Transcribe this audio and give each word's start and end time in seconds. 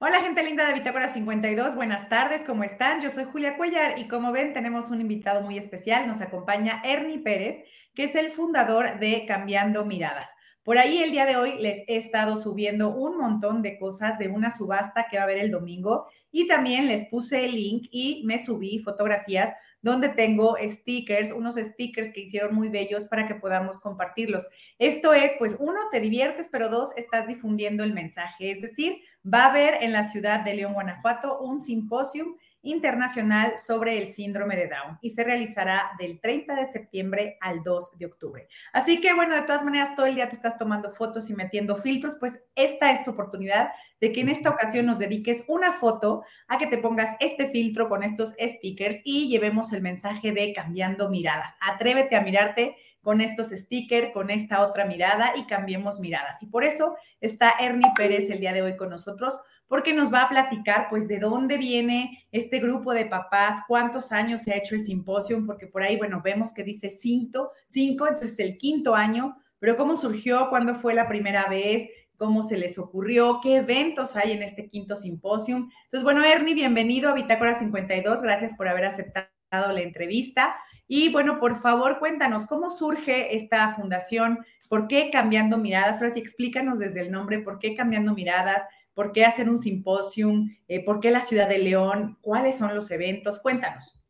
Hola 0.00 0.20
gente 0.20 0.44
linda 0.44 0.64
de 0.64 0.74
Bitácora 0.74 1.08
52, 1.08 1.74
buenas 1.74 2.08
tardes, 2.08 2.42
¿cómo 2.46 2.62
están? 2.62 3.00
Yo 3.00 3.10
soy 3.10 3.24
Julia 3.24 3.56
Cuellar 3.56 3.98
y 3.98 4.06
como 4.06 4.30
ven 4.30 4.52
tenemos 4.52 4.90
un 4.90 5.00
invitado 5.00 5.42
muy 5.42 5.58
especial, 5.58 6.06
nos 6.06 6.20
acompaña 6.20 6.80
Ernie 6.84 7.18
Pérez, 7.18 7.64
que 7.96 8.04
es 8.04 8.14
el 8.14 8.30
fundador 8.30 9.00
de 9.00 9.24
Cambiando 9.26 9.84
Miradas. 9.84 10.30
Por 10.62 10.78
ahí 10.78 11.02
el 11.02 11.10
día 11.10 11.26
de 11.26 11.36
hoy 11.36 11.58
les 11.58 11.78
he 11.88 11.96
estado 11.96 12.36
subiendo 12.36 12.94
un 12.94 13.18
montón 13.18 13.60
de 13.60 13.76
cosas 13.76 14.20
de 14.20 14.28
una 14.28 14.52
subasta 14.52 15.08
que 15.10 15.16
va 15.16 15.22
a 15.22 15.24
haber 15.24 15.38
el 15.38 15.50
domingo 15.50 16.06
y 16.30 16.46
también 16.46 16.86
les 16.86 17.08
puse 17.08 17.44
el 17.44 17.56
link 17.56 17.88
y 17.90 18.22
me 18.24 18.38
subí 18.38 18.78
fotografías 18.78 19.52
donde 19.80 20.08
tengo 20.08 20.56
stickers, 20.60 21.32
unos 21.32 21.54
stickers 21.54 22.12
que 22.12 22.20
hicieron 22.20 22.54
muy 22.54 22.68
bellos 22.68 23.06
para 23.06 23.26
que 23.26 23.36
podamos 23.36 23.78
compartirlos. 23.78 24.48
Esto 24.78 25.12
es, 25.12 25.32
pues, 25.38 25.56
uno, 25.60 25.78
te 25.92 26.00
diviertes, 26.00 26.48
pero 26.50 26.68
dos, 26.68 26.90
estás 26.96 27.26
difundiendo 27.26 27.84
el 27.84 27.92
mensaje. 27.92 28.50
Es 28.50 28.60
decir, 28.60 28.96
va 29.32 29.44
a 29.44 29.50
haber 29.50 29.82
en 29.82 29.92
la 29.92 30.04
ciudad 30.04 30.40
de 30.40 30.54
León, 30.54 30.74
Guanajuato, 30.74 31.38
un 31.40 31.60
simposio 31.60 32.36
internacional 32.62 33.58
sobre 33.58 33.98
el 33.98 34.08
síndrome 34.08 34.56
de 34.56 34.66
Down 34.66 34.98
y 35.00 35.10
se 35.10 35.22
realizará 35.22 35.92
del 35.98 36.20
30 36.20 36.56
de 36.56 36.66
septiembre 36.66 37.38
al 37.40 37.62
2 37.62 37.98
de 37.98 38.06
octubre. 38.06 38.48
Así 38.72 39.00
que 39.00 39.14
bueno, 39.14 39.34
de 39.34 39.42
todas 39.42 39.64
maneras, 39.64 39.94
todo 39.94 40.06
el 40.06 40.16
día 40.16 40.28
te 40.28 40.34
estás 40.34 40.58
tomando 40.58 40.90
fotos 40.90 41.30
y 41.30 41.34
metiendo 41.34 41.76
filtros, 41.76 42.16
pues 42.18 42.42
esta 42.56 42.90
es 42.90 43.04
tu 43.04 43.12
oportunidad 43.12 43.70
de 44.00 44.12
que 44.12 44.20
en 44.20 44.28
esta 44.28 44.50
ocasión 44.50 44.86
nos 44.86 44.98
dediques 44.98 45.44
una 45.48 45.72
foto 45.72 46.24
a 46.48 46.58
que 46.58 46.66
te 46.66 46.78
pongas 46.78 47.16
este 47.20 47.48
filtro 47.48 47.88
con 47.88 48.02
estos 48.02 48.34
stickers 48.38 48.98
y 49.04 49.28
llevemos 49.28 49.72
el 49.72 49.82
mensaje 49.82 50.32
de 50.32 50.52
cambiando 50.52 51.08
miradas. 51.10 51.56
Atrévete 51.60 52.16
a 52.16 52.22
mirarte 52.22 52.76
con 53.08 53.22
estos 53.22 53.48
stickers, 53.48 54.12
con 54.12 54.28
esta 54.28 54.60
otra 54.60 54.84
mirada 54.84 55.32
y 55.34 55.46
cambiemos 55.46 55.98
miradas. 55.98 56.42
Y 56.42 56.46
por 56.46 56.62
eso 56.62 56.94
está 57.22 57.54
Ernie 57.58 57.90
Pérez 57.96 58.28
el 58.28 58.38
día 58.38 58.52
de 58.52 58.60
hoy 58.60 58.76
con 58.76 58.90
nosotros, 58.90 59.40
porque 59.66 59.94
nos 59.94 60.12
va 60.12 60.24
a 60.24 60.28
platicar 60.28 60.88
pues 60.90 61.08
de 61.08 61.18
dónde 61.18 61.56
viene 61.56 62.26
este 62.32 62.58
grupo 62.58 62.92
de 62.92 63.06
papás, 63.06 63.62
cuántos 63.66 64.12
años 64.12 64.42
se 64.42 64.52
ha 64.52 64.58
hecho 64.58 64.74
el 64.74 64.84
simposio, 64.84 65.42
porque 65.46 65.66
por 65.66 65.82
ahí, 65.82 65.96
bueno, 65.96 66.20
vemos 66.22 66.52
que 66.52 66.64
dice 66.64 66.90
cinco, 66.90 67.52
cinco, 67.66 68.06
entonces 68.06 68.38
el 68.40 68.58
quinto 68.58 68.94
año, 68.94 69.38
pero 69.58 69.78
cómo 69.78 69.96
surgió, 69.96 70.50
cuándo 70.50 70.74
fue 70.74 70.92
la 70.92 71.08
primera 71.08 71.46
vez, 71.46 71.88
cómo 72.18 72.42
se 72.42 72.58
les 72.58 72.78
ocurrió, 72.78 73.40
qué 73.42 73.56
eventos 73.56 74.16
hay 74.16 74.32
en 74.32 74.42
este 74.42 74.68
quinto 74.68 74.96
simposio. 74.96 75.56
Entonces, 75.56 76.04
bueno, 76.04 76.22
Ernie, 76.22 76.52
bienvenido 76.52 77.08
a 77.08 77.14
Bitácora 77.14 77.54
52, 77.54 78.20
gracias 78.20 78.52
por 78.52 78.68
haber 78.68 78.84
aceptado 78.84 79.72
la 79.72 79.80
entrevista. 79.80 80.56
Y 80.88 81.12
bueno, 81.12 81.38
por 81.38 81.60
favor, 81.60 81.98
cuéntanos 81.98 82.46
cómo 82.46 82.70
surge 82.70 83.36
esta 83.36 83.70
fundación, 83.70 84.38
por 84.68 84.88
qué 84.88 85.10
Cambiando 85.10 85.58
Miradas, 85.58 86.00
ahora 86.00 86.14
sí 86.14 86.18
explícanos 86.18 86.78
desde 86.78 87.02
el 87.02 87.10
nombre, 87.10 87.38
por 87.40 87.58
qué 87.58 87.74
Cambiando 87.74 88.14
Miradas, 88.14 88.62
por 88.94 89.12
qué 89.12 89.24
hacer 89.24 89.48
un 89.48 89.58
simposium, 89.58 90.50
eh, 90.66 90.84
por 90.84 90.98
qué 90.98 91.10
la 91.10 91.22
ciudad 91.22 91.48
de 91.48 91.58
León, 91.58 92.18
cuáles 92.20 92.58
son 92.58 92.74
los 92.74 92.90
eventos, 92.90 93.38
cuéntanos. 93.38 94.02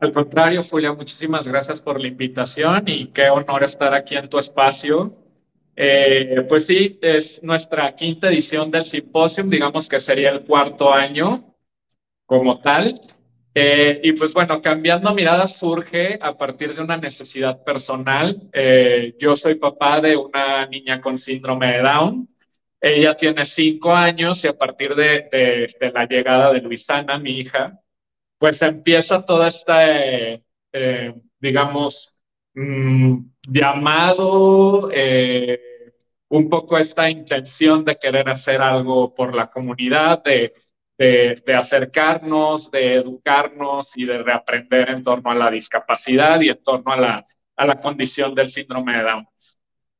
Al 0.00 0.12
contrario, 0.12 0.62
Julia, 0.62 0.92
muchísimas 0.92 1.46
gracias 1.46 1.80
por 1.80 2.00
la 2.00 2.08
invitación 2.08 2.84
y 2.86 3.06
qué 3.12 3.30
honor 3.30 3.64
estar 3.64 3.94
aquí 3.94 4.16
en 4.16 4.28
tu 4.28 4.38
espacio. 4.38 5.16
Eh, 5.74 6.44
pues 6.48 6.66
sí, 6.66 6.98
es 7.00 7.42
nuestra 7.42 7.94
quinta 7.94 8.28
edición 8.28 8.70
del 8.70 8.84
simposium, 8.84 9.48
digamos 9.48 9.88
que 9.88 10.00
sería 10.00 10.30
el 10.30 10.42
cuarto 10.42 10.92
año 10.92 11.54
como 12.26 12.60
tal. 12.60 13.00
Eh, 13.54 14.00
y 14.02 14.12
pues 14.12 14.32
bueno, 14.32 14.60
cambiando 14.62 15.14
miradas 15.14 15.58
surge 15.58 16.18
a 16.20 16.36
partir 16.36 16.74
de 16.74 16.82
una 16.82 16.96
necesidad 16.96 17.62
personal. 17.64 18.48
Eh, 18.52 19.14
yo 19.18 19.34
soy 19.36 19.56
papá 19.56 20.00
de 20.00 20.16
una 20.16 20.66
niña 20.66 21.00
con 21.00 21.18
síndrome 21.18 21.72
de 21.72 21.82
Down. 21.82 22.28
Ella 22.80 23.16
tiene 23.16 23.44
cinco 23.44 23.92
años 23.92 24.44
y 24.44 24.48
a 24.48 24.56
partir 24.56 24.94
de, 24.94 25.28
de, 25.80 25.90
la 25.92 26.06
llegada 26.06 26.52
de 26.52 26.60
Luisana, 26.60 27.18
mi 27.18 27.40
hija, 27.40 27.80
pues 28.38 28.62
empieza 28.62 29.24
toda 29.24 29.48
esta, 29.48 29.84
eh, 30.72 31.14
digamos, 31.40 32.16
mm, 32.54 33.18
llamado, 33.48 34.90
un 36.30 36.48
poco 36.48 36.78
esta 36.78 37.10
intención 37.10 37.84
de 37.84 37.96
querer 37.98 38.28
hacer 38.28 38.60
algo 38.60 39.14
por 39.14 39.34
la 39.34 39.50
comunidad, 39.50 40.22
de 40.22 40.52
de, 40.98 41.54
acercarnos, 41.54 42.70
de 42.70 42.96
educarnos 42.96 43.96
y 43.96 44.04
de 44.04 44.18
reaprender 44.18 44.90
en 44.90 45.04
torno 45.04 45.30
a 45.30 45.34
la 45.34 45.50
discapacidad 45.50 46.40
y 46.40 46.48
en 46.48 46.62
torno 46.62 46.92
a 46.92 46.96
la, 46.96 47.26
a 47.56 47.66
la 47.66 47.80
condición 47.80 48.34
del 48.34 48.50
síndrome 48.50 48.96
de 48.96 49.02
Down. 49.04 49.28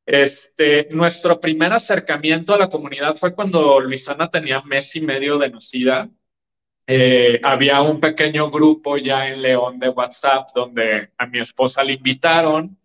Este, 0.04 0.88
nuestro 0.91 1.41
primer 1.41 1.72
acercamiento 1.72 2.54
a 2.54 2.59
la 2.59 2.69
comunidad 2.69 3.16
fue 3.16 3.34
cuando 3.34 3.78
Luisana 3.78 4.28
tenía 4.28 4.60
mes 4.62 4.97
y 4.97 5.03
medio 5.03 5.38
de 5.38 5.50
nacida. 5.50 6.10
Eh, 6.86 7.38
había 7.44 7.82
un 7.82 8.00
pequeño 8.00 8.50
grupo 8.50 8.97
ya 8.97 9.28
en 9.28 9.42
León 9.42 9.78
de 9.78 9.91
WhatsApp 9.91 10.48
donde 10.54 11.10
a 11.19 11.26
mi 11.26 11.38
esposa 11.38 11.84
le 11.84 11.92
invitaron 11.92 12.76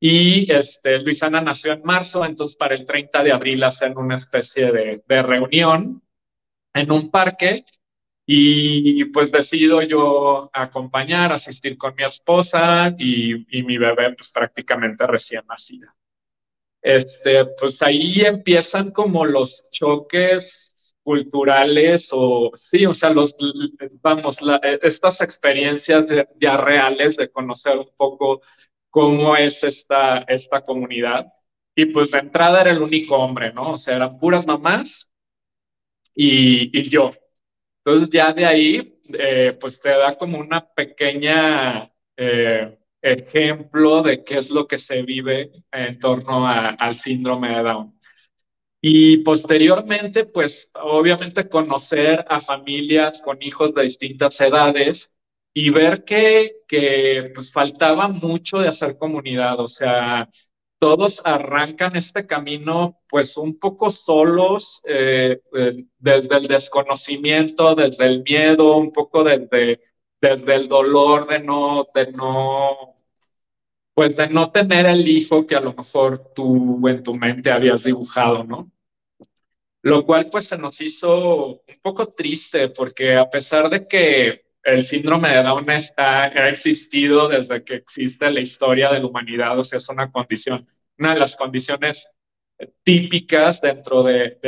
y 0.00 0.50
este, 0.50 0.98
Luisana 1.00 1.40
nació 1.42 1.72
en 1.72 1.82
marzo, 1.84 2.24
entonces 2.24 2.56
para 2.56 2.74
el 2.74 2.86
30 2.86 3.22
de 3.22 3.32
abril 3.32 3.62
hacen 3.62 3.96
una 3.96 4.14
especie 4.14 4.72
de, 4.72 5.02
de 5.06 5.22
reunión 5.22 6.02
en 6.76 6.90
un 6.92 7.10
parque 7.10 7.64
y 8.26 9.04
pues 9.06 9.30
decido 9.30 9.82
yo 9.82 10.50
acompañar, 10.52 11.32
asistir 11.32 11.78
con 11.78 11.94
mi 11.94 12.04
esposa 12.04 12.94
y, 12.98 13.58
y 13.58 13.62
mi 13.62 13.78
bebé 13.78 14.14
pues 14.14 14.30
prácticamente 14.30 15.06
recién 15.06 15.44
nacida. 15.48 15.94
Este, 16.82 17.44
pues 17.58 17.82
ahí 17.82 18.20
empiezan 18.20 18.90
como 18.90 19.24
los 19.24 19.70
choques 19.70 20.96
culturales 21.02 22.10
o 22.12 22.50
sí, 22.54 22.84
o 22.84 22.94
sea, 22.94 23.10
los, 23.10 23.34
vamos, 24.02 24.38
estas 24.82 25.20
experiencias 25.20 26.06
ya 26.40 26.56
reales 26.56 27.16
de 27.16 27.30
conocer 27.30 27.78
un 27.78 27.90
poco 27.96 28.42
cómo 28.90 29.36
es 29.36 29.62
esta, 29.64 30.18
esta 30.28 30.64
comunidad. 30.64 31.32
Y 31.76 31.86
pues 31.86 32.10
de 32.10 32.18
entrada 32.18 32.62
era 32.62 32.70
el 32.70 32.82
único 32.82 33.16
hombre, 33.16 33.52
¿no? 33.52 33.72
O 33.72 33.78
sea, 33.78 33.96
eran 33.96 34.18
puras 34.18 34.46
mamás 34.46 35.10
y, 36.16 36.88
yo. 36.90 37.12
Entonces 37.84 38.10
ya 38.10 38.32
de 38.32 38.46
ahí, 38.46 39.00
eh, 39.18 39.56
pues 39.60 39.80
te 39.80 39.90
da 39.90 40.16
como 40.18 40.38
una 40.38 40.66
pequeña 40.74 41.90
eh, 42.16 42.78
ejemplo 43.02 44.02
de 44.02 44.24
qué 44.24 44.38
es 44.38 44.50
lo 44.50 44.66
que 44.66 44.78
se 44.78 45.02
vive 45.02 45.52
en 45.72 45.98
torno 46.00 46.48
al 46.48 46.94
síndrome 46.96 47.56
de 47.56 47.62
Down. 47.62 48.00
Y 48.80 49.18
posteriormente, 49.18 50.24
pues 50.26 50.70
obviamente 50.74 51.48
conocer 51.48 52.24
a 52.28 52.40
familias 52.40 53.22
con 53.22 53.42
hijos 53.42 53.74
de 53.74 53.82
distintas 53.82 54.40
edades 54.40 55.12
y 55.52 55.70
ver 55.70 56.04
que, 56.04 56.52
que 56.68 57.32
pues 57.34 57.52
faltaba 57.52 58.08
mucho 58.08 58.58
de 58.58 58.68
hacer 58.68 58.98
comunidad, 58.98 59.58
o 59.60 59.68
sea, 59.68 60.28
todos 60.78 61.22
arrancan 61.24 61.96
este 61.96 62.26
camino 62.26 63.00
pues 63.08 63.36
un 63.36 63.58
poco 63.58 63.90
solos, 63.90 64.82
eh, 64.86 65.40
eh, 65.54 65.84
desde 65.98 66.36
el 66.36 66.48
desconocimiento, 66.48 67.74
desde 67.74 68.06
el 68.06 68.22
miedo, 68.22 68.76
un 68.76 68.92
poco 68.92 69.24
desde, 69.24 69.80
desde 70.20 70.54
el 70.54 70.68
dolor 70.68 71.28
de 71.28 71.40
no, 71.40 71.86
de 71.94 72.12
no, 72.12 72.96
pues 73.94 74.16
de 74.16 74.28
no 74.28 74.50
tener 74.52 74.86
el 74.86 75.08
hijo 75.08 75.46
que 75.46 75.56
a 75.56 75.60
lo 75.60 75.72
mejor 75.72 76.32
tú 76.34 76.86
en 76.88 77.02
tu 77.02 77.14
mente 77.14 77.50
habías 77.50 77.84
dibujado, 77.84 78.44
¿no? 78.44 78.70
Lo 79.82 80.04
cual 80.04 80.28
pues 80.30 80.48
se 80.48 80.58
nos 80.58 80.80
hizo 80.80 81.46
un 81.48 81.80
poco 81.80 82.08
triste 82.08 82.68
porque 82.70 83.14
a 83.14 83.30
pesar 83.30 83.70
de 83.70 83.86
que 83.86 84.45
el 84.66 84.82
síndrome 84.82 85.30
de 85.30 85.42
Down 85.44 85.70
está, 85.70 86.24
ha 86.24 86.48
existido 86.48 87.28
desde 87.28 87.62
que 87.62 87.76
existe 87.76 88.30
la 88.30 88.40
historia 88.40 88.90
de 88.90 88.98
la 88.98 89.06
humanidad, 89.06 89.58
o 89.58 89.64
sea, 89.64 89.78
es 89.78 89.88
una 89.88 90.10
condición, 90.10 90.66
una 90.98 91.14
de 91.14 91.20
las 91.20 91.36
condiciones 91.36 92.08
típicas 92.82 93.60
dentro 93.60 94.02
de, 94.02 94.38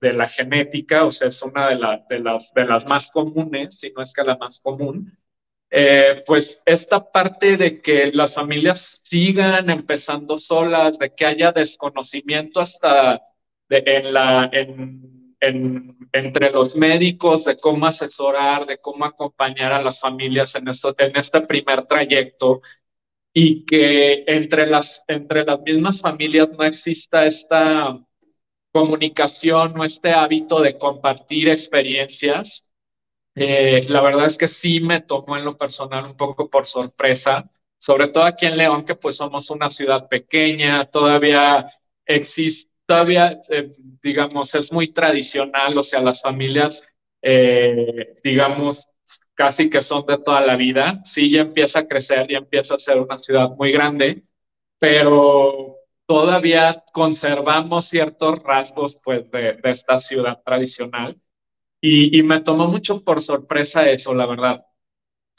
de, 0.00 0.12
la 0.12 0.28
genética, 0.28 1.06
o 1.06 1.10
sea, 1.10 1.28
es 1.28 1.42
una 1.42 1.68
de, 1.68 1.76
de, 2.10 2.20
las, 2.20 2.52
de 2.52 2.64
las 2.66 2.86
más 2.86 3.10
comunes, 3.10 3.78
si 3.78 3.90
no 3.96 4.02
es 4.02 4.12
que 4.12 4.24
la 4.24 4.36
más 4.36 4.60
común. 4.60 5.16
Eh, 5.70 6.22
pues 6.26 6.60
esta 6.66 7.10
parte 7.10 7.56
de 7.56 7.80
que 7.80 8.10
las 8.12 8.34
familias 8.34 9.00
sigan 9.04 9.70
empezando 9.70 10.36
solas, 10.36 10.98
de 10.98 11.14
que 11.14 11.24
haya 11.24 11.52
desconocimiento 11.52 12.60
hasta 12.60 13.22
en 13.70 14.12
la, 14.12 14.50
en, 14.52 15.19
entre 15.40 16.50
los 16.50 16.76
médicos 16.76 17.44
de 17.44 17.58
cómo 17.58 17.86
asesorar, 17.86 18.66
de 18.66 18.78
cómo 18.78 19.04
acompañar 19.04 19.72
a 19.72 19.82
las 19.82 19.98
familias 20.00 20.54
en, 20.54 20.68
este 20.68 21.40
primer 21.42 21.86
trayecto 21.86 22.60
y 23.32 23.64
que 23.64 24.24
entre 24.26 24.66
las, 24.66 25.04
entre 25.08 25.44
las 25.44 25.60
mismas 25.62 26.00
familias 26.00 26.48
no 26.50 26.64
exista 26.64 27.26
esta 27.26 27.98
comunicación 28.72 29.78
o 29.78 29.84
este 29.84 30.12
hábito 30.12 30.60
de 30.60 30.78
compartir 30.78 31.48
experiencias. 31.48 32.70
Eh, 33.34 33.86
la 33.88 34.02
verdad 34.02 34.26
es 34.26 34.36
que 34.36 34.48
sí 34.48 34.80
me 34.80 35.00
tomó 35.00 35.36
en 35.36 35.44
lo 35.44 35.56
personal 35.56 36.04
un 36.04 36.16
poco 36.16 36.50
por 36.50 36.66
sorpresa, 36.66 37.50
sobre 37.78 38.08
todo 38.08 38.24
aquí 38.24 38.46
en 38.46 38.56
León, 38.58 38.84
que 38.84 38.94
pues 38.96 39.16
somos 39.16 39.50
una 39.50 39.70
ciudad 39.70 40.08
pequeña, 40.08 40.84
todavía 40.90 41.72
existe 42.04 42.69
todavía, 42.90 43.40
eh, 43.48 43.70
digamos, 44.02 44.52
es 44.56 44.72
muy 44.72 44.92
tradicional, 44.92 45.78
o 45.78 45.82
sea, 45.84 46.00
las 46.00 46.20
familias, 46.20 46.82
eh, 47.22 48.16
digamos, 48.24 48.92
casi 49.32 49.70
que 49.70 49.80
son 49.80 50.04
de 50.06 50.18
toda 50.18 50.40
la 50.40 50.56
vida. 50.56 51.00
Sí, 51.04 51.30
ya 51.30 51.42
empieza 51.42 51.78
a 51.78 51.86
crecer, 51.86 52.26
ya 52.26 52.38
empieza 52.38 52.74
a 52.74 52.78
ser 52.80 52.98
una 52.98 53.16
ciudad 53.16 53.50
muy 53.50 53.70
grande, 53.70 54.24
pero 54.80 55.76
todavía 56.04 56.82
conservamos 56.92 57.84
ciertos 57.84 58.42
rasgos, 58.42 59.00
pues, 59.04 59.30
de, 59.30 59.60
esta 59.62 60.00
ciudad 60.00 60.42
tradicional. 60.44 61.16
Y, 61.80 62.18
y, 62.18 62.24
me 62.24 62.40
tomó 62.40 62.66
mucho 62.66 63.04
por 63.04 63.22
sorpresa 63.22 63.88
eso, 63.88 64.12
la 64.14 64.26
verdad. 64.26 64.66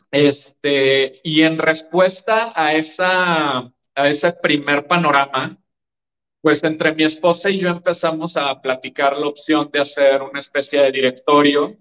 Este, 0.10 1.20
y 1.22 1.42
en 1.42 1.58
respuesta 1.58 2.54
a, 2.56 2.76
esa, 2.76 3.58
a 3.60 4.08
ese 4.08 4.32
primer 4.32 4.88
panorama, 4.88 5.61
pues 6.42 6.64
entre 6.64 6.94
mi 6.94 7.04
esposa 7.04 7.50
y 7.50 7.60
yo 7.60 7.70
empezamos 7.70 8.36
a 8.36 8.60
platicar 8.62 9.18
la 9.18 9.28
opción 9.28 9.70
de 9.72 9.82
hacer 9.82 10.22
una 10.22 10.40
especie 10.40 10.82
de 10.82 10.92
directorio 10.92 11.78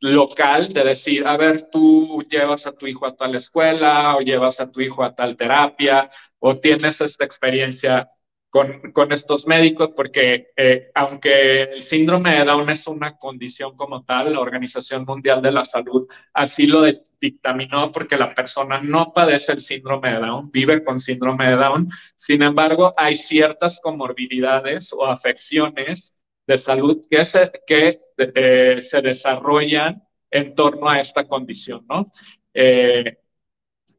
local, 0.00 0.72
de 0.72 0.84
decir, 0.84 1.26
a 1.26 1.36
ver, 1.36 1.68
tú 1.70 2.24
llevas 2.28 2.66
a 2.66 2.72
tu 2.72 2.86
hijo 2.86 3.06
a 3.06 3.16
tal 3.16 3.34
escuela 3.34 4.16
o 4.16 4.20
llevas 4.20 4.60
a 4.60 4.70
tu 4.70 4.80
hijo 4.80 5.02
a 5.04 5.14
tal 5.14 5.36
terapia 5.36 6.10
o 6.38 6.58
tienes 6.58 7.00
esta 7.00 7.24
experiencia 7.24 8.10
con, 8.50 8.92
con 8.92 9.12
estos 9.12 9.46
médicos, 9.46 9.90
porque 9.90 10.48
eh, 10.56 10.90
aunque 10.94 11.62
el 11.62 11.82
síndrome 11.82 12.36
de 12.36 12.44
Down 12.44 12.68
es 12.68 12.86
una 12.88 13.16
condición 13.16 13.76
como 13.76 14.04
tal, 14.04 14.32
la 14.32 14.40
Organización 14.40 15.04
Mundial 15.04 15.40
de 15.40 15.52
la 15.52 15.64
Salud 15.64 16.08
así 16.34 16.66
lo 16.66 16.82
dictaminó 17.20 17.92
porque 17.92 18.16
la 18.16 18.34
persona 18.34 18.80
no 18.80 19.12
padece 19.12 19.52
el 19.52 19.60
síndrome 19.60 20.12
de 20.12 20.20
Down, 20.20 20.50
vive 20.50 20.82
con 20.82 20.98
síndrome 20.98 21.48
de 21.48 21.56
Down. 21.56 21.90
Sin 22.16 22.42
embargo, 22.42 22.94
hay 22.96 23.14
ciertas 23.14 23.80
comorbilidades 23.80 24.92
o 24.92 25.04
afecciones 25.04 26.18
de 26.46 26.58
salud 26.58 27.04
que 27.08 27.24
se, 27.24 27.50
que, 27.66 28.00
eh, 28.16 28.78
se 28.80 29.00
desarrollan 29.02 30.02
en 30.30 30.54
torno 30.54 30.88
a 30.88 31.00
esta 31.00 31.26
condición, 31.26 31.84
¿no? 31.88 32.10
Eh, 32.54 33.16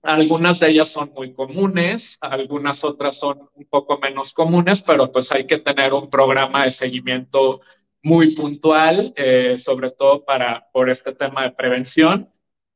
algunas 0.03 0.59
de 0.59 0.69
ellas 0.69 0.89
son 0.89 1.11
muy 1.15 1.33
comunes, 1.33 2.17
algunas 2.21 2.83
otras 2.83 3.19
son 3.19 3.49
un 3.53 3.65
poco 3.65 3.99
menos 3.99 4.33
comunes, 4.33 4.81
pero 4.81 5.11
pues 5.11 5.31
hay 5.31 5.45
que 5.45 5.59
tener 5.59 5.93
un 5.93 6.09
programa 6.09 6.63
de 6.63 6.71
seguimiento 6.71 7.61
muy 8.01 8.33
puntual, 8.33 9.13
eh, 9.15 9.57
sobre 9.57 9.91
todo 9.91 10.25
para, 10.25 10.67
por 10.73 10.89
este 10.89 11.13
tema 11.13 11.43
de 11.43 11.51
prevención, 11.51 12.29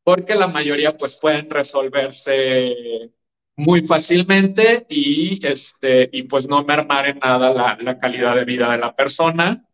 porque 0.06 0.36
la 0.36 0.48
mayoría 0.48 0.96
pues 0.96 1.16
pueden 1.20 1.50
resolverse 1.50 3.12
muy 3.56 3.88
fácilmente 3.88 4.86
y, 4.88 5.46
este, 5.46 6.08
y 6.12 6.24
pues 6.24 6.48
no 6.48 6.64
mermar 6.64 7.08
en 7.08 7.18
nada 7.18 7.76
la, 7.82 8.00
calidad 8.00 8.36
de 8.36 8.46
vida 8.46 8.72
de 8.72 8.78
la 8.78 8.96
persona 8.96 9.66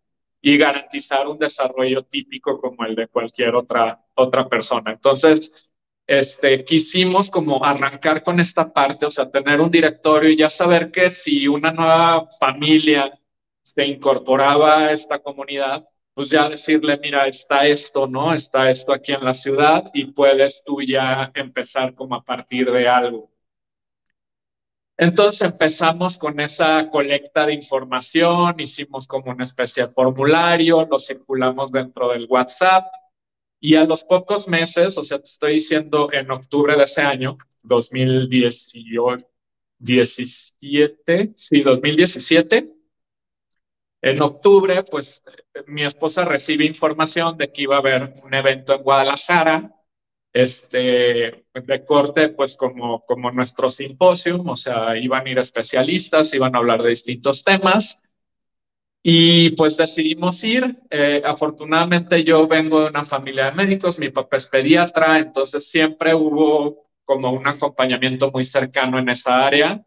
y 0.41 0.57
garantizar 0.57 1.27
un 1.27 1.37
desarrollo 1.37 2.03
típico 2.05 2.61
como 2.61 2.85
el 2.85 2.95
de 2.95 3.07
cualquier 3.07 3.55
otra, 3.55 4.05
otra 4.15 4.47
persona. 4.47 4.91
Entonces, 4.91 5.69
este, 6.07 6.63
quisimos 6.63 7.29
como 7.29 7.65
arrancar 7.65 8.23
con 8.23 8.39
esta 8.39 8.71
parte, 8.71 9.07
o 9.07 9.11
sea, 9.11 9.29
tener 9.29 9.59
un 9.59 9.69
directorio 9.69 10.29
y 10.29 10.37
ya 10.37 10.49
saber 10.49 10.91
que 10.91 11.09
si 11.09 11.45
una 11.45 11.73
nueva 11.73 12.29
familia 12.39 13.19
se 13.61 13.85
incorporaba 13.85 14.85
a 14.85 14.91
esta 14.93 15.19
comunidad, 15.19 15.85
pues 16.13 16.29
ya 16.29 16.49
decirle, 16.49 16.97
mira, 17.01 17.27
está 17.27 17.65
esto, 17.67 18.07
¿no? 18.07 18.33
Está 18.33 18.69
esto 18.69 18.93
aquí 18.93 19.13
en 19.13 19.23
la 19.23 19.33
ciudad 19.33 19.89
y 19.93 20.05
puedes 20.05 20.63
tú 20.63 20.81
ya 20.81 21.31
empezar 21.33 21.95
como 21.95 22.15
a 22.15 22.23
partir 22.23 22.69
de 22.71 22.87
algo. 22.87 23.31
Entonces 24.97 25.41
empezamos 25.41 26.17
con 26.17 26.39
esa 26.39 26.89
colecta 26.91 27.47
de 27.47 27.53
información, 27.53 28.59
hicimos 28.59 29.07
como 29.07 29.31
una 29.31 29.45
especie 29.45 29.87
de 29.87 29.93
formulario, 29.93 30.85
lo 30.85 30.99
circulamos 30.99 31.71
dentro 31.71 32.09
del 32.09 32.27
WhatsApp 32.29 32.85
y 33.59 33.75
a 33.75 33.85
los 33.85 34.03
pocos 34.03 34.47
meses, 34.47 34.97
o 34.97 35.03
sea, 35.03 35.17
te 35.17 35.29
estoy 35.29 35.53
diciendo 35.53 36.09
en 36.11 36.29
octubre 36.29 36.75
de 36.75 36.83
ese 36.83 37.01
año, 37.01 37.37
2018, 37.63 39.25
17, 39.79 41.33
sí, 41.35 41.61
2017, 41.61 42.75
en 44.01 44.21
octubre, 44.21 44.83
pues 44.83 45.23
mi 45.67 45.83
esposa 45.83 46.25
recibe 46.25 46.65
información 46.65 47.37
de 47.37 47.51
que 47.51 47.63
iba 47.63 47.75
a 47.75 47.79
haber 47.79 48.13
un 48.23 48.33
evento 48.33 48.73
en 48.73 48.83
Guadalajara, 48.83 49.75
este, 50.33 51.45
de 51.53 51.85
corte, 51.85 52.29
pues 52.29 52.55
como, 52.55 53.05
como 53.05 53.31
nuestro 53.31 53.69
simposio, 53.69 54.41
o 54.41 54.55
sea, 54.55 54.97
iban 54.97 55.27
a 55.27 55.29
ir 55.29 55.39
especialistas, 55.39 56.33
iban 56.33 56.55
a 56.55 56.59
hablar 56.59 56.81
de 56.81 56.89
distintos 56.89 57.43
temas. 57.43 58.01
Y 59.03 59.51
pues 59.51 59.77
decidimos 59.77 60.43
ir. 60.43 60.77
Eh, 60.89 61.21
afortunadamente 61.25 62.23
yo 62.23 62.47
vengo 62.47 62.81
de 62.81 62.89
una 62.89 63.05
familia 63.05 63.45
de 63.45 63.51
médicos, 63.53 63.99
mi 63.99 64.09
papá 64.09 64.37
es 64.37 64.45
pediatra, 64.45 65.19
entonces 65.19 65.69
siempre 65.69 66.13
hubo 66.13 66.87
como 67.03 67.31
un 67.31 67.47
acompañamiento 67.47 68.31
muy 68.31 68.45
cercano 68.45 68.99
en 68.99 69.09
esa 69.09 69.45
área. 69.45 69.83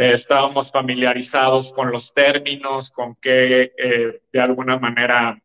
Eh, 0.00 0.12
estábamos 0.14 0.72
familiarizados 0.72 1.72
con 1.72 1.90
los 1.92 2.14
términos, 2.14 2.90
con 2.90 3.16
qué, 3.16 3.72
eh, 3.76 4.22
de 4.32 4.40
alguna 4.40 4.78
manera, 4.78 5.40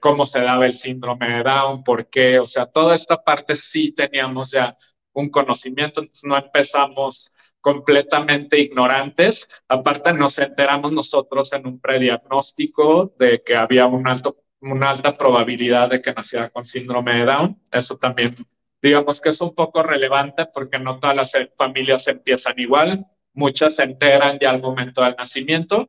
cómo 0.00 0.26
se 0.26 0.40
daba 0.40 0.66
el 0.66 0.74
síndrome 0.74 1.36
de 1.36 1.42
Down, 1.42 1.82
por 1.82 2.10
qué, 2.10 2.38
o 2.38 2.44
sea, 2.44 2.66
toda 2.66 2.94
esta 2.94 3.22
parte 3.22 3.56
sí 3.56 3.92
teníamos 3.92 4.50
ya 4.50 4.76
un 5.12 5.30
conocimiento, 5.30 6.00
entonces 6.00 6.24
no 6.24 6.36
empezamos 6.36 7.32
completamente 7.60 8.58
ignorantes. 8.58 9.48
Aparte, 9.68 10.12
nos 10.12 10.38
enteramos 10.38 10.92
nosotros 10.92 11.52
en 11.52 11.66
un 11.66 11.80
prediagnóstico 11.80 13.14
de 13.18 13.42
que 13.42 13.56
había 13.56 13.86
un 13.86 14.06
alto, 14.08 14.36
una 14.60 14.90
alta 14.90 15.16
probabilidad 15.16 15.90
de 15.90 16.02
que 16.02 16.12
naciera 16.12 16.50
con 16.50 16.64
síndrome 16.64 17.14
de 17.14 17.24
Down. 17.24 17.62
Eso 17.70 17.96
también, 17.96 18.36
digamos 18.82 19.20
que 19.20 19.30
es 19.30 19.40
un 19.40 19.54
poco 19.54 19.82
relevante 19.82 20.46
porque 20.46 20.78
no 20.78 20.98
todas 20.98 21.16
las 21.16 21.32
familias 21.56 22.08
empiezan 22.08 22.58
igual. 22.58 23.06
Muchas 23.40 23.76
se 23.76 23.84
enteran 23.84 24.38
ya 24.38 24.50
al 24.50 24.60
momento 24.60 25.02
del 25.02 25.16
nacimiento. 25.16 25.88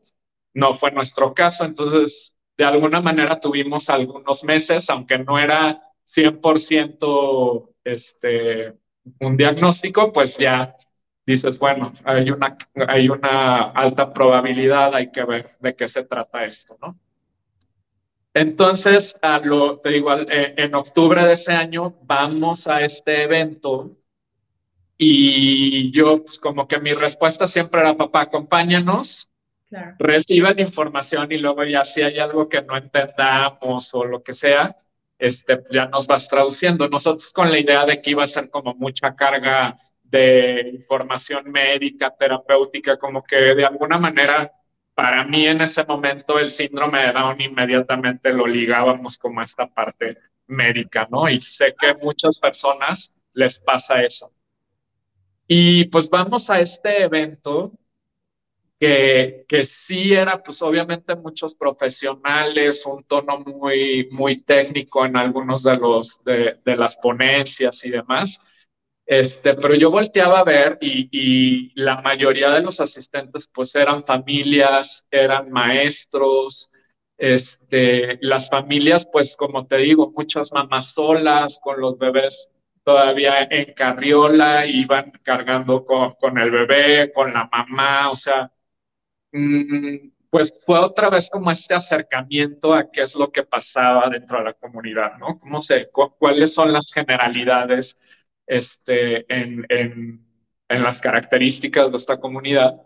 No 0.53 0.73
fue 0.73 0.91
nuestro 0.91 1.33
caso, 1.33 1.65
entonces 1.65 2.33
de 2.57 2.63
alguna 2.63 3.01
manera 3.01 3.41
tuvimos 3.41 3.89
algunos 3.89 4.45
meses, 4.45 4.89
aunque 4.89 5.17
no 5.17 5.37
era 5.37 5.81
100% 6.05 7.69
este, 7.83 8.73
un 9.19 9.35
diagnóstico, 9.35 10.13
pues 10.13 10.37
ya 10.37 10.77
dices, 11.25 11.59
bueno, 11.59 11.91
hay 12.05 12.31
una, 12.31 12.57
hay 12.87 13.09
una 13.09 13.71
alta 13.71 14.13
probabilidad, 14.13 14.95
hay 14.95 15.11
que 15.11 15.25
ver 15.25 15.57
de 15.59 15.75
qué 15.75 15.89
se 15.89 16.05
trata 16.05 16.45
esto, 16.45 16.77
¿no? 16.81 16.97
Entonces, 18.33 19.19
a 19.21 19.39
lo, 19.39 19.79
te 19.79 19.89
digo, 19.89 20.13
eh, 20.13 20.53
en 20.55 20.73
octubre 20.73 21.21
de 21.25 21.33
ese 21.33 21.51
año 21.51 21.97
vamos 22.03 22.65
a 22.65 22.79
este 22.79 23.23
evento 23.23 23.97
y 25.03 25.91
yo, 25.91 26.23
pues 26.23 26.37
como 26.37 26.67
que 26.67 26.79
mi 26.79 26.93
respuesta 26.93 27.47
siempre 27.47 27.81
era, 27.81 27.97
papá, 27.97 28.21
acompáñanos, 28.21 29.31
claro. 29.67 29.95
reciban 29.97 30.59
información 30.59 31.31
y 31.31 31.39
luego 31.39 31.63
ya 31.63 31.83
si 31.85 32.03
hay 32.03 32.19
algo 32.19 32.47
que 32.47 32.61
no 32.61 32.77
entendamos 32.77 33.95
o 33.95 34.05
lo 34.05 34.21
que 34.21 34.33
sea, 34.33 34.77
este, 35.17 35.63
ya 35.71 35.87
nos 35.87 36.05
vas 36.05 36.27
traduciendo. 36.29 36.87
Nosotros 36.87 37.33
con 37.33 37.49
la 37.49 37.57
idea 37.57 37.83
de 37.87 37.99
que 37.99 38.11
iba 38.11 38.23
a 38.23 38.27
ser 38.27 38.51
como 38.51 38.75
mucha 38.75 39.15
carga 39.15 39.75
de 40.03 40.69
información 40.75 41.49
médica, 41.49 42.13
terapéutica, 42.15 42.99
como 42.99 43.23
que 43.23 43.37
de 43.37 43.65
alguna 43.65 43.97
manera, 43.97 44.51
para 44.93 45.23
mí 45.23 45.47
en 45.47 45.61
ese 45.61 45.83
momento 45.83 46.37
el 46.37 46.51
síndrome 46.51 47.07
de 47.07 47.13
Down 47.13 47.41
inmediatamente 47.41 48.31
lo 48.31 48.45
ligábamos 48.45 49.17
como 49.17 49.41
a 49.41 49.45
esta 49.45 49.65
parte 49.65 50.19
médica, 50.45 51.07
¿no? 51.09 51.27
Y 51.27 51.41
sé 51.41 51.73
que 51.79 51.95
muchas 51.95 52.37
personas 52.37 53.17
les 53.33 53.59
pasa 53.61 54.03
eso. 54.03 54.31
Y 55.53 55.83
pues 55.89 56.09
vamos 56.09 56.49
a 56.49 56.61
este 56.61 57.03
evento 57.03 57.73
que, 58.79 59.43
que 59.49 59.65
sí 59.65 60.13
era, 60.13 60.41
pues 60.41 60.61
obviamente 60.61 61.13
muchos 61.13 61.55
profesionales, 61.55 62.85
un 62.85 63.03
tono 63.03 63.37
muy, 63.39 64.07
muy 64.11 64.43
técnico 64.43 65.05
en 65.05 65.17
algunos 65.17 65.63
de, 65.63 65.75
los, 65.75 66.23
de, 66.23 66.57
de 66.63 66.77
las 66.77 66.95
ponencias 66.95 67.83
y 67.83 67.89
demás, 67.89 68.41
este, 69.05 69.55
pero 69.55 69.75
yo 69.75 69.91
volteaba 69.91 70.39
a 70.39 70.45
ver 70.45 70.77
y, 70.79 71.09
y, 71.11 71.73
la 71.75 72.01
mayoría 72.01 72.51
de 72.51 72.61
los 72.61 72.79
asistentes 72.79 73.51
pues 73.53 73.75
eran 73.75 74.05
familias, 74.05 75.05
eran 75.11 75.51
maestros, 75.51 76.71
este, 77.17 78.19
las 78.21 78.49
familias 78.49 79.05
pues 79.11 79.35
como 79.35 79.67
te 79.67 79.79
digo, 79.79 80.13
muchas 80.15 80.53
mamás 80.53 80.93
solas 80.93 81.59
con 81.61 81.81
los 81.81 81.97
bebés 81.97 82.53
todavía 82.83 83.43
en 83.49 83.73
carriola, 83.73 84.65
iban 84.65 85.11
cargando 85.23 85.85
con, 85.85 86.13
con 86.15 86.37
el 86.37 86.51
bebé, 86.51 87.11
con 87.13 87.33
la 87.33 87.49
mamá, 87.51 88.09
o 88.11 88.15
sea, 88.15 88.51
mmm, 89.31 90.09
pues 90.29 90.63
fue 90.65 90.79
otra 90.79 91.09
vez 91.09 91.29
como 91.29 91.51
este 91.51 91.73
acercamiento 91.75 92.73
a 92.73 92.89
qué 92.91 93.01
es 93.03 93.15
lo 93.15 93.31
que 93.31 93.43
pasaba 93.43 94.09
dentro 94.09 94.37
de 94.39 94.45
la 94.45 94.53
comunidad, 94.53 95.17
¿no? 95.17 95.39
¿Cómo 95.39 95.61
se, 95.61 95.89
cu 95.91 96.15
¿Cuáles 96.17 96.53
son 96.53 96.71
las 96.73 96.91
generalidades? 96.93 97.99
este, 98.47 99.25
en, 99.33 99.65
en, 99.69 100.25
en 100.69 100.83
las 100.83 100.99
características 100.99 101.91
de 101.91 101.97
esta 101.97 102.19
comunidad. 102.19 102.81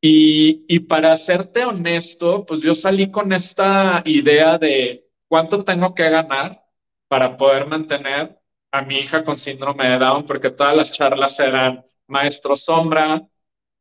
Y, 0.00 0.64
y 0.68 0.80
para 0.80 1.16
serte 1.16 1.64
honesto, 1.64 2.44
pues 2.46 2.60
yo 2.60 2.74
salí 2.74 3.10
con 3.10 3.32
esta 3.32 4.02
idea 4.04 4.58
de 4.58 5.08
cuánto 5.28 5.64
tengo 5.64 5.94
que 5.94 6.10
ganar 6.10 6.62
para 7.08 7.36
poder 7.36 7.66
mantener 7.66 8.38
a 8.74 8.82
mi 8.82 8.98
hija 8.98 9.24
con 9.24 9.38
síndrome 9.38 9.88
de 9.88 9.98
Down, 9.98 10.26
porque 10.26 10.50
todas 10.50 10.76
las 10.76 10.90
charlas 10.90 11.38
eran 11.38 11.84
maestro 12.08 12.56
sombra, 12.56 13.22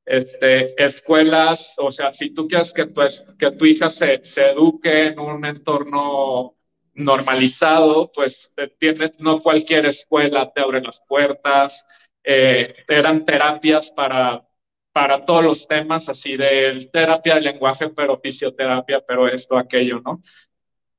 este, 0.06 0.82
escuelas, 0.84 1.74
o 1.80 1.90
sea, 1.90 2.12
si 2.12 2.32
tú 2.32 2.48
quieres 2.48 2.72
que, 2.72 2.86
pues, 2.86 3.26
que 3.40 3.52
tu 3.52 3.66
hija 3.66 3.90
se, 3.90 4.24
se 4.24 4.52
eduque 4.52 5.08
en 5.08 5.20
un 5.20 5.46
entorno 5.46 6.56
normalizado, 6.94 8.12
pues 8.14 8.54
tiene, 8.78 9.14
no 9.18 9.42
cualquier 9.42 9.88
escuela 9.88 10.52
te 10.54 10.62
abre 10.62 10.80
las 10.82 11.02
puertas, 11.08 11.88
eh, 12.24 12.76
eran 12.88 13.26
terapias 13.26 13.90
para, 13.90 14.48
para 14.92 15.26
todos 15.26 15.44
los 15.44 15.68
temas, 15.68 16.08
así 16.08 16.38
de 16.38 16.88
terapia 16.94 17.36
de 17.36 17.42
lenguaje, 17.42 17.90
pero 17.90 18.20
fisioterapia, 18.20 19.02
pero 19.08 19.28
esto, 19.28 19.58
aquello, 19.58 20.02
¿no? 20.06 20.22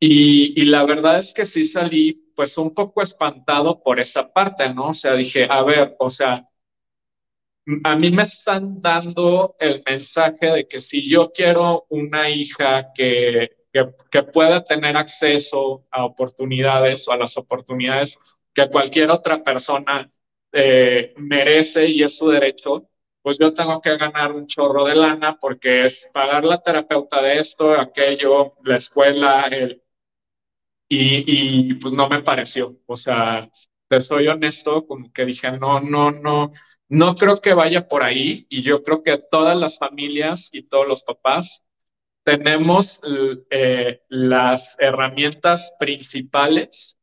Y, 0.01 0.61
y, 0.61 0.65
la 0.67 0.85
verdad 0.85 1.19
es 1.19 1.33
que 1.33 1.47
sí 1.47 1.65
salí 1.65 2.31
pues 2.35 2.59
un 2.59 2.75
poco 2.75 3.03
espantado 3.03 3.83
por 3.83 4.01
esa 4.01 4.33
parte, 4.33 4.73
¿no? 4.75 4.89
O 4.89 4.95
sea, 4.95 5.15
dije, 5.15 5.47
a 5.49 5.63
ver, 5.63 5.97
o 5.99 6.11
sea, 6.11 6.49
a 7.85 7.97
mí 7.97 8.11
me 8.11 8.23
están 8.23 8.81
dando 8.81 9.57
el 9.59 9.83
mensaje 9.87 10.47
de 10.47 10.69
que 10.69 10.81
si 10.81 11.09
yo 11.09 11.33
quiero 11.33 11.87
una 11.89 12.29
hija 12.29 12.93
que, 12.95 13.51
que, 13.73 14.23
pueda 14.23 14.65
tener 14.65 14.97
acceso 14.97 15.87
a 15.91 16.05
oportunidades 16.05 17.09
o 17.09 17.13
a 17.13 17.17
las 17.17 17.37
oportunidades 17.39 18.19
que 18.55 18.69
cualquier 18.69 19.11
otra 19.11 19.43
persona 19.43 20.11
eh, 20.53 21.15
merece 21.17 21.89
y 21.89 22.03
es 22.03 22.17
su 22.19 22.29
derecho, 22.29 22.89
pues 23.23 23.39
yo 23.39 23.55
tengo 23.55 23.81
que 23.81 23.97
ganar 23.97 24.33
un 24.33 24.47
chorro 24.47 24.85
de 24.85 24.95
lana 24.95 25.39
porque 25.41 25.87
es 25.87 26.09
pagar 26.13 26.45
la 26.45 26.63
terapeuta 26.63 27.23
de 27.23 27.41
esto, 27.41 27.73
aquello, 27.73 28.55
la 28.65 28.77
escuela, 28.77 29.49
el, 29.51 29.83
y, 30.97 31.75
pues 31.75 31.93
no 31.95 32.09
me 32.09 32.23
pareció. 32.23 32.77
O 32.87 32.97
sea, 32.97 33.51
te 33.89 34.01
soy 34.01 34.29
honesto, 34.29 34.87
como 34.87 35.13
que 35.13 35.25
dije, 35.25 35.53
no, 35.53 35.81
no, 35.81 36.11
no, 36.11 36.53
no 36.89 37.17
creo 37.17 37.41
que 37.41 37.55
vaya 37.55 37.89
por 37.89 38.03
ahí 38.03 38.47
y 38.49 38.63
yo 38.63 38.83
creo 38.83 39.03
que 39.03 39.19
todas 39.31 39.57
las 39.57 39.79
familias 39.79 40.51
y 40.53 40.63
todos 40.65 40.87
los 40.87 41.03
papás 41.03 41.65
tenemos 42.25 43.01
eh, 43.51 44.01
las 44.09 44.77
herramientas 44.81 45.75
principales 45.79 46.99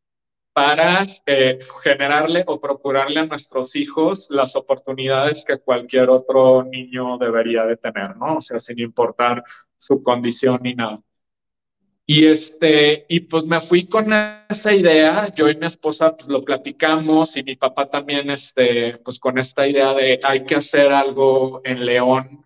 para 0.53 1.07
eh, 1.25 1.59
generarle 1.83 2.43
o 2.47 2.59
procurarle 2.59 3.19
a 3.21 3.25
nuestros 3.25 3.75
hijos 3.75 4.27
las 4.29 4.55
oportunidades 4.55 5.45
que 5.45 5.59
cualquier 5.59 6.09
otro 6.09 6.63
niño 6.63 7.17
debería 7.17 7.65
de 7.65 7.77
tener, 7.77 8.17
¿no? 8.17 8.37
O 8.37 8.41
sea, 8.41 8.59
sin 8.59 8.79
importar 8.79 9.43
su 9.77 10.03
condición 10.03 10.59
ni 10.63 10.75
nada. 10.75 11.01
Y, 12.05 12.25
este, 12.25 13.05
y 13.09 13.21
pues 13.21 13.45
me 13.45 13.61
fui 13.61 13.87
con 13.87 14.11
esa 14.49 14.73
idea, 14.73 15.33
yo 15.33 15.49
y 15.49 15.55
mi 15.55 15.67
esposa 15.67 16.15
pues 16.15 16.27
lo 16.27 16.43
platicamos 16.43 17.37
y 17.37 17.43
mi 17.43 17.55
papá 17.55 17.89
también, 17.89 18.29
este, 18.31 18.97
pues 18.97 19.19
con 19.19 19.37
esta 19.37 19.67
idea 19.67 19.93
de 19.93 20.19
hay 20.23 20.43
que 20.45 20.55
hacer 20.55 20.91
algo 20.91 21.61
en 21.63 21.85
León 21.85 22.45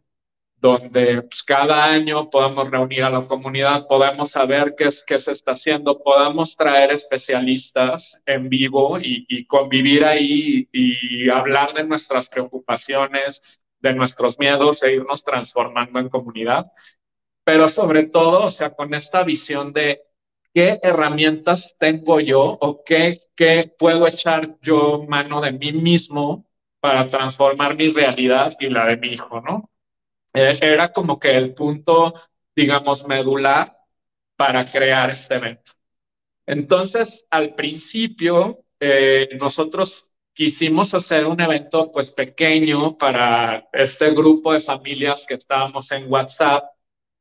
donde 0.66 1.22
pues, 1.24 1.44
cada 1.44 1.86
año 1.86 2.30
podamos 2.30 2.70
reunir 2.72 3.04
a 3.04 3.10
la 3.10 3.28
comunidad, 3.28 3.88
podemos 3.88 4.32
saber 4.32 4.74
qué, 4.78 4.86
es, 4.86 5.04
qué 5.04 5.20
se 5.20 5.32
está 5.32 5.52
haciendo, 5.52 6.02
podamos 6.02 6.56
traer 6.56 6.92
especialistas 6.92 8.22
en 8.26 8.50
vivo 8.50 9.00
y, 9.00 9.26
y 9.30 9.46
convivir 9.46 10.04
ahí 10.04 10.68
y 10.72 11.30
hablar 11.30 11.74
de 11.74 11.84
nuestras 11.84 12.28
preocupaciones, 12.30 13.60
de 13.80 13.94
nuestros 13.94 14.40
miedos 14.40 14.82
e 14.84 14.96
irnos 14.96 15.24
transformando 15.24 16.00
en 16.00 16.10
comunidad 16.10 16.66
pero 17.46 17.70
sobre 17.70 18.04
todo, 18.08 18.46
o 18.48 18.52
sea, 18.52 18.72
con 18.72 18.94
esta 18.94 19.24
visión 19.24 19.72
de 19.72 20.02
qué 20.54 20.80
herramientas 20.84 21.78
tengo 21.80 22.20
yo 22.20 22.42
o 22.42 22.84
qué, 22.84 23.22
qué 23.36 23.72
puedo 23.78 24.08
echar 24.08 24.58
yo 24.62 25.04
mano 25.08 25.42
de 25.42 25.52
mí 25.54 25.72
mismo 25.74 26.48
para 26.80 27.10
transformar 27.10 27.76
mi 27.76 27.90
realidad 27.92 28.56
y 28.60 28.70
la 28.70 28.88
de 28.88 28.98
mi 28.98 29.10
hijo, 29.10 29.42
¿no? 29.42 29.70
Eh, 30.34 30.60
era 30.62 30.92
como 30.92 31.20
que 31.20 31.38
el 31.38 31.54
punto, 31.54 32.16
digamos, 32.56 33.08
medular 33.08 33.78
para 34.36 34.66
crear 34.66 35.12
este 35.12 35.36
evento. 35.36 35.72
Entonces, 36.46 37.26
al 37.30 37.56
principio, 37.56 38.66
eh, 38.80 39.30
nosotros 39.40 40.12
quisimos 40.34 40.94
hacer 40.94 41.26
un 41.26 41.40
evento 41.42 41.92
pues 41.92 42.12
pequeño 42.12 42.98
para 42.98 43.68
este 43.74 44.12
grupo 44.14 44.54
de 44.54 44.62
familias 44.62 45.26
que 45.28 45.36
estábamos 45.36 45.92
en 45.92 46.12
WhatsApp 46.12 46.75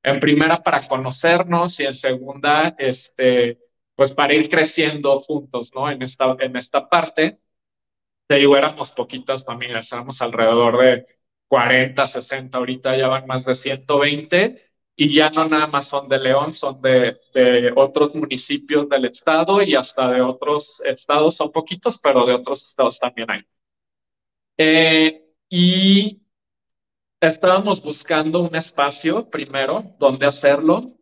en 0.04 0.20
primera 0.20 0.62
para 0.62 0.86
conocernos 0.86 1.80
y 1.80 1.84
en 1.86 1.94
segunda, 1.94 2.76
este, 2.78 3.58
pues 3.96 4.12
para 4.12 4.34
ir 4.34 4.48
creciendo 4.50 5.18
juntos, 5.20 5.72
¿no? 5.74 5.90
En 5.90 6.02
esta, 6.02 6.36
en 6.40 6.56
esta 6.56 6.88
parte. 6.88 7.40
Te 8.26 8.36
digo, 8.36 8.56
éramos 8.56 8.90
poquitas 8.92 9.44
familias, 9.44 9.92
éramos 9.92 10.20
alrededor 10.22 10.78
de 10.78 11.06
40, 11.48 12.06
60, 12.06 12.58
ahorita 12.58 12.96
ya 12.96 13.08
van 13.08 13.26
más 13.26 13.44
de 13.44 13.54
120 13.54 14.62
y 14.96 15.14
ya 15.14 15.30
no 15.30 15.48
nada 15.48 15.66
más 15.66 15.88
son 15.88 16.08
de 16.08 16.18
León, 16.18 16.52
son 16.52 16.80
de, 16.82 17.18
de 17.34 17.72
otros 17.76 18.14
municipios 18.14 18.88
del 18.88 19.06
estado 19.06 19.62
y 19.62 19.74
hasta 19.74 20.10
de 20.10 20.20
otros 20.22 20.82
estados, 20.84 21.36
son 21.36 21.52
poquitos, 21.52 21.98
pero 21.98 22.26
de 22.26 22.34
otros 22.34 22.62
estados 22.64 22.98
también 23.00 23.30
hay. 23.30 23.42
Eh, 24.56 25.24
y 25.48 26.22
estábamos 27.20 27.82
buscando 27.82 28.40
un 28.40 28.54
espacio 28.54 29.28
primero 29.28 29.94
donde 29.98 30.26
hacerlo. 30.26 30.92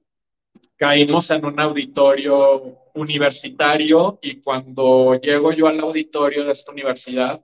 Caímos 0.76 1.30
en 1.30 1.44
un 1.44 1.60
auditorio 1.60 2.78
universitario 2.94 4.18
y 4.22 4.40
cuando 4.40 5.14
llego 5.20 5.52
yo 5.52 5.66
al 5.66 5.80
auditorio 5.80 6.44
de 6.44 6.52
esta 6.52 6.72
universidad, 6.72 7.40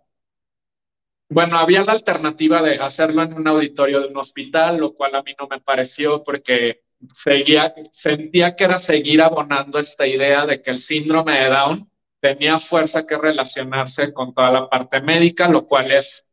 bueno, 1.31 1.59
había 1.59 1.85
la 1.85 1.93
alternativa 1.93 2.63
de 2.63 2.77
hacerlo 2.77 3.23
en 3.23 3.35
un 3.35 3.47
auditorio 3.47 4.01
de 4.01 4.07
un 4.07 4.17
hospital, 4.17 4.79
lo 4.79 4.95
cual 4.95 5.15
a 5.15 5.23
mí 5.23 5.33
no 5.39 5.47
me 5.47 5.61
pareció 5.61 6.25
porque 6.25 6.83
seguía, 7.15 7.75
sentía 7.93 8.57
que 8.57 8.65
era 8.65 8.79
seguir 8.79 9.21
abonando 9.21 9.79
esta 9.79 10.07
idea 10.07 10.47
de 10.47 10.63
que 10.63 10.71
el 10.71 10.79
síndrome 10.79 11.39
de 11.39 11.51
Down 11.51 11.91
tenía 12.21 12.59
fuerza 12.59 13.07
que 13.07 13.19
relacionarse 13.19 14.13
con 14.13 14.35
toda 14.35 14.51
la 14.51 14.69
parte 14.69 15.01
médica, 15.01 15.49
lo 15.49 15.67
cual 15.67 15.93
es 15.93 16.27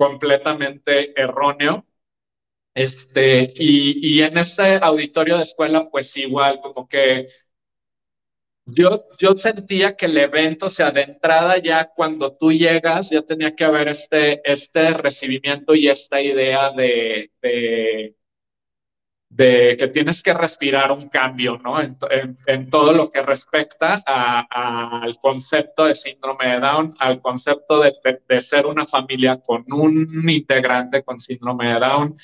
completamente 0.00 1.12
erróneo. 1.20 1.84
Este, 2.74 3.52
y, 3.56 4.18
y 4.18 4.22
en 4.22 4.38
este 4.38 4.76
auditorio 4.78 5.36
de 5.38 5.44
escuela, 5.44 5.90
pues 5.90 6.16
igual, 6.16 6.60
como 6.62 6.88
que 6.88 7.28
yo, 8.66 9.04
yo 9.18 9.34
sentía 9.34 9.96
que 9.96 10.06
el 10.06 10.16
evento, 10.18 10.66
o 10.66 10.68
sea, 10.68 10.90
de 10.92 11.02
entrada 11.02 11.58
ya 11.58 11.90
cuando 11.94 12.36
tú 12.36 12.52
llegas, 12.52 13.10
ya 13.10 13.22
tenía 13.22 13.54
que 13.56 13.64
haber 13.64 13.88
este, 13.88 14.40
este 14.50 14.92
recibimiento 14.94 15.74
y 15.74 15.88
esta 15.88 16.20
idea 16.22 16.70
de, 16.72 17.32
de 17.42 18.14
de 19.30 19.76
que 19.78 19.88
tienes 19.88 20.22
que 20.22 20.34
respirar 20.34 20.90
un 20.90 21.08
cambio, 21.08 21.56
¿no? 21.58 21.80
En, 21.80 22.68
todo 22.68 22.92
lo 22.92 23.10
que 23.10 23.22
respecta 23.22 24.02
al 24.04 25.18
concepto 25.20 25.86
de 25.86 25.94
síndrome 25.94 26.48
de 26.48 26.60
Down, 26.60 26.96
al 26.98 27.22
concepto 27.22 27.80
de, 27.80 27.94
de, 28.28 28.40
ser 28.40 28.66
una 28.66 28.86
familia 28.86 29.40
con 29.40 29.64
un 29.72 30.28
integrante 30.28 31.04
con 31.04 31.20
síndrome 31.20 31.72
de 31.72 31.80
Down. 31.80 32.16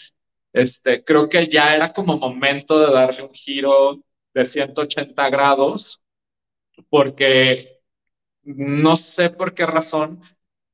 Este, 0.53 1.05
creo 1.05 1.29
que 1.29 1.47
ya 1.49 1.75
era 1.77 1.93
como 1.93 2.19
momento 2.19 2.81
de 2.81 2.93
darle 2.93 3.23
un 3.23 3.33
giro 3.35 4.01
de 4.35 4.45
180 4.45 5.31
grados, 5.31 6.03
porque 6.91 7.83
no 8.43 8.97
sé 8.97 9.31
por 9.31 9.55
qué 9.55 9.65
razón, 9.65 10.23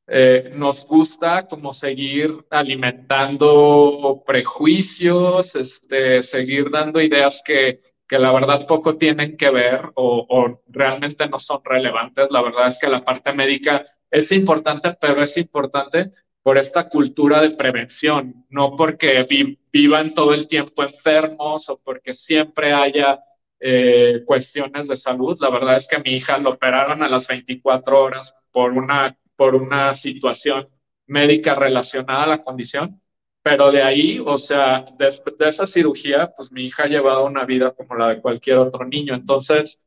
eh, 0.07 0.53
nos 0.55 0.87
gusta 0.87 1.47
como 1.47 1.73
seguir 1.73 2.45
alimentando 2.51 4.23
prejuicios, 4.27 5.55
este, 5.55 6.23
seguir 6.23 6.71
dando 6.71 7.01
ideas 7.01 7.43
que, 7.45 7.81
que 8.09 8.19
la 8.19 8.33
verdad 8.33 8.67
poco 8.67 8.97
tienen 8.99 9.37
que 9.37 9.51
ver 9.51 9.91
o, 9.95 10.61
realmente 10.69 11.27
no 11.29 11.39
son 11.39 11.61
relevantes. 11.65 12.29
La 12.31 12.43
verdad 12.43 12.69
es 12.69 12.79
que 12.79 12.89
la 12.89 13.03
parte 13.03 13.33
médica 13.33 13.87
es 14.11 14.31
importante, 14.33 14.95
pero 15.01 15.23
es 15.23 15.37
importante 15.39 16.13
por 16.43 16.59
esta 16.59 16.89
cultura 16.89 17.41
de 17.41 17.53
prevención, 17.53 18.45
no 18.51 18.77
porque 18.77 19.27
vivan 19.73 20.13
todo 20.13 20.35
el 20.35 20.49
tiempo 20.49 20.83
enfermos 20.83 21.69
o 21.71 21.79
porque 21.79 22.13
siempre 22.13 22.73
haya 22.73 23.21
eh, 23.61 24.23
cuestiones 24.27 24.89
de 24.89 24.97
salud. 24.97 25.39
La 25.41 25.49
verdad 25.49 25.77
es 25.77 25.89
que 25.89 25.97
a 25.97 26.01
mi 26.01 26.11
hija 26.11 26.37
lo 26.37 26.51
operaron 26.51 27.03
a 27.03 27.09
las 27.09 27.27
24 27.29 27.99
horas 27.99 28.35
por 28.51 28.73
una 28.73 29.17
por 29.43 29.57
una 29.57 29.93
situación 29.93 30.69
médica 31.09 31.57
relacionada 31.57 32.23
a 32.23 32.27
la 32.29 32.45
condición, 32.45 33.03
pero 33.43 33.73
de 33.73 33.83
ahí, 33.83 34.21
o 34.25 34.39
sea, 34.39 34.85
de, 34.97 35.13
de, 35.37 35.49
esa 35.49 35.67
cirugía, 35.67 36.33
pues 36.37 36.53
mi 36.53 36.67
hija 36.67 36.85
ha 36.85 36.87
llevado 36.87 37.25
una 37.27 37.45
vida 37.45 37.73
como 37.73 37.97
la 37.97 38.11
de 38.11 38.21
cualquier 38.21 38.59
otro 38.59 38.85
niño. 38.85 39.17
Entonces, 39.17 39.85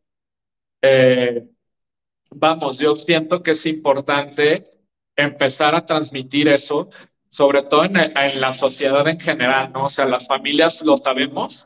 eh, 0.82 1.48
vamos, 2.32 2.80
yo 2.80 2.96
siento 2.96 3.42
que 3.42 3.52
es 3.52 3.66
importante 3.66 4.70
empezar 5.16 5.74
a 5.74 5.86
transmitir 5.86 6.50
eso, 6.50 6.90
sobre 7.30 7.64
todo 7.64 7.86
en, 7.86 7.96
en, 7.96 8.42
la 8.42 8.52
sociedad 8.52 9.08
en 9.08 9.22
general, 9.22 9.72
¿no? 9.72 9.86
O 9.86 9.90
sea, 9.90 10.06
las 10.06 10.28
familias 10.28 10.82
lo 10.82 10.98
sabemos, 10.98 11.66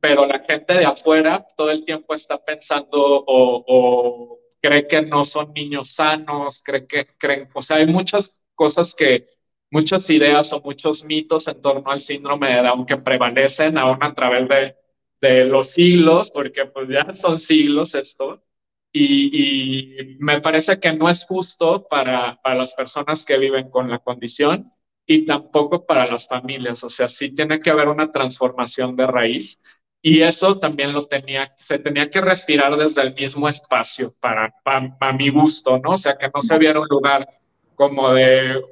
pero 0.00 0.24
la 0.24 0.38
gente 0.38 0.72
de 0.74 0.86
afuera 0.86 1.44
todo 1.56 1.72
el 1.72 1.84
tiempo 1.84 2.14
está 2.14 2.38
pensando 2.38 2.96
o, 2.96 3.64
o 3.66 4.43
cree 4.64 4.88
que 4.88 5.02
no 5.02 5.26
son 5.26 5.52
niños 5.52 5.90
sanos, 5.90 6.62
cree 6.64 6.86
que 6.86 7.06
creen, 7.18 7.46
o 7.52 7.60
sea, 7.60 7.76
hay 7.76 7.86
muchas 7.86 8.42
cosas 8.54 8.94
que, 8.94 9.26
muchas 9.70 10.08
ideas 10.08 10.54
o 10.54 10.62
muchos 10.62 11.04
mitos 11.04 11.48
en 11.48 11.60
torno 11.60 11.90
al 11.90 12.00
síndrome 12.00 12.48
de 12.48 12.62
Down 12.62 12.86
que 12.86 12.96
prevalecen 12.96 13.76
aún 13.76 13.98
a 14.00 14.14
través 14.14 14.48
de, 14.48 14.74
de 15.20 15.44
los 15.44 15.72
siglos, 15.72 16.30
porque 16.30 16.64
pues 16.64 16.88
ya 16.88 17.14
son 17.14 17.38
siglos 17.38 17.94
esto, 17.94 18.42
y, 18.90 20.16
me 20.18 20.40
parece 20.40 20.80
que 20.80 20.94
no 20.94 21.10
es 21.10 21.26
justo 21.26 21.86
para, 21.86 22.40
para 22.42 22.54
las 22.54 22.72
personas 22.72 23.26
que 23.26 23.36
viven 23.36 23.68
con 23.68 23.90
la 23.90 23.98
condición 23.98 24.72
y 25.04 25.26
tampoco 25.26 25.84
para 25.84 26.06
las 26.06 26.26
familias, 26.26 26.82
o 26.84 26.88
sea, 26.88 27.10
sí 27.10 27.34
tiene 27.34 27.60
que 27.60 27.68
haber 27.68 27.88
una 27.88 28.10
transformación 28.10 28.96
de 28.96 29.06
raíz 29.06 29.58
y 30.06 30.20
eso 30.20 30.58
también 30.58 30.92
lo 30.92 31.06
tenía, 31.06 31.54
se 31.58 31.78
tenía 31.78 32.10
que 32.10 32.20
respirar 32.20 32.76
desde 32.76 33.00
el 33.00 33.14
mismo 33.14 33.48
espacio 33.48 34.14
para, 34.20 34.52
para, 34.62 35.14
mi 35.14 35.30
gusto, 35.30 35.78
¿no? 35.78 35.92
O 35.92 35.96
sea, 35.96 36.14
que 36.18 36.26
no 36.26 36.42
se 36.42 36.58
viera 36.58 36.78
un 36.78 36.88
lugar 36.90 37.26
como 37.74 38.12
de 38.12 38.62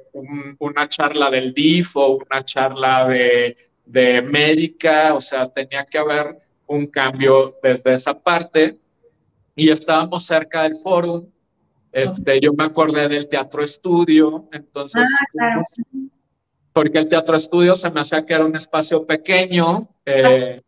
una 0.59 0.87
charla 0.87 1.31
del 1.31 1.51
DIF 1.51 1.97
o 1.97 2.17
una 2.17 2.45
charla 2.45 3.07
de, 3.07 3.57
de 3.83 4.21
médica, 4.21 5.15
o 5.15 5.21
sea, 5.21 5.49
tenía 5.49 5.83
que 5.87 5.97
haber 5.97 6.37
un 6.67 6.85
cambio 6.85 7.55
desde 7.63 7.95
esa 7.95 8.13
parte. 8.13 8.77
Y 9.55 9.71
estábamos 9.71 10.27
cerca 10.27 10.61
del 10.61 10.75
foro, 10.75 11.25
este, 11.91 12.39
yo 12.41 12.53
me 12.53 12.65
acordé 12.65 13.09
del 13.09 13.27
teatro 13.27 13.63
estudio, 13.63 14.47
entonces, 14.51 15.01
ah, 15.01 15.25
claro. 15.31 15.61
porque 16.73 16.99
el 16.99 17.09
teatro 17.09 17.35
estudio 17.35 17.73
se 17.75 17.89
me 17.89 18.01
hacía 18.01 18.23
que 18.23 18.35
era 18.35 18.45
un 18.45 18.55
espacio 18.55 19.03
pequeño, 19.03 19.89
eh, 20.05 20.61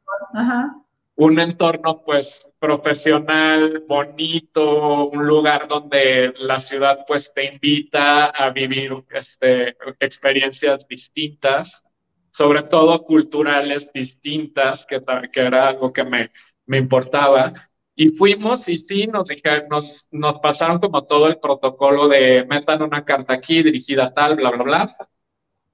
un 1.16 1.40
entorno 1.40 2.04
pues 2.04 2.52
profesional, 2.60 3.84
bonito, 3.88 5.08
un 5.08 5.26
lugar 5.26 5.68
donde 5.68 6.34
la 6.40 6.60
ciudad 6.60 7.06
pues 7.08 7.34
te 7.34 7.54
invita 7.54 8.26
a 8.26 8.50
vivir 8.50 8.92
este, 9.12 9.78
experiencias 10.00 10.88
distintas, 10.88 11.84
sobre 12.32 12.64
todo 12.64 13.04
culturales 13.04 13.92
distintas, 13.94 14.86
que, 14.86 15.02
que 15.32 15.40
era 15.40 15.70
algo 15.70 15.94
que 15.94 16.04
me, 16.04 16.32
me 16.66 16.78
importaba. 16.80 17.54
Y 17.96 18.10
fuimos 18.10 18.68
y 18.68 18.78
sí, 18.78 19.08
nos 19.08 19.30
dijeron, 19.30 19.70
nos, 19.70 20.10
nos 20.12 20.38
pasaron 20.40 20.80
como 20.80 21.06
todo 21.06 21.28
el 21.28 21.40
protocolo 21.40 22.10
de 22.10 22.46
metan 22.50 22.82
una 22.82 23.06
carta 23.06 23.36
aquí 23.36 23.64
dirigida 23.64 24.08
a 24.08 24.14
tal, 24.14 24.36
bla, 24.36 24.52
bla, 24.52 24.64
bla. 24.64 24.98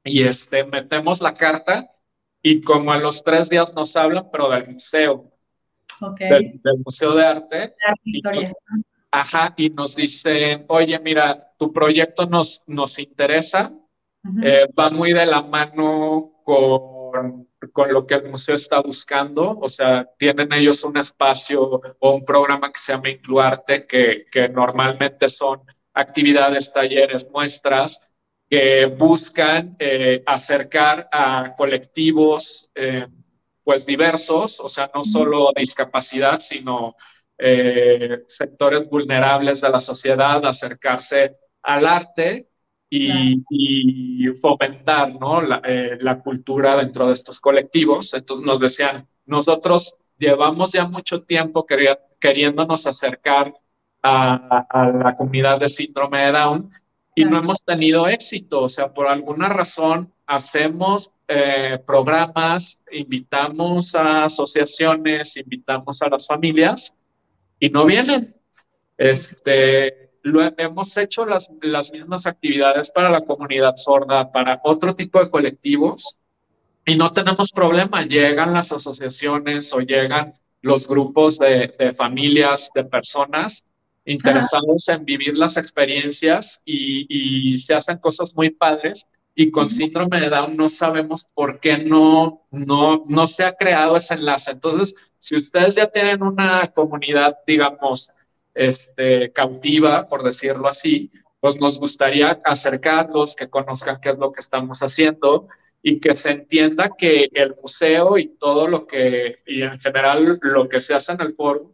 Y 0.03 0.21
este, 0.23 0.63
metemos 0.65 1.19
la 1.19 1.33
carta 1.33 1.89
y 2.41 2.61
como 2.61 2.91
a 2.91 2.97
los 2.97 3.23
tres 3.23 3.49
días 3.49 3.73
nos 3.75 3.95
hablan, 3.95 4.29
pero 4.31 4.49
del 4.49 4.67
museo, 4.67 5.31
del, 6.19 6.59
Museo 6.83 7.13
de 7.15 7.25
Arte. 7.25 7.75
Y 8.03 8.21
ajá, 9.11 9.53
y 9.57 9.69
nos 9.69 9.95
dicen, 9.95 10.65
oye, 10.69 10.97
mira, 10.99 11.51
tu 11.57 11.71
proyecto 11.71 12.25
nos, 12.25 12.63
nos 12.67 12.97
interesa, 12.97 13.73
eh, 14.43 14.67
va 14.77 14.89
muy 14.89 15.13
de 15.13 15.25
la 15.25 15.41
mano 15.41 16.41
con, 16.43 17.47
con 17.73 17.93
lo 17.93 18.05
que 18.07 18.15
el 18.15 18.29
museo 18.29 18.55
está 18.55 18.81
buscando, 18.81 19.57
o 19.59 19.69
sea, 19.69 20.09
tienen 20.17 20.51
ellos 20.53 20.83
un 20.83 20.97
espacio 20.97 21.81
o 21.99 22.15
un 22.15 22.23
programa 22.23 22.71
que 22.71 22.79
se 22.79 22.93
llama 22.93 23.09
Incluarte, 23.09 23.85
que, 23.85 24.25
que 24.31 24.47
normalmente 24.49 25.27
son 25.27 25.61
actividades, 25.93 26.71
talleres, 26.71 27.29
muestras, 27.31 28.07
que 28.51 28.85
buscan 28.85 29.77
eh, 29.79 30.21
acercar 30.25 31.07
a 31.09 31.55
colectivos 31.55 32.69
eh, 32.75 33.07
pues 33.63 33.85
diversos, 33.85 34.59
o 34.59 34.67
sea, 34.67 34.91
no 34.93 35.05
solo 35.05 35.51
discapacidad, 35.55 36.41
sino 36.41 36.97
eh, 37.37 38.23
sectores 38.27 38.89
vulnerables 38.89 39.61
de 39.61 39.69
la 39.69 39.79
sociedad, 39.79 40.45
acercarse 40.45 41.37
al 41.63 41.85
arte 41.85 42.49
y, 42.89 43.41
y 43.49 44.27
fomentar 44.33 45.15
¿no? 45.15 45.41
la, 45.41 45.61
la, 46.01 46.19
cultura 46.19 46.75
dentro 46.75 47.07
de 47.07 47.13
estos 47.13 47.39
colectivos. 47.39 48.13
Entonces 48.13 48.45
nos 48.45 48.59
decían, 48.59 49.07
nosotros 49.25 49.97
llevamos 50.17 50.73
ya 50.73 50.85
mucho 50.85 51.23
tiempo 51.23 51.65
queriéndonos 52.19 52.85
acercar 52.85 53.53
a, 54.03 54.65
a 54.69 54.91
la 54.91 55.15
comunidad 55.15 55.57
de 55.61 55.69
síndrome 55.69 56.25
de 56.25 56.31
Down 56.33 56.71
y 57.15 57.25
no 57.25 57.37
hemos 57.37 57.63
tenido 57.63 58.07
éxito. 58.07 58.63
O 58.63 58.69
sea, 58.69 58.93
por 58.93 59.07
alguna 59.07 59.49
razón 59.49 60.11
hacemos 60.25 61.13
eh, 61.27 61.79
programas, 61.85 62.83
invitamos 62.91 63.95
a 63.95 64.25
asociaciones, 64.25 65.37
invitamos 65.37 66.01
a 66.01 66.09
las 66.09 66.27
familias 66.27 66.95
y 67.59 67.69
no 67.69 67.85
vienen. 67.85 68.35
Este, 68.97 70.11
lo, 70.23 70.41
hemos 70.57 70.95
hecho 70.97 71.25
las, 71.25 71.51
las 71.61 71.91
mismas 71.91 72.25
actividades 72.25 72.91
para 72.91 73.09
la 73.09 73.21
comunidad 73.21 73.75
sorda, 73.77 74.31
para 74.31 74.61
otro 74.63 74.95
tipo 74.95 75.19
de 75.19 75.29
colectivos 75.29 76.19
y 76.85 76.95
no 76.95 77.11
tenemos 77.11 77.51
problema. 77.51 78.03
Llegan 78.03 78.53
las 78.53 78.71
asociaciones 78.71 79.73
o 79.73 79.79
llegan 79.79 80.33
los 80.61 80.87
grupos 80.87 81.39
de, 81.39 81.73
de 81.77 81.91
familias, 81.91 82.71
de 82.75 82.83
personas 82.83 83.67
interesados 84.05 84.87
en 84.89 85.05
vivir 85.05 85.37
las 85.37 85.57
experiencias 85.57 86.61
y, 86.65 87.57
se 87.57 87.73
hacen 87.73 87.97
cosas 87.97 88.35
muy 88.35 88.49
padres. 88.49 89.07
Y 89.33 89.49
con 89.49 89.69
síndrome 89.69 90.19
de 90.19 90.29
Down 90.29 90.57
no 90.57 90.67
sabemos 90.67 91.25
por 91.33 91.61
qué 91.61 91.77
no, 91.77 92.45
no, 92.51 93.03
no 93.07 93.27
se 93.27 93.45
ha 93.45 93.55
creado 93.55 93.95
ese 93.95 94.15
enlace. 94.15 94.51
Entonces, 94.51 94.95
si 95.17 95.37
ustedes 95.37 95.75
ya 95.75 95.87
tienen 95.87 96.21
una 96.21 96.67
comunidad, 96.73 97.37
digamos, 97.47 98.13
este, 98.53 99.31
cautiva, 99.31 100.09
por 100.09 100.23
decirlo 100.23 100.67
así, 100.67 101.11
pues 101.39 101.59
nos 101.59 101.79
gustaría 101.79 102.41
acercarlos, 102.43 103.35
que 103.35 103.49
conozcan 103.49 103.99
qué 104.01 104.09
es 104.09 104.17
lo 104.17 104.31
que 104.31 104.41
estamos 104.41 104.81
haciendo 104.81 105.47
y 105.81 105.99
que 105.99 106.13
se 106.13 106.31
entienda 106.31 106.91
que 106.97 107.29
el 107.33 107.55
museo 107.55 108.17
y 108.17 108.27
todo 108.37 108.67
lo 108.67 108.85
que, 108.85 109.37
y 109.47 109.63
en 109.63 109.79
general 109.79 110.39
lo 110.41 110.69
que 110.69 110.81
se 110.81 110.93
hace 110.93 111.13
en 111.13 111.21
el 111.21 111.33
foro, 111.33 111.73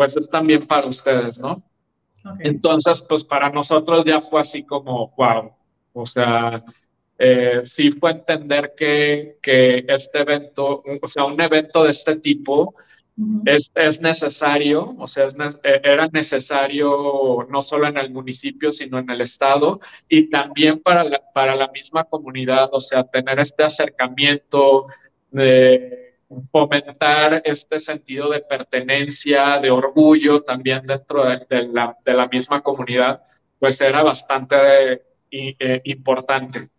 pues 0.00 0.16
es 0.16 0.30
también 0.30 0.66
para 0.66 0.86
ustedes, 0.86 1.38
¿no? 1.38 1.62
Entonces, 2.38 3.04
pues 3.06 3.22
para 3.22 3.50
nosotros 3.50 4.02
ya 4.06 4.22
fue 4.22 4.40
así 4.40 4.64
como, 4.64 5.12
wow, 5.14 5.52
o 5.92 6.06
sea, 6.06 6.64
eh, 7.18 7.60
sí 7.64 7.92
fue 7.92 8.12
entender 8.12 8.72
que, 8.74 9.36
que, 9.42 9.84
este 9.86 10.20
evento, 10.20 10.82
o 11.02 11.06
sea, 11.06 11.26
un 11.26 11.38
evento 11.38 11.84
de 11.84 11.90
este 11.90 12.16
tipo 12.16 12.76
es, 13.44 13.70
es, 13.74 14.00
necesario, 14.00 14.96
o 14.98 15.06
sea, 15.06 15.28
eh, 15.64 15.80
era 15.84 16.08
necesario 16.08 17.46
no 17.50 17.60
solo 17.60 17.86
en 17.86 17.98
el 17.98 18.08
municipio, 18.08 18.72
sino 18.72 18.98
en 19.00 19.10
el 19.10 19.20
estado 19.20 19.80
y 20.08 20.30
también 20.30 20.80
para 20.80 21.04
la, 21.04 21.20
para 21.34 21.54
la 21.54 21.68
misma 21.68 22.04
comunidad, 22.04 22.70
o 22.72 22.80
sea, 22.80 23.04
tener 23.04 23.38
este 23.38 23.64
acercamiento 23.64 24.86
de 25.30 26.09
fomentar 26.50 27.42
este 27.44 27.78
sentido 27.78 28.30
de 28.30 28.40
pertenencia, 28.40 29.58
de 29.58 29.70
orgullo 29.70 30.42
también 30.42 30.86
dentro 30.86 31.24
de, 31.24 31.68
la, 31.72 32.28
misma 32.30 32.60
comunidad, 32.62 33.22
pues 33.58 33.80
era 33.80 34.02
bastante 34.02 35.02
eh, 35.30 35.80
importante. 35.84 36.70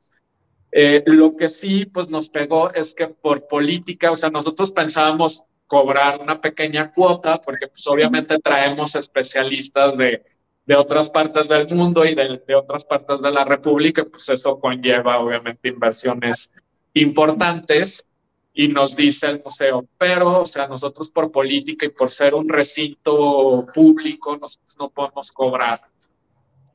Eh, 0.72 1.04
lo 1.06 1.36
que 1.36 1.50
sí, 1.50 1.86
pues 1.86 2.10
nos 2.10 2.30
pegó 2.30 2.74
es 2.74 2.94
que 2.96 3.08
por 3.08 3.48
política, 3.48 4.12
o 4.12 4.16
sea, 4.16 4.30
nosotros 4.30 4.72
pensábamos 4.72 5.46
cobrar 5.68 6.22
una 6.22 6.40
pequeña 6.40 6.92
cuota, 6.92 7.42
porque 7.42 7.68
pues 7.68 7.86
obviamente 7.88 8.40
traemos 8.40 8.96
especialistas 8.96 9.98
de, 9.98 10.24
de 10.66 10.76
otras 10.76 11.10
partes 11.10 11.50
del 11.50 11.68
mundo 11.76 12.06
y 12.06 12.16
de, 12.16 12.42
de 12.48 12.56
otras 12.56 12.86
partes 12.86 13.22
de 13.22 13.32
la 13.32 13.44
República, 13.44 14.06
pues 14.06 14.30
eso 14.30 14.60
conlleva 14.60 15.20
obviamente 15.20 15.68
inversiones 15.68 16.54
importantes 16.94 18.11
y 18.54 18.68
nos 18.68 18.96
dice 18.96 19.28
el 19.28 19.42
museo, 19.44 19.86
pero, 19.98 20.42
o 20.42 20.46
sea, 20.46 20.68
nosotros 20.68 21.10
por 21.10 21.32
política 21.32 21.86
y 21.86 21.90
por 21.90 22.10
ser 22.10 22.34
un 22.34 22.50
recinto 22.50 23.66
público, 23.74 24.38
nosotros 24.38 24.76
no 24.78 24.90
podemos 24.90 25.32
cobrar, 25.32 25.80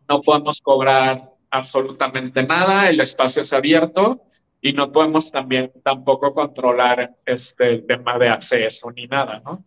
no 0.08 0.22
podemos 0.22 0.60
cobrar 0.60 1.32
absolutamente 1.50 2.42
nada, 2.42 2.88
el 2.88 3.00
espacio 3.00 3.42
es 3.42 3.52
abierto 3.52 4.22
y 4.60 4.72
no 4.72 4.90
podemos 4.90 5.30
también 5.30 5.70
tampoco 5.82 6.32
controlar 6.32 7.14
este 7.24 7.68
el 7.68 7.86
tema 7.86 8.18
de 8.18 8.28
acceso 8.30 8.90
ni 8.90 9.06
nada, 9.06 9.42
¿no? 9.44 9.62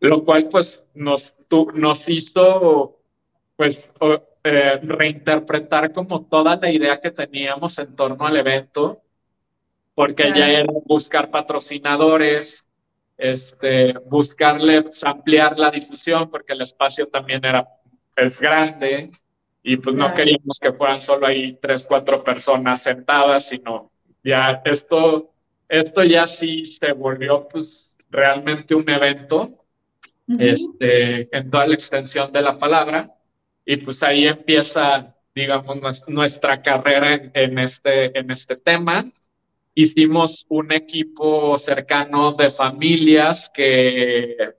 Lo 0.00 0.24
cual 0.24 0.48
pues 0.48 0.88
nos, 0.94 1.38
tu, 1.48 1.70
nos 1.72 2.08
hizo 2.08 3.00
pues 3.54 3.92
eh, 4.44 4.80
reinterpretar 4.82 5.92
como 5.92 6.24
toda 6.26 6.56
la 6.56 6.70
idea 6.70 7.00
que 7.00 7.10
teníamos 7.10 7.78
en 7.78 7.94
torno 7.96 8.26
al 8.26 8.36
evento 8.36 9.02
porque 9.96 10.30
ya 10.36 10.46
era 10.50 10.72
buscar 10.84 11.30
patrocinadores, 11.30 12.68
este, 13.16 13.94
buscarle, 14.04 14.82
pues, 14.82 15.02
ampliar 15.02 15.58
la 15.58 15.70
difusión, 15.70 16.30
porque 16.30 16.52
el 16.52 16.60
espacio 16.60 17.08
también 17.08 17.42
era, 17.42 17.66
es 18.14 18.38
grande, 18.38 19.10
y 19.62 19.78
pues 19.78 19.96
no 19.96 20.12
queríamos 20.14 20.60
que 20.60 20.72
fueran 20.74 21.00
solo 21.00 21.26
ahí 21.26 21.58
tres, 21.60 21.86
cuatro 21.88 22.22
personas 22.22 22.82
sentadas, 22.82 23.48
sino 23.48 23.90
ya 24.22 24.60
esto, 24.66 25.32
esto 25.66 26.04
ya 26.04 26.26
sí 26.26 26.66
se 26.66 26.92
volvió 26.92 27.48
pues 27.48 27.96
realmente 28.10 28.74
un 28.74 28.88
evento 28.88 29.64
este, 30.38 31.34
en 31.34 31.50
toda 31.50 31.66
la 31.66 31.74
extensión 31.74 32.30
de 32.32 32.42
la 32.42 32.58
palabra 32.58 33.14
y 33.64 33.78
pues 33.78 34.02
ahí 34.02 34.26
empieza, 34.26 35.16
digamos, 35.34 36.06
nuestra 36.06 36.60
carrera 36.60 37.30
en, 37.32 37.58
este, 37.58 38.16
en 38.16 38.30
este 38.30 38.56
tema. 38.56 39.10
Hicimos 39.78 40.46
un 40.48 40.72
equipo 40.72 41.58
cercano 41.58 42.32
de 42.32 42.50
familias 42.50 43.50
que, 43.54 44.54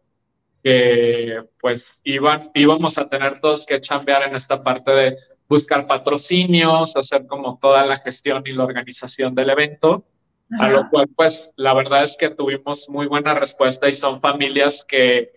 que 0.63 1.43
pues 1.59 2.01
iban, 2.03 2.51
íbamos 2.53 2.99
a 2.99 3.09
tener 3.09 3.39
todos 3.39 3.65
que 3.65 3.81
chambear 3.81 4.29
en 4.29 4.35
esta 4.35 4.63
parte 4.63 4.91
de 4.91 5.17
buscar 5.49 5.87
patrocinios, 5.87 6.95
hacer 6.95 7.25
como 7.25 7.57
toda 7.59 7.83
la 7.87 7.97
gestión 7.97 8.43
y 8.45 8.51
la 8.51 8.63
organización 8.63 9.33
del 9.33 9.49
evento. 9.49 10.05
A 10.59 10.69
lo 10.69 10.87
cual, 10.91 11.07
pues, 11.15 11.51
la 11.57 11.73
verdad 11.73 12.03
es 12.03 12.15
que 12.15 12.29
tuvimos 12.29 12.87
muy 12.87 13.07
buena 13.07 13.33
respuesta 13.33 13.89
y 13.89 13.95
son 13.95 14.21
familias 14.21 14.85
que 14.87 15.31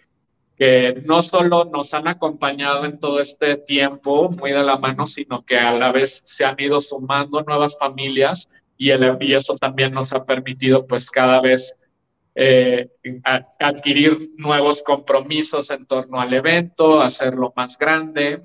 que 0.61 1.01
no 1.07 1.23
solo 1.23 1.65
nos 1.65 1.95
han 1.95 2.07
acompañado 2.07 2.85
en 2.85 3.01
todo 3.01 3.19
este 3.21 3.57
tiempo 3.57 4.29
muy 4.29 4.53
de 4.53 4.63
la 4.63 4.77
mano, 4.77 5.07
sino 5.07 5.43
que 5.43 5.57
a 5.57 5.73
la 5.73 5.91
vez 5.91 6.21
se 6.27 6.45
han 6.45 6.61
ido 6.61 6.83
sumando 6.83 7.41
nuevas 7.41 7.79
familias 7.79 8.53
y, 8.81 8.91
el, 8.91 9.19
y 9.21 9.35
eso 9.35 9.57
también 9.57 9.93
nos 9.93 10.15
ha 10.15 10.25
permitido 10.25 10.87
pues 10.87 11.11
cada 11.11 11.39
vez 11.43 11.79
eh, 12.35 12.89
adquirir 13.59 14.31
nuevos 14.39 14.83
compromisos 14.83 15.71
en 15.71 15.85
torno 15.85 16.19
al 16.19 16.33
evento, 16.33 17.03
hacerlo 17.03 17.53
más 17.55 17.77
grande 17.77 18.41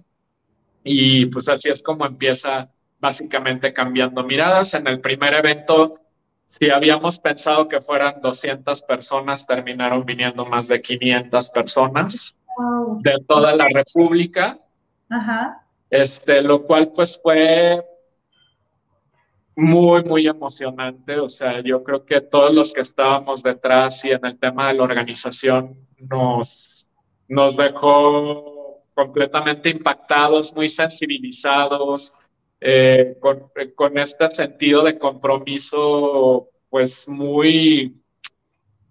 y 0.83 1.27
pues 1.27 1.47
así 1.47 1.69
es 1.69 1.81
como 1.81 2.05
empieza 2.05 2.69
básicamente 2.99 3.71
cambiando 3.71 4.25
miradas. 4.25 4.73
En 4.73 4.87
el 4.87 4.99
primer 4.99 5.35
evento 5.35 6.01
si 6.47 6.69
habíamos 6.69 7.17
pensado 7.17 7.69
que 7.69 7.79
fueran 7.79 8.19
200 8.21 8.81
personas, 8.81 9.47
terminaron 9.47 10.05
viniendo 10.05 10.45
más 10.45 10.67
de 10.67 10.81
500 10.81 11.49
personas 11.49 12.37
de 12.99 13.23
toda 13.25 13.55
la 13.55 13.67
República. 13.73 14.59
Este, 15.89 16.41
lo 16.41 16.63
cual 16.63 16.91
pues 16.93 17.17
fue 17.21 17.81
muy, 19.55 20.03
muy 20.03 20.27
emocionante. 20.27 21.19
O 21.19 21.29
sea, 21.29 21.61
yo 21.61 21.83
creo 21.83 22.05
que 22.05 22.21
todos 22.21 22.53
los 22.53 22.73
que 22.73 22.81
estábamos 22.81 23.41
detrás 23.43 24.03
y 24.05 24.11
en 24.11 24.25
el 24.25 24.37
tema 24.37 24.67
de 24.67 24.75
la 24.75 24.83
organización 24.83 25.77
nos, 25.97 26.89
nos 27.27 27.55
dejó 27.55 28.83
completamente 28.93 29.69
impactados, 29.69 30.55
muy 30.55 30.69
sensibilizados, 30.69 32.13
eh, 32.61 33.17
con, 33.19 33.51
con, 33.75 33.97
este 33.97 34.29
sentido 34.31 34.83
de 34.83 34.97
compromiso 34.97 36.49
pues 36.69 37.07
muy 37.07 38.01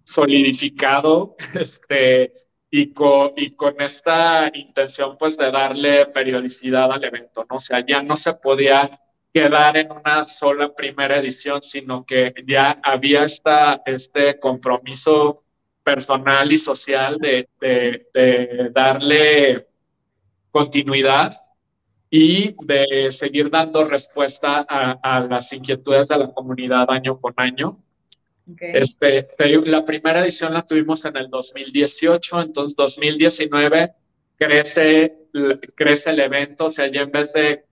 solidificado 0.03 1.35
este, 1.55 2.31
y, 2.69 2.93
con, 2.93 3.33
y 3.35 3.55
con 3.55 3.81
esta 3.81 4.51
intención 4.53 5.17
pues 5.17 5.35
de 5.37 5.51
darle 5.51 6.05
periodicidad 6.07 6.91
al 6.91 7.03
evento, 7.03 7.45
¿no? 7.49 7.55
O 7.57 7.59
sea, 7.59 7.83
ya 7.85 8.01
no 8.03 8.15
se 8.15 8.33
podía 8.35 8.99
quedar 9.35 9.75
en 9.75 9.91
una 9.91 10.23
sola 10.23 10.73
primera 10.73 11.17
edición, 11.17 11.61
sino 11.61 12.05
que 12.05 12.33
ya 12.47 12.79
había 12.81 13.25
esta, 13.25 13.81
este 13.85 14.39
compromiso 14.39 15.43
personal 15.83 16.49
y 16.53 16.57
social 16.57 17.17
de, 17.17 17.49
de, 17.59 18.07
de 18.13 18.69
darle 18.71 19.67
continuidad 20.51 21.37
y 22.09 22.55
de 22.63 23.11
seguir 23.11 23.49
dando 23.49 23.83
respuesta 23.83 24.65
a, 24.69 25.19
las 25.29 25.51
inquietudes 25.51 26.07
de 26.07 26.17
la 26.17 26.31
comunidad 26.31 26.89
año 26.89 27.19
con 27.19 27.33
año. 27.35 27.77
Este, 28.57 29.27
la 29.65 29.83
primera 29.83 30.23
edición 30.23 30.53
la 30.53 30.65
tuvimos 30.65 31.03
en 31.03 31.17
el 31.17 31.29
2018, 31.29 32.41
entonces 32.41 32.77
2019 32.77 33.91
crece, 34.37 35.17
crece 35.75 36.11
el 36.11 36.21
evento, 36.21 36.67
o 36.67 36.69
sea, 36.69 36.87
ya 36.87 37.01
en 37.01 37.11
vez 37.11 37.33
de 37.33 37.65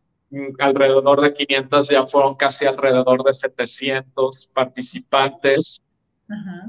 alrededor 0.59 1.21
de 1.21 1.33
500 1.33 1.89
ya 1.89 2.05
fueron 2.05 2.35
casi 2.35 2.65
alrededor 2.65 3.23
de 3.23 3.33
700 3.33 4.47
participantes. 4.53 5.83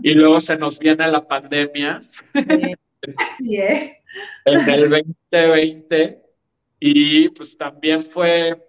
Y 0.02 0.12
luego 0.12 0.40
se 0.40 0.56
nos 0.56 0.78
viene 0.78 1.06
la 1.08 1.26
pandemia. 1.26 2.02
Así 3.16 3.56
es. 3.56 3.96
En 4.44 4.68
el 4.68 4.90
2020 4.90 6.24
y 6.86 7.30
pues 7.30 7.56
también 7.56 8.10
fue, 8.10 8.62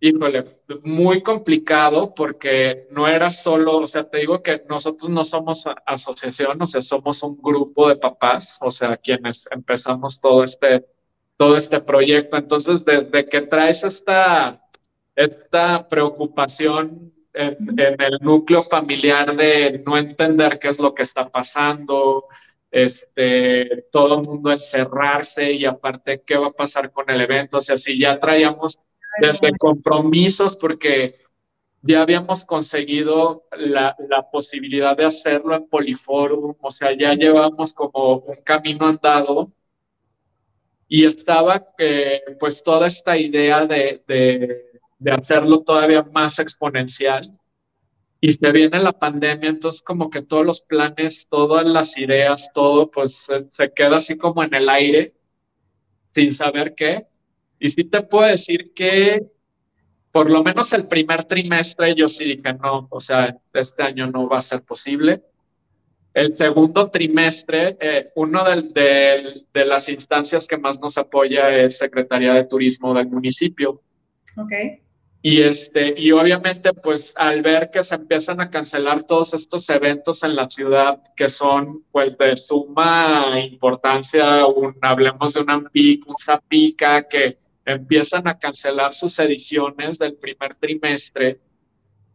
híjole, 0.00 0.44
muy 0.82 1.22
complicado 1.22 2.14
porque 2.14 2.86
no 2.90 3.08
era 3.08 3.30
solo, 3.30 3.78
o 3.78 3.86
sea, 3.86 4.08
te 4.08 4.18
digo 4.18 4.42
que 4.42 4.62
nosotros 4.68 5.10
no 5.10 5.24
somos 5.24 5.64
asociación, 5.86 6.60
o 6.60 6.66
sea, 6.66 6.82
somos 6.82 7.22
un 7.22 7.40
grupo 7.40 7.88
de 7.88 7.96
papás, 7.96 8.58
o 8.60 8.70
sea, 8.70 8.98
quienes 8.98 9.48
empezamos 9.50 10.20
todo 10.20 10.44
este, 10.44 10.84
todo 11.36 11.56
este 11.56 11.80
proyecto. 11.80 12.36
Entonces, 12.36 12.84
desde 12.84 13.26
que 13.26 13.42
traes 13.42 13.84
esta, 13.84 14.62
esta 15.16 15.88
preocupación 15.88 17.12
en, 17.32 17.56
en, 17.78 18.00
el 18.00 18.18
núcleo 18.20 18.62
familiar 18.62 19.36
de 19.36 19.82
no 19.86 19.96
entender 19.96 20.58
qué 20.58 20.68
es 20.68 20.78
lo 20.78 20.94
que 20.94 21.02
está 21.02 21.28
pasando, 21.28 22.26
este, 22.72 23.86
todo 23.92 24.20
el 24.20 24.26
mundo 24.26 24.50
encerrarse 24.50 25.52
y 25.52 25.66
aparte 25.66 26.22
qué 26.26 26.36
va 26.36 26.48
a 26.48 26.52
pasar 26.52 26.90
con 26.90 27.08
el 27.10 27.20
evento, 27.20 27.58
o 27.58 27.60
sea, 27.60 27.76
si 27.76 27.98
ya 27.98 28.18
traíamos 28.18 28.80
desde 29.20 29.54
compromisos 29.58 30.56
porque 30.56 31.16
ya 31.82 32.00
habíamos 32.00 32.46
conseguido 32.46 33.44
la, 33.52 33.94
la, 34.08 34.30
posibilidad 34.30 34.96
de 34.96 35.04
hacerlo 35.04 35.54
en 35.54 35.68
Poliforum, 35.68 36.54
o 36.60 36.70
sea, 36.70 36.96
ya 36.96 37.12
llevamos 37.12 37.74
como 37.74 38.18
un 38.18 38.36
camino 38.42 38.86
andado 38.86 39.52
y 40.94 41.06
estaba 41.06 41.68
eh, 41.78 42.20
pues 42.38 42.62
toda 42.62 42.86
esta 42.86 43.16
idea 43.16 43.64
de, 43.64 44.02
de, 44.06 45.10
hacerlo 45.10 45.62
todavía 45.62 46.02
más 46.02 46.38
exponencial 46.38 47.30
y 48.20 48.34
se 48.34 48.52
viene 48.52 48.78
la 48.78 48.92
pandemia, 48.92 49.48
entonces 49.48 49.82
como 49.82 50.10
que 50.10 50.20
todos 50.20 50.44
los 50.44 50.60
planes, 50.60 51.28
todas 51.30 51.64
las 51.64 51.96
ideas, 51.96 52.50
todo 52.52 52.90
pues 52.90 53.26
se, 53.48 53.72
queda 53.72 53.96
así 53.96 54.18
como 54.18 54.44
en 54.44 54.52
el 54.52 54.68
aire, 54.68 55.14
sin 56.10 56.34
saber 56.34 56.74
qué. 56.74 57.06
Y 57.58 57.70
sí 57.70 57.84
te 57.84 58.02
puedo 58.02 58.28
decir 58.28 58.74
que 58.74 59.32
por 60.10 60.28
lo 60.28 60.44
menos 60.44 60.74
el 60.74 60.88
primer 60.88 61.24
trimestre 61.24 61.94
yo 61.94 62.06
sí 62.06 62.36
dije, 62.36 62.52
no, 62.52 62.86
o 62.90 63.00
sea, 63.00 63.34
este 63.54 63.82
año 63.82 64.10
no 64.10 64.28
va 64.28 64.40
a 64.40 64.42
ser 64.42 64.62
posible. 64.62 65.22
El 66.14 66.30
segundo 66.30 66.90
trimestre, 66.90 67.76
eh, 67.80 68.10
uno 68.16 68.44
de, 68.44 69.44
de 69.52 69.64
las 69.64 69.88
instancias 69.88 70.46
que 70.46 70.58
más 70.58 70.78
nos 70.78 70.98
apoya 70.98 71.50
es 71.50 71.78
Secretaría 71.78 72.34
de 72.34 72.44
Turismo 72.44 72.92
del 72.92 73.08
municipio. 73.08 73.82
Ok. 74.36 74.52
Y, 75.24 75.40
este, 75.40 75.94
y 75.96 76.10
obviamente, 76.10 76.72
pues 76.72 77.14
al 77.16 77.42
ver 77.42 77.70
que 77.70 77.84
se 77.84 77.94
empiezan 77.94 78.40
a 78.40 78.50
cancelar 78.50 79.04
todos 79.04 79.34
estos 79.34 79.70
eventos 79.70 80.24
en 80.24 80.34
la 80.34 80.50
ciudad 80.50 81.00
que 81.16 81.28
son 81.28 81.84
pues 81.92 82.18
de 82.18 82.36
suma 82.36 83.38
importancia, 83.40 84.44
un, 84.46 84.76
hablemos 84.82 85.34
de 85.34 85.40
un 85.42 85.50
AMPIC, 85.50 86.08
un 86.08 86.16
Zapica, 86.16 87.06
que 87.06 87.38
empiezan 87.64 88.26
a 88.26 88.36
cancelar 88.36 88.94
sus 88.94 89.16
ediciones 89.20 89.96
del 90.00 90.16
primer 90.16 90.56
trimestre 90.56 91.38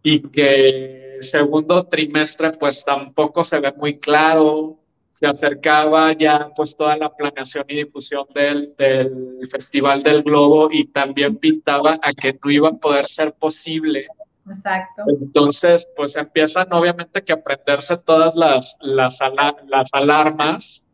y 0.04 0.20
que 0.28 1.07
segundo 1.22 1.86
trimestre 1.88 2.52
pues 2.54 2.84
tampoco 2.84 3.44
se 3.44 3.60
ve 3.60 3.72
muy 3.74 3.98
claro, 3.98 4.78
se 5.12 5.26
acercaba 5.26 6.14
ya 6.14 6.52
pues 6.56 6.78
toda 6.78 6.96
la 6.96 7.10
planeación 7.10 7.66
y 7.70 7.78
difusión 7.78 8.26
del, 8.36 8.76
del, 8.78 9.48
Festival 9.50 10.04
del 10.04 10.22
Globo 10.22 10.70
y 10.72 10.88
también 10.88 11.38
pintaba 11.38 12.00
a 12.02 12.14
que 12.14 12.38
no 12.44 12.52
iba 12.52 12.70
a 12.70 12.74
poder 12.74 13.08
ser 13.08 13.34
posible. 13.34 14.08
Exacto. 14.48 15.04
Entonces, 15.20 15.92
pues 15.96 16.16
empiezan 16.16 16.72
obviamente 16.72 17.24
que 17.24 17.34
a 17.34 17.42
prenderse 17.42 17.98
todas 17.98 18.36
las, 18.36 18.78
las, 18.82 19.20
las 19.68 19.90
alarmas 19.92 20.86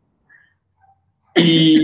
y, 1.34 1.82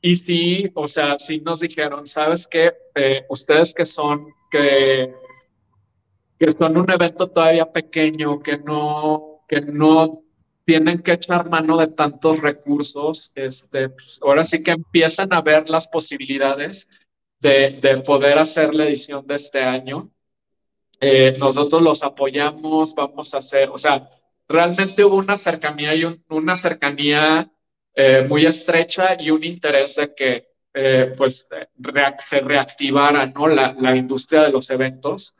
y 0.00 0.16
sí, 0.16 0.70
o 0.74 0.88
sea, 0.88 1.18
sí 1.18 1.40
nos 1.40 1.60
dijeron, 1.60 2.06
¿sabes 2.06 2.46
qué? 2.46 2.72
Eh, 2.94 3.24
ustedes 3.28 3.74
que 3.74 3.84
son, 3.84 4.28
que, 4.50 5.12
que 6.38 6.50
son 6.52 6.76
un 6.76 6.90
evento 6.90 7.28
todavía 7.28 7.70
pequeño, 7.72 8.40
que 8.40 8.58
no, 8.58 9.44
que 9.48 9.60
no 9.60 10.22
tienen 10.64 11.02
que 11.02 11.12
echar 11.12 11.48
mano 11.48 11.76
de 11.78 11.88
tantos 11.88 12.40
recursos, 12.40 13.32
este, 13.34 13.88
pues, 13.88 14.20
ahora 14.22 14.44
sí 14.44 14.62
que 14.62 14.72
empiezan 14.72 15.32
a 15.32 15.40
ver 15.40 15.68
las 15.68 15.88
posibilidades 15.88 16.88
de, 17.40 17.78
de 17.80 17.96
poder 18.02 18.38
hacer 18.38 18.74
la 18.74 18.84
edición 18.84 19.26
de 19.26 19.36
este 19.36 19.62
año. 19.62 20.10
Eh, 21.00 21.36
nosotros 21.38 21.82
los 21.82 22.02
apoyamos, 22.02 22.94
vamos 22.94 23.32
a 23.34 23.38
hacer, 23.38 23.70
o 23.70 23.78
sea, 23.78 24.10
realmente 24.48 25.04
hubo 25.04 25.16
una 25.16 25.36
cercanía 25.36 25.94
y 25.94 26.04
una 26.28 26.56
cercanía 26.56 27.50
eh, 27.94 28.24
muy 28.28 28.46
estrecha 28.46 29.16
y 29.20 29.30
un 29.30 29.44
interés 29.44 29.96
de 29.96 30.14
que 30.14 30.48
eh, 30.74 31.14
pues 31.16 31.48
se 32.20 32.40
reactivara 32.40 33.26
¿no? 33.26 33.48
la, 33.48 33.74
la, 33.78 33.96
industria 33.96 34.42
de 34.42 34.50
los 34.50 34.70
eventos 34.70 35.34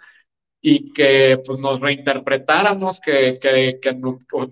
y 0.61 0.92
que 0.92 1.40
pues, 1.44 1.59
nos 1.61 1.81
reinterpretáramos, 1.81 3.01
que, 3.01 3.38
que, 3.40 3.79
que 3.81 4.01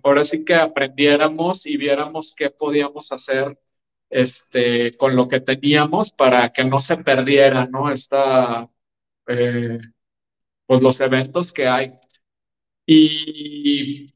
ahora 0.03 0.25
sí 0.25 0.45
que 0.45 0.55
aprendiéramos 0.55 1.66
y 1.66 1.77
viéramos 1.77 2.35
qué 2.37 2.51
podíamos 2.51 3.12
hacer 3.12 3.59
este, 4.11 4.97
con 4.97 5.16
lo 5.16 5.29
que 5.29 5.40
teníamos 5.40 6.12
para 6.12 6.53
que 6.53 6.64
no 6.64 6.79
se 6.79 6.97
perdiera, 6.99 7.66
¿no? 7.66 7.90
Esta, 7.90 8.71
eh, 9.27 9.79
pues 10.66 10.83
los 10.83 11.01
eventos 11.01 11.53
que 11.53 11.66
hay. 11.66 11.99
Y 12.87 14.14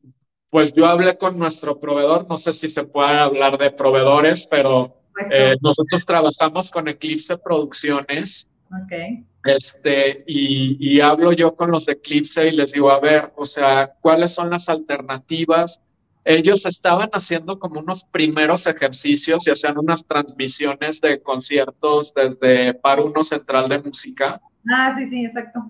pues 0.48 0.72
yo 0.72 0.86
hablé 0.86 1.16
con 1.18 1.38
nuestro 1.38 1.78
proveedor, 1.78 2.28
no 2.28 2.36
sé 2.36 2.52
si 2.52 2.68
se 2.68 2.84
puede 2.84 3.18
hablar 3.18 3.58
de 3.58 3.70
proveedores, 3.70 4.46
pero 4.48 5.02
eh, 5.30 5.56
nosotros 5.60 6.04
trabajamos 6.06 6.70
con 6.70 6.88
Eclipse 6.88 7.36
Producciones. 7.38 8.49
Okay. 8.84 9.24
Este, 9.44 10.22
y, 10.26 10.76
y, 10.78 11.00
hablo 11.00 11.32
yo 11.32 11.56
con 11.56 11.70
los 11.70 11.86
de 11.86 11.94
Eclipse 11.94 12.48
y 12.48 12.52
les 12.52 12.72
digo, 12.72 12.90
a 12.90 13.00
ver, 13.00 13.32
o 13.36 13.44
sea, 13.44 13.92
¿cuáles 14.00 14.34
son 14.34 14.50
las 14.50 14.68
alternativas? 14.68 15.82
Ellos 16.24 16.66
estaban 16.66 17.08
haciendo 17.12 17.58
como 17.58 17.80
unos 17.80 18.04
primeros 18.04 18.66
ejercicios 18.66 19.46
y 19.46 19.50
hacían 19.50 19.78
unas 19.78 20.06
transmisiones 20.06 21.00
de 21.00 21.20
conciertos 21.22 22.12
desde 22.14 22.74
Par 22.74 23.00
Uno 23.00 23.24
Central 23.24 23.68
de 23.68 23.78
Música. 23.80 24.40
Ah, 24.70 24.94
sí, 24.96 25.06
sí, 25.06 25.24
exacto. 25.24 25.60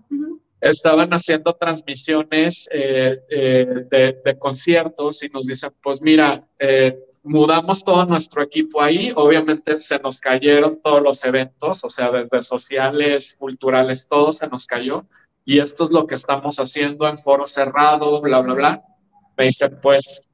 Estaban 0.61 1.11
haciendo 1.13 1.55
transmisiones 1.55 2.69
eh, 2.73 3.21
eh, 3.31 3.67
de, 3.91 4.21
de, 4.25 4.39
conciertos 4.39 5.23
y 5.23 5.29
nos 5.29 5.47
dicen, 5.47 5.71
pues 5.81 6.03
mira, 6.03 6.45
eh, 6.59 6.99
mudamos 7.23 7.85
todo 7.85 8.05
nuestro 8.07 8.43
equipo 8.43 8.81
ahí, 8.81 9.13
obviamente 9.15 9.79
se 9.79 9.99
nos 9.99 10.21
cayeron 10.21 10.81
todos 10.83 11.03
los 11.03 11.25
eventos, 11.25 11.85
o 11.85 11.91
sea, 11.91 12.11
desde 12.11 12.43
sociales, 12.43 13.37
culturales, 13.39 14.09
todo 14.09 14.33
se 14.33 14.49
nos 14.49 14.67
cayó. 14.67 15.05
Y 15.45 15.59
esto 15.59 15.85
es 15.85 15.91
lo 15.91 16.07
que 16.07 16.15
estamos 16.15 16.59
haciendo 16.59 17.09
en 17.09 17.19
foro 17.19 17.47
cerrado, 17.47 18.21
bla, 18.21 18.41
bla, 18.41 18.55
bla. 18.55 18.83
Me 19.37 19.45
dice, 19.47 19.71
pues 19.71 20.29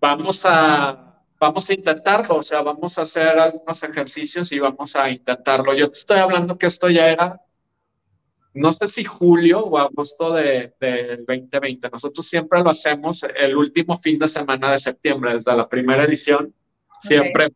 vamos 0.00 0.42
a, 0.44 1.22
vamos 1.38 1.70
a 1.70 1.74
intentarlo, 1.74 2.36
o 2.36 2.42
sea, 2.42 2.60
vamos 2.62 2.98
a 2.98 3.02
hacer 3.02 3.38
algunos 3.38 3.82
ejercicios 3.82 4.52
y 4.52 4.58
vamos 4.58 4.96
a 4.96 5.10
intentarlo. 5.10 5.74
Yo 5.74 5.90
te 5.90 5.98
estoy 5.98 6.18
hablando 6.18 6.58
que 6.58 6.66
esto 6.66 6.88
ya 6.88 7.08
era, 7.08 7.40
no 8.54 8.72
sé 8.72 8.88
si 8.88 9.04
julio 9.04 9.64
o 9.64 9.78
agosto 9.78 10.32
del 10.32 10.74
de, 10.80 11.16
2020. 11.26 11.88
Nosotros 11.90 12.26
siempre 12.26 12.62
lo 12.62 12.70
hacemos 12.70 13.24
el 13.36 13.56
último 13.56 13.98
fin 13.98 14.18
de 14.18 14.28
semana 14.28 14.72
de 14.72 14.78
septiembre, 14.78 15.34
desde 15.34 15.56
la 15.56 15.68
primera 15.68 16.04
edición. 16.04 16.52
Siempre 16.98 17.48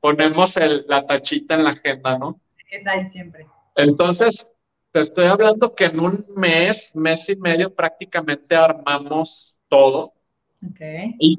ponemos 0.00 0.56
el, 0.56 0.84
la 0.86 1.06
tachita 1.06 1.54
en 1.54 1.64
la 1.64 1.70
agenda, 1.70 2.18
¿no? 2.18 2.40
Es 2.70 2.86
ahí 2.86 3.06
siempre. 3.06 3.46
Entonces, 3.76 4.50
te 4.92 5.00
estoy 5.00 5.26
hablando 5.26 5.74
que 5.74 5.86
en 5.86 6.00
un 6.00 6.24
mes, 6.36 6.94
mes 6.94 7.28
y 7.28 7.36
medio 7.36 7.74
prácticamente 7.74 8.54
armamos 8.54 9.58
todo. 9.68 10.12
Okay. 10.62 11.14
Y 11.18 11.38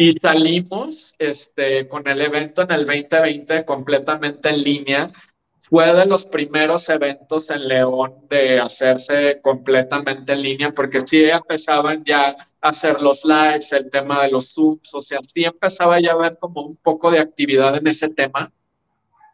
y 0.00 0.14
salimos 0.14 1.14
este, 1.18 1.86
con 1.86 2.08
el 2.08 2.22
evento 2.22 2.62
en 2.62 2.70
el 2.70 2.86
2020 2.86 3.66
completamente 3.66 4.48
en 4.48 4.62
línea. 4.62 5.12
Fue 5.60 5.94
de 5.94 6.06
los 6.06 6.24
primeros 6.24 6.88
eventos 6.88 7.50
en 7.50 7.68
León 7.68 8.26
de 8.28 8.60
hacerse 8.60 9.40
completamente 9.42 10.32
en 10.32 10.42
línea, 10.42 10.72
porque 10.72 11.00
sí 11.00 11.22
empezaban 11.24 12.02
ya 12.04 12.30
a 12.60 12.68
hacer 12.68 13.00
los 13.00 13.24
lives, 13.24 13.72
el 13.72 13.90
tema 13.90 14.22
de 14.22 14.30
los 14.30 14.54
Zooms, 14.54 14.94
o 14.94 15.00
sea, 15.00 15.18
sí 15.22 15.44
empezaba 15.44 16.00
ya 16.00 16.12
a 16.12 16.16
ver 16.16 16.38
como 16.38 16.62
un 16.62 16.76
poco 16.76 17.10
de 17.10 17.18
actividad 17.18 17.76
en 17.76 17.86
ese 17.86 18.08
tema, 18.08 18.52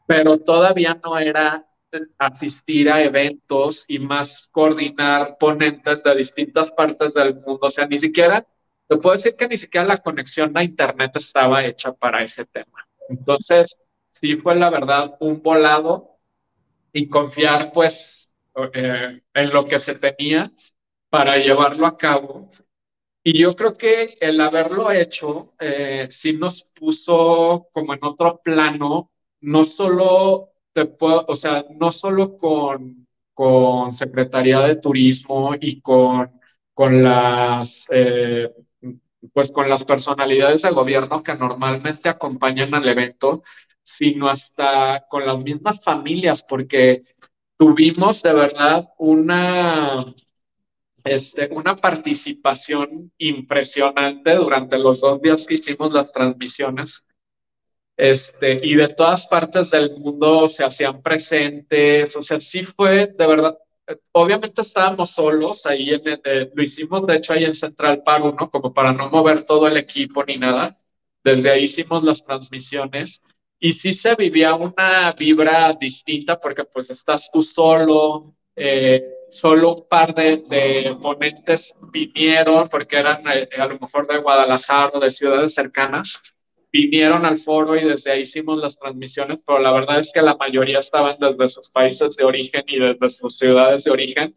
pero 0.06 0.38
todavía 0.38 1.00
no 1.02 1.18
era 1.18 1.66
asistir 2.18 2.90
a 2.90 3.02
eventos 3.02 3.84
y 3.88 3.98
más 3.98 4.48
coordinar 4.52 5.38
ponentes 5.38 6.02
de 6.02 6.14
distintas 6.16 6.70
partes 6.70 7.14
del 7.14 7.34
mundo, 7.34 7.60
o 7.62 7.70
sea, 7.70 7.86
ni 7.86 7.98
siquiera 7.98 8.46
te 8.88 8.96
puedo 8.96 9.14
decir 9.14 9.34
que 9.36 9.48
ni 9.48 9.56
siquiera 9.56 9.86
la 9.86 9.98
conexión 9.98 10.56
a 10.56 10.62
Internet 10.62 11.12
estaba 11.16 11.64
hecha 11.64 11.92
para 11.92 12.22
ese 12.22 12.44
tema. 12.46 12.86
Entonces, 13.08 13.80
sí 14.10 14.36
fue 14.36 14.54
la 14.54 14.70
verdad 14.70 15.16
un 15.20 15.42
volado 15.42 16.15
y 16.96 17.08
confiar 17.10 17.72
pues 17.72 18.32
eh, 18.72 19.20
en 19.34 19.50
lo 19.50 19.66
que 19.66 19.78
se 19.78 19.96
tenía 19.96 20.50
para 21.10 21.36
llevarlo 21.36 21.86
a 21.86 21.98
cabo. 21.98 22.50
Y 23.22 23.38
yo 23.38 23.54
creo 23.54 23.76
que 23.76 24.16
el 24.20 24.40
haberlo 24.40 24.90
hecho 24.90 25.54
eh, 25.58 26.08
sí 26.10 26.32
nos 26.34 26.62
puso 26.64 27.68
como 27.72 27.92
en 27.92 28.00
otro 28.02 28.40
plano, 28.42 29.10
no 29.42 29.64
solo 29.64 30.52
te 30.72 30.86
puedo, 30.86 31.26
o 31.28 31.36
sea, 31.36 31.66
no 31.70 31.92
solo 31.92 32.38
con, 32.38 33.06
con 33.34 33.92
Secretaría 33.92 34.60
de 34.60 34.76
Turismo 34.76 35.54
y 35.60 35.82
con, 35.82 36.32
con 36.72 37.02
las 37.02 37.88
eh, 37.90 38.50
pues 39.34 39.50
con 39.50 39.68
las 39.68 39.84
personalidades 39.84 40.62
de 40.62 40.70
gobierno 40.70 41.22
que 41.22 41.34
normalmente 41.34 42.08
acompañan 42.08 42.74
al 42.74 42.88
evento, 42.88 43.42
sino 43.86 44.28
hasta 44.28 45.06
con 45.08 45.24
las 45.24 45.40
mismas 45.40 45.82
familias, 45.84 46.42
porque 46.42 47.04
tuvimos 47.56 48.20
de 48.20 48.32
verdad 48.32 48.88
una, 48.98 50.04
este, 51.04 51.48
una 51.52 51.76
participación 51.76 53.12
impresionante 53.16 54.34
durante 54.34 54.76
los 54.76 55.00
dos 55.00 55.22
días 55.22 55.46
que 55.46 55.54
hicimos 55.54 55.92
las 55.92 56.10
transmisiones. 56.10 57.04
Este, 57.96 58.60
y 58.60 58.74
de 58.74 58.88
todas 58.88 59.26
partes 59.28 59.70
del 59.70 59.96
mundo 59.96 60.48
se 60.48 60.64
hacían 60.64 61.00
presentes, 61.00 62.14
o 62.16 62.22
sea, 62.22 62.40
sí 62.40 62.64
fue 62.64 63.06
de 63.06 63.26
verdad 63.26 63.56
obviamente 64.12 64.62
estábamos 64.62 65.10
solos 65.10 65.64
ahí, 65.64 65.90
en, 65.90 66.02
eh, 66.24 66.50
lo 66.52 66.62
hicimos 66.62 67.06
de 67.06 67.16
hecho 67.16 67.32
ahí 67.32 67.44
en 67.44 67.54
Central 67.54 68.02
Pago, 68.02 68.34
¿no? 68.38 68.50
Como 68.50 68.74
para 68.74 68.92
no 68.92 69.08
mover 69.10 69.46
todo 69.46 69.68
el 69.68 69.76
equipo 69.76 70.24
ni 70.24 70.38
nada. 70.38 70.76
Desde 71.22 71.50
ahí 71.50 71.64
hicimos 71.64 72.02
las 72.02 72.24
transmisiones 72.24 73.22
y 73.58 73.72
sí 73.72 73.92
se 73.92 74.14
vivía 74.14 74.54
una 74.54 75.12
vibra 75.12 75.72
distinta 75.72 76.38
porque 76.38 76.64
pues 76.64 76.90
estás 76.90 77.30
tú 77.32 77.42
solo, 77.42 78.34
eh, 78.54 79.02
solo 79.30 79.74
un 79.74 79.88
par 79.88 80.14
de, 80.14 80.44
de, 80.48 80.96
ponentes 81.00 81.74
vinieron 81.92 82.68
porque 82.68 82.96
eran 82.96 83.22
eh, 83.28 83.48
a 83.58 83.66
lo 83.66 83.78
mejor 83.78 84.06
de 84.06 84.18
Guadalajara 84.18 84.90
o 84.94 85.00
de 85.00 85.10
ciudades 85.10 85.54
cercanas 85.54 86.20
vinieron 86.76 87.24
al 87.24 87.38
foro 87.38 87.76
y 87.76 87.84
desde 87.84 88.12
ahí 88.12 88.22
hicimos 88.22 88.60
las 88.60 88.78
transmisiones, 88.78 89.42
pero 89.46 89.58
la 89.58 89.72
verdad 89.72 90.00
es 90.00 90.10
que 90.12 90.22
la 90.22 90.36
mayoría 90.36 90.78
estaban 90.78 91.16
desde 91.18 91.48
sus 91.48 91.70
países 91.70 92.16
de 92.16 92.24
origen 92.24 92.64
y 92.66 92.78
desde 92.78 93.10
sus 93.10 93.38
ciudades 93.38 93.84
de 93.84 93.90
origen 93.90 94.36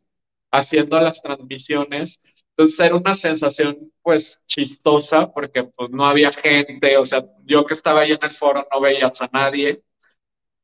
haciendo 0.51 0.99
las 0.99 1.21
transmisiones. 1.21 2.21
Entonces 2.59 2.79
era 2.81 2.97
una 2.97 3.15
sensación 3.15 3.89
pues 4.01 4.41
chistosa 4.45 5.31
porque 5.31 5.63
pues 5.63 5.91
no 5.91 6.05
había 6.05 6.29
gente, 6.33 6.97
o 6.97 7.05
sea, 7.05 7.23
yo 7.45 7.65
que 7.65 7.73
estaba 7.73 8.01
ahí 8.01 8.11
en 8.11 8.19
el 8.21 8.31
foro 8.31 8.67
no 8.69 8.81
veías 8.81 9.21
a 9.21 9.29
nadie, 9.31 9.81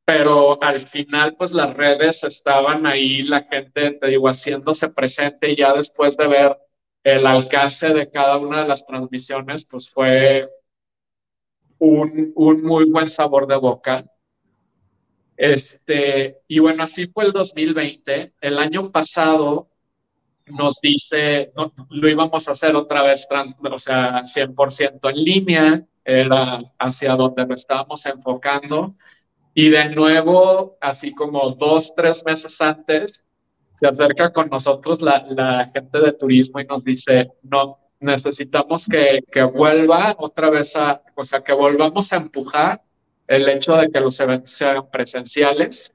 pero 0.04 0.62
al 0.62 0.86
final 0.88 1.36
pues 1.38 1.52
las 1.52 1.74
redes 1.74 2.22
estaban 2.24 2.86
ahí, 2.86 3.22
la 3.22 3.44
gente, 3.44 3.92
te 3.92 4.08
digo, 4.08 4.28
haciéndose 4.28 4.90
presente 4.90 5.52
y 5.52 5.56
ya 5.56 5.72
después 5.72 6.18
de 6.18 6.26
ver 6.28 6.58
el 7.02 7.26
alcance 7.26 7.94
de 7.94 8.10
cada 8.10 8.36
una 8.36 8.60
de 8.60 8.68
las 8.68 8.86
transmisiones, 8.86 9.64
pues 9.64 9.88
fue 9.88 10.50
un, 11.78 12.30
un 12.34 12.62
muy 12.62 12.90
buen 12.90 13.08
sabor 13.08 13.46
de 13.46 13.56
boca. 13.56 14.04
Este, 15.34 16.40
y 16.46 16.58
bueno, 16.58 16.82
así 16.82 17.06
fue 17.06 17.24
el 17.24 17.32
2020. 17.32 18.34
El 18.38 18.58
año 18.58 18.92
pasado 18.92 19.70
nos 20.46 20.80
dice, 20.80 21.52
lo 21.90 22.08
íbamos 22.08 22.48
a 22.48 22.52
hacer 22.52 22.74
otra 22.76 23.02
vez, 23.02 23.26
o 23.30 23.78
sea, 23.78 24.22
100% 24.22 25.10
en 25.10 25.24
línea, 25.24 25.86
era 26.04 26.60
hacia 26.78 27.16
donde 27.16 27.46
lo 27.46 27.54
estábamos 27.54 28.06
enfocando. 28.06 28.94
Y 29.54 29.70
de 29.70 29.88
nuevo, 29.88 30.76
así 30.80 31.12
como 31.12 31.50
dos, 31.50 31.94
tres 31.96 32.24
meses 32.24 32.60
antes, 32.60 33.26
se 33.78 33.86
acerca 33.86 34.32
con 34.32 34.48
nosotros 34.48 35.00
la, 35.00 35.26
la 35.28 35.66
gente 35.66 35.98
de 35.98 36.12
turismo 36.12 36.60
y 36.60 36.66
nos 36.66 36.84
dice, 36.84 37.32
no, 37.42 37.78
necesitamos 38.00 38.86
que, 38.86 39.20
que, 39.30 39.42
vuelva 39.42 40.14
otra 40.18 40.50
vez 40.50 40.76
a, 40.76 41.02
o 41.14 41.24
sea, 41.24 41.40
que 41.40 41.52
volvamos 41.52 42.12
a 42.12 42.16
empujar 42.16 42.82
el 43.26 43.48
hecho 43.48 43.74
de 43.76 43.90
que 43.90 44.00
los 44.00 44.20
eventos 44.20 44.50
sean 44.50 44.88
presenciales 44.90 45.94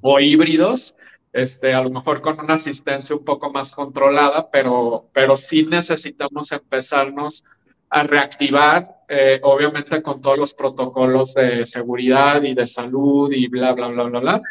o 0.00 0.18
híbridos, 0.20 0.96
este, 1.32 1.74
a 1.74 1.82
lo 1.82 1.90
mejor 1.90 2.20
con 2.20 2.38
una 2.40 2.54
asistencia 2.54 3.14
un 3.16 3.24
poco 3.24 3.50
más 3.50 3.74
controlada, 3.74 4.50
pero, 4.50 5.08
pero 5.12 5.36
sí 5.36 5.64
necesitamos 5.64 6.52
empezarnos 6.52 7.44
a 7.90 8.02
reactivar, 8.02 9.02
eh, 9.08 9.40
obviamente 9.42 10.02
con 10.02 10.20
todos 10.20 10.38
los 10.38 10.54
protocolos 10.54 11.34
de 11.34 11.64
seguridad 11.64 12.42
y 12.42 12.54
de 12.54 12.66
salud 12.66 13.32
y 13.32 13.48
bla, 13.48 13.72
bla, 13.72 13.88
bla, 13.88 14.04
bla, 14.04 14.20
bla 14.20 14.42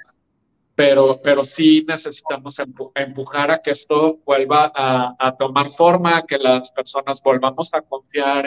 pero, 0.77 1.19
pero 1.23 1.43
sí 1.43 1.83
necesitamos 1.87 2.61
empujar 2.93 3.49
a 3.49 3.63
que 3.63 3.71
esto 3.71 4.19
vuelva 4.23 4.71
a, 4.75 5.35
tomar 5.35 5.69
forma, 5.69 6.21
que 6.21 6.37
las 6.37 6.71
personas 6.71 7.19
volvamos 7.23 7.73
a 7.73 7.81
confiar 7.81 8.45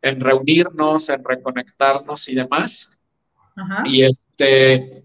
en, 0.00 0.18
reunirnos, 0.18 1.10
en 1.10 1.22
reconectarnos 1.22 2.26
y 2.30 2.36
demás. 2.36 2.90
Y 3.84 4.02
este, 4.02 5.04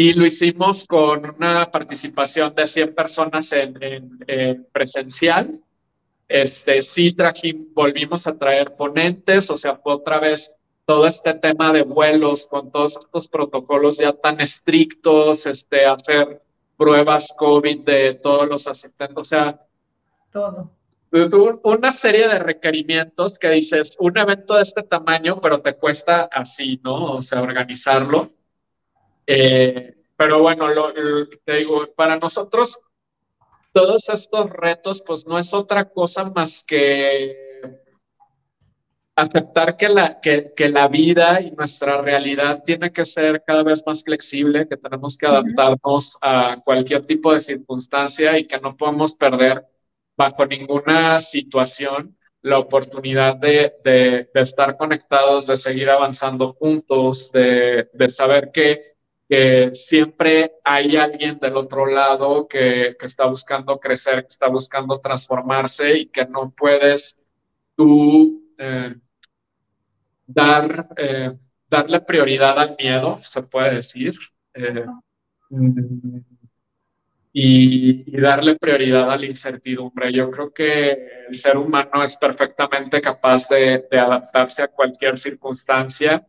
y 0.00 0.12
lo 0.12 0.24
hicimos 0.24 0.86
con 0.86 1.28
una 1.28 1.72
participación 1.72 2.54
de 2.54 2.68
100 2.68 2.94
personas 2.94 3.50
en, 3.50 4.68
presencial. 4.70 5.60
Este, 6.28 6.82
sí 6.82 7.14
trajimos, 7.14 7.74
volvimos 7.74 8.24
a 8.28 8.38
traer 8.38 8.76
ponentes, 8.76 9.50
o 9.50 9.56
sea, 9.56 9.74
fue 9.74 9.94
otra 9.94 10.20
vez 10.20 10.56
todo 10.86 11.04
este 11.04 11.34
tema 11.34 11.72
de 11.72 11.82
vuelos 11.82 12.46
con 12.46 12.70
todos 12.70 12.96
estos 12.96 13.26
protocolos 13.26 13.98
ya 13.98 14.12
tan 14.12 14.40
estrictos, 14.40 15.46
este, 15.46 15.84
hacer 15.84 16.42
pruebas 16.76 17.34
COVID 17.36 17.80
de 17.80 18.14
todos 18.22 18.48
los 18.48 18.68
asistentes, 18.68 19.16
o 19.16 19.24
sea, 19.24 19.60
todo. 20.30 20.70
Una 21.64 21.90
serie 21.90 22.28
de 22.28 22.38
requerimientos 22.38 23.36
que 23.36 23.50
dices, 23.50 23.96
un 23.98 24.16
evento 24.16 24.54
de 24.54 24.62
este 24.62 24.84
tamaño, 24.84 25.40
pero 25.40 25.60
te 25.60 25.74
cuesta 25.74 26.28
así, 26.30 26.80
¿no? 26.84 27.14
O 27.14 27.22
sea, 27.22 27.42
organizarlo. 27.42 28.37
Eh, 29.30 29.94
pero 30.16 30.40
bueno, 30.40 30.68
lo, 30.68 30.90
te 31.44 31.56
digo, 31.56 31.86
para 31.94 32.16
nosotros 32.18 32.80
todos 33.74 34.08
estos 34.08 34.48
retos, 34.48 35.02
pues 35.06 35.26
no 35.26 35.38
es 35.38 35.52
otra 35.52 35.90
cosa 35.90 36.24
más 36.24 36.64
que 36.66 37.36
aceptar 39.14 39.76
que 39.76 39.90
la, 39.90 40.18
que, 40.22 40.54
que, 40.56 40.70
la 40.70 40.88
vida 40.88 41.42
y 41.42 41.50
nuestra 41.50 42.00
realidad 42.00 42.62
tiene 42.64 42.90
que 42.90 43.04
ser 43.04 43.42
cada 43.46 43.62
vez 43.62 43.82
más 43.86 44.02
flexible, 44.02 44.66
que 44.66 44.78
tenemos 44.78 45.18
que 45.18 45.26
adaptarnos 45.26 46.16
a 46.22 46.62
cualquier 46.64 47.04
tipo 47.04 47.34
de 47.34 47.40
circunstancia 47.40 48.38
y 48.38 48.46
que 48.46 48.58
no 48.58 48.78
podemos 48.78 49.12
perder 49.12 49.66
bajo 50.16 50.46
ninguna 50.46 51.20
situación 51.20 52.16
la 52.40 52.58
oportunidad 52.58 53.36
de, 53.36 53.74
de, 53.84 54.30
de 54.32 54.40
estar 54.40 54.78
conectados, 54.78 55.48
de 55.48 55.56
seguir 55.58 55.90
avanzando 55.90 56.54
juntos, 56.54 57.30
de, 57.30 57.90
de 57.92 58.08
saber 58.08 58.50
que, 58.52 58.97
que, 59.28 59.70
siempre 59.74 60.52
hay 60.64 60.96
alguien 60.96 61.38
del 61.38 61.56
otro 61.56 61.86
lado 61.86 62.48
que, 62.48 62.96
que 62.98 63.06
está 63.06 63.26
buscando 63.26 63.78
crecer, 63.78 64.22
que 64.22 64.28
está 64.28 64.48
buscando 64.48 65.00
transformarse 65.00 65.98
y 65.98 66.06
que 66.06 66.26
no 66.26 66.50
puedes 66.56 67.20
tú... 67.76 68.54
Eh, 68.58 68.94
dar, 70.28 70.88
eh, 70.96 71.32
darle 71.68 72.00
prioridad 72.02 72.58
al 72.58 72.76
miedo, 72.78 73.18
se 73.22 73.42
puede 73.42 73.76
decir, 73.76 74.14
eh, 74.54 74.84
mm, 75.50 76.18
y, 77.32 78.20
darle 78.20 78.56
prioridad 78.56 79.10
a 79.10 79.16
la 79.16 79.26
incertidumbre. 79.26 80.12
Yo 80.12 80.30
creo 80.30 80.52
que 80.52 81.24
el 81.28 81.34
ser 81.34 81.56
humano 81.56 82.02
es 82.04 82.16
perfectamente 82.16 83.00
capaz 83.00 83.48
de, 83.48 83.86
adaptarse 83.90 84.62
a 84.62 84.68
cualquier 84.68 85.18
circunstancia 85.18 86.26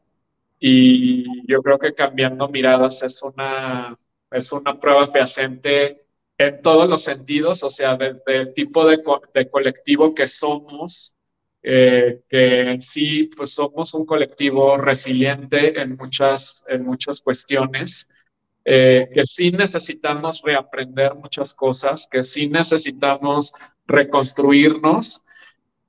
y 0.60 1.48
yo 1.48 1.62
creo 1.62 1.80
que 1.80 1.94
cambiando 1.94 2.48
miradas 2.50 3.02
es 3.04 3.22
una, 3.24 3.98
es 4.32 4.52
una 4.52 4.80
prueba 4.80 5.08
fehaciente 5.08 6.04
en 6.38 6.62
todos 6.62 6.90
los 6.90 7.04
sentidos, 7.04 7.64
o 7.64 7.70
sea, 7.70 7.98
desde 7.98 8.36
el 8.36 8.54
tipo 8.54 8.86
de, 8.86 9.02
de 9.34 9.50
colectivo 9.50 10.14
que 10.16 10.28
somos, 10.28 11.16
eh, 11.62 12.22
que 12.30 12.78
sí, 12.80 13.30
pues 13.36 13.54
somos 13.54 13.94
un 13.94 14.06
colectivo 14.06 14.78
resiliente 14.78 15.80
en 15.82 15.98
muchas, 15.98 16.64
en 16.68 16.86
muchas 16.86 17.22
cuestiones, 17.22 18.10
eh, 18.64 19.10
que 19.14 19.26
sí 19.26 19.52
necesitamos 19.52 20.42
reaprender 20.42 21.16
muchas 21.16 21.54
cosas, 21.54 22.08
que 22.10 22.24
sí 22.24 22.48
necesitamos 22.48 23.54
reconstruirnos 23.86 25.22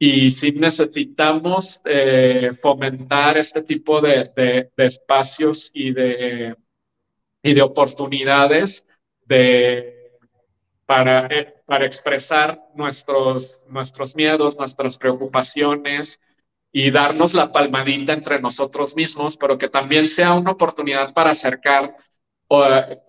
y 0.03 0.31
sí 0.31 0.53
necesitamos 0.53 1.83
eh, 1.85 2.53
fomentar 2.63 3.37
este 3.37 3.61
tipo 3.61 4.01
de, 4.01 4.31
de, 4.35 4.71
espacios 4.79 5.71
y 5.75 5.93
de, 5.93 6.57
y 7.43 7.53
de 7.53 7.61
oportunidades 7.61 8.89
de 9.27 10.19
para, 10.87 11.27
eh, 11.27 11.55
para 11.67 11.85
expresar 11.85 12.59
nuestros, 12.75 13.63
nuestros 13.69 14.17
miedos, 14.17 14.57
nuestras 14.57 14.97
preocupaciones 14.97 16.23
y 16.73 16.91
darnos 16.91 17.35
la 17.35 17.53
palmadita 17.53 18.15
entre 18.15 18.41
nosotros 18.41 18.97
mismos, 18.97 19.37
pero 19.37 19.59
que 19.59 19.69
también 19.69 20.09
sea 20.09 20.33
una 20.33 20.53
oportunidad 20.53 21.13
para 21.13 21.33
acercar 21.33 21.95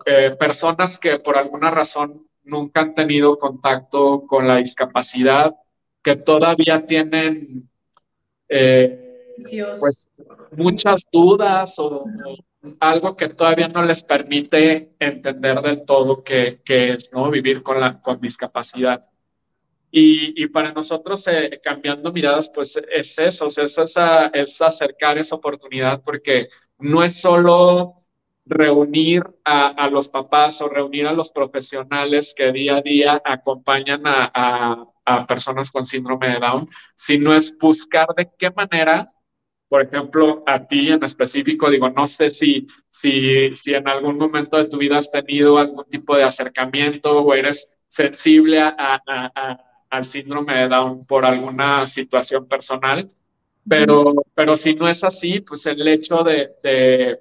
eh, 0.04 0.36
personas 0.38 0.98
que 0.98 1.18
por 1.20 1.38
alguna 1.38 1.70
razón 1.70 2.28
nunca 2.44 2.82
han 2.82 2.94
tenido 2.94 3.38
contacto 3.38 4.26
con 4.26 4.46
la 4.46 4.56
discapacidad, 4.56 5.54
que 6.02 6.16
todavía 6.16 6.84
tienen 6.86 7.68
eh, 8.48 9.34
pues, 9.78 10.10
muchas 10.52 11.06
dudas 11.10 11.78
o, 11.78 12.04
algo 12.80 13.16
que 13.16 13.28
todavía 13.28 13.68
no 13.68 13.82
les 13.82 14.02
permite 14.02 14.94
entender 14.98 15.60
del 15.62 15.84
todo 15.84 16.22
qué, 16.22 16.60
es 16.64 17.12
¿no? 17.12 17.30
vivir 17.30 17.62
con, 17.62 17.80
la, 17.80 18.00
con 18.00 18.20
discapacidad. 18.20 19.04
Y, 19.90 20.42
y 20.42 20.46
para 20.46 20.72
nosotros, 20.72 21.26
eh, 21.26 21.60
cambiando 21.62 22.12
miradas, 22.12 22.50
pues 22.54 22.80
es 22.90 23.18
eso, 23.18 23.48
es, 23.48 23.58
esa, 23.58 24.26
es 24.28 24.62
acercar 24.62 25.18
esa 25.18 25.36
oportunidad, 25.36 26.02
porque 26.02 26.48
no 26.78 27.02
es 27.02 27.20
solo 27.20 27.96
reunir 28.46 29.22
a, 29.44 29.68
a, 29.68 29.90
los 29.90 30.08
papás 30.08 30.62
o 30.62 30.68
reunir 30.68 31.06
a 31.06 31.12
los 31.12 31.30
profesionales 31.30 32.34
que 32.34 32.52
día 32.52 32.76
a 32.76 32.82
día 32.82 33.22
acompañan 33.24 34.06
a, 34.06 34.30
a, 34.34 34.86
a 35.04 35.26
personas 35.26 35.70
con 35.70 35.86
síndrome 35.86 36.28
de 36.28 36.40
Down, 36.40 36.68
sino 36.94 37.34
es 37.34 37.56
buscar 37.58 38.08
de 38.16 38.30
qué 38.38 38.50
manera 38.50 39.08
por 39.72 39.80
ejemplo, 39.80 40.42
a 40.46 40.66
ti 40.66 40.90
en 40.90 41.02
específico, 41.02 41.70
digo, 41.70 41.88
no 41.88 42.06
sé 42.06 42.28
si, 42.28 42.66
si, 42.90 43.56
si 43.56 43.72
en 43.72 43.88
algún 43.88 44.18
momento 44.18 44.58
de 44.58 44.66
tu 44.66 44.76
vida 44.76 44.98
has 44.98 45.10
tenido 45.10 45.56
algún 45.56 45.86
tipo 45.86 46.14
de 46.14 46.24
acercamiento 46.24 47.22
o 47.22 47.32
eres 47.32 47.72
sensible 47.88 48.60
a, 48.60 49.00
al 49.88 50.04
síndrome 50.04 50.54
de 50.56 50.68
Down 50.68 51.06
por 51.06 51.24
alguna 51.24 51.86
situación 51.86 52.46
personal, 52.46 53.10
pero, 53.66 54.12
pero 54.34 54.56
si 54.56 54.74
no 54.74 54.88
es 54.88 55.04
así, 55.04 55.40
pues 55.40 55.64
el 55.64 55.88
hecho 55.88 56.22
de, 56.22 56.50
de, 56.62 57.20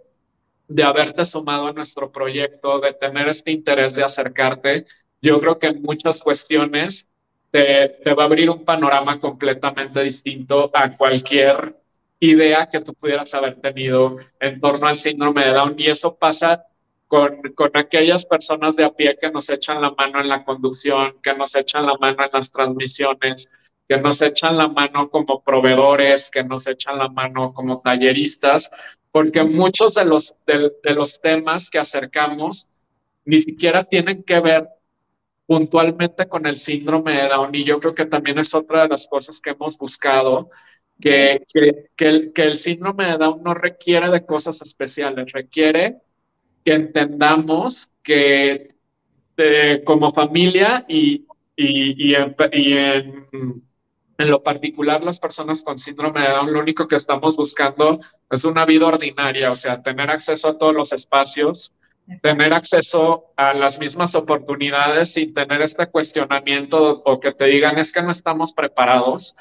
de 0.67 0.83
haberte 0.83 1.23
sumado 1.23 1.67
a 1.67 1.73
nuestro 1.73 2.11
proyecto, 2.11 2.81
de 2.81 2.93
tener 2.93 3.29
este 3.29 3.51
interés 3.51 3.95
de 3.95 4.03
acercarte, 4.03 4.83
yo 5.21 5.39
creo 5.39 5.57
que 5.57 5.67
en 5.67 5.81
muchas 5.81 6.21
cuestiones 6.21 7.10
te, 7.51 8.13
va 8.13 8.23
a 8.23 8.25
abrir 8.25 8.49
un 8.49 8.63
panorama 8.63 9.19
completamente 9.19 10.01
distinto 10.01 10.71
a 10.73 10.95
cualquier 10.95 11.75
idea 12.19 12.69
que 12.69 12.79
tú 12.79 12.93
pudieras 12.93 13.33
haber 13.33 13.59
tenido 13.59 14.17
en 14.39 14.59
torno 14.59 14.87
al 14.87 14.97
síndrome 14.97 15.45
de 15.45 15.51
Down. 15.51 15.75
Y 15.77 15.87
eso 15.87 16.15
pasa 16.15 16.65
con, 17.07 17.41
con, 17.55 17.71
aquellas 17.73 18.25
personas 18.25 18.75
de 18.77 18.85
a 18.85 18.91
pie 18.91 19.17
que 19.19 19.29
nos 19.29 19.49
echan 19.49 19.81
la 19.81 19.91
mano 19.91 20.21
en 20.21 20.29
la 20.29 20.45
conducción, 20.45 21.15
que 21.21 21.33
nos 21.33 21.55
echan 21.55 21.85
la 21.85 21.97
mano 21.97 22.23
en 22.23 22.29
las 22.31 22.51
transmisiones, 22.51 23.51
que 23.87 23.97
nos 23.97 24.21
echan 24.21 24.57
la 24.57 24.69
mano 24.69 25.09
como 25.09 25.43
proveedores, 25.43 26.31
que 26.31 26.43
nos 26.43 26.67
echan 26.67 26.97
la 26.97 27.09
mano 27.09 27.53
como 27.53 27.81
talleristas, 27.81 28.71
porque 29.11 29.43
muchos 29.43 29.95
de 29.95 30.05
los, 30.05 30.37
de 30.45 30.93
los 30.93 31.19
temas 31.19 31.69
que 31.69 31.79
acercamos 31.79 32.69
ni 33.25 33.39
siquiera 33.39 33.83
tienen 33.83 34.23
que 34.23 34.39
ver 34.39 34.63
puntualmente 35.51 36.29
con 36.29 36.45
el 36.45 36.55
síndrome 36.55 37.11
de 37.11 37.27
Down. 37.27 37.53
Y 37.53 37.65
yo 37.65 37.77
creo 37.81 37.93
que 37.93 38.05
también 38.05 38.39
es 38.39 38.55
otra 38.55 38.83
de 38.83 38.87
las 38.87 39.05
cosas 39.09 39.41
que 39.41 39.49
hemos 39.49 39.77
buscado 39.77 40.49
que, 40.97 41.43
que, 41.53 42.07
el, 42.07 42.31
que 42.31 42.43
el 42.43 42.55
síndrome 42.57 43.03
de 43.07 43.17
Down 43.17 43.43
no 43.43 43.53
requiere 43.53 44.09
de 44.09 44.25
cosas 44.25 44.61
especiales, 44.61 45.29
requiere 45.33 45.97
que 46.63 46.71
entendamos 46.71 47.91
que 48.01 48.75
eh, 49.35 49.81
como 49.83 50.13
familia 50.13 50.85
y, 50.87 51.27
y, 51.57 52.11
y, 52.11 52.15
en, 52.15 52.33
y 52.53 52.71
en, 52.71 53.27
en, 54.19 54.29
lo 54.29 54.41
particular 54.41 55.03
las 55.03 55.19
personas 55.19 55.63
con 55.63 55.77
síndrome 55.77 56.21
de 56.21 56.29
Down, 56.29 56.53
lo 56.53 56.61
único 56.61 56.87
que 56.87 56.95
estamos 56.95 57.35
buscando 57.35 57.99
es 58.29 58.45
una 58.45 58.65
vida 58.65 58.87
ordinaria, 58.87 59.51
o 59.51 59.57
sea, 59.57 59.81
tener 59.83 60.11
acceso 60.11 60.47
a 60.47 60.57
todos 60.57 60.73
los 60.73 60.93
espacios, 60.93 61.75
tener 62.21 62.53
acceso 62.53 63.33
a 63.35 63.53
las 63.53 63.79
mismas 63.79 64.15
oportunidades 64.15 65.13
sin 65.13 65.33
tener 65.33 65.61
este 65.61 65.87
cuestionamiento 65.87 67.01
o 67.05 67.19
que 67.19 67.31
te 67.31 67.45
digan 67.45 67.77
es 67.77 67.93
que 67.93 68.01
no 68.01 68.11
estamos 68.11 68.53
preparados 68.53 69.35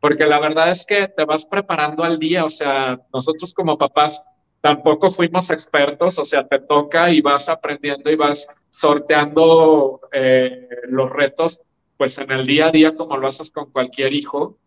porque 0.00 0.26
la 0.26 0.40
verdad 0.40 0.70
es 0.70 0.84
que 0.84 1.08
te 1.08 1.24
vas 1.24 1.44
preparando 1.44 2.02
al 2.02 2.18
día, 2.18 2.44
o 2.44 2.50
sea, 2.50 2.98
nosotros 3.12 3.52
como 3.52 3.76
papás 3.76 4.20
tampoco 4.62 5.10
fuimos 5.10 5.50
expertos, 5.50 6.18
o 6.18 6.24
sea, 6.24 6.46
te 6.46 6.58
toca 6.58 7.10
y 7.10 7.20
vas 7.20 7.48
aprendiendo 7.48 8.10
y 8.10 8.16
vas 8.16 8.48
sorteando 8.70 10.00
eh, 10.12 10.68
los 10.88 11.10
retos, 11.10 11.62
pues 11.98 12.18
en 12.18 12.30
el 12.30 12.46
día 12.46 12.66
a 12.66 12.70
día 12.70 12.94
como 12.94 13.16
lo 13.18 13.28
haces 13.28 13.50
con 13.50 13.70
cualquier 13.70 14.14
hijo. 14.14 14.58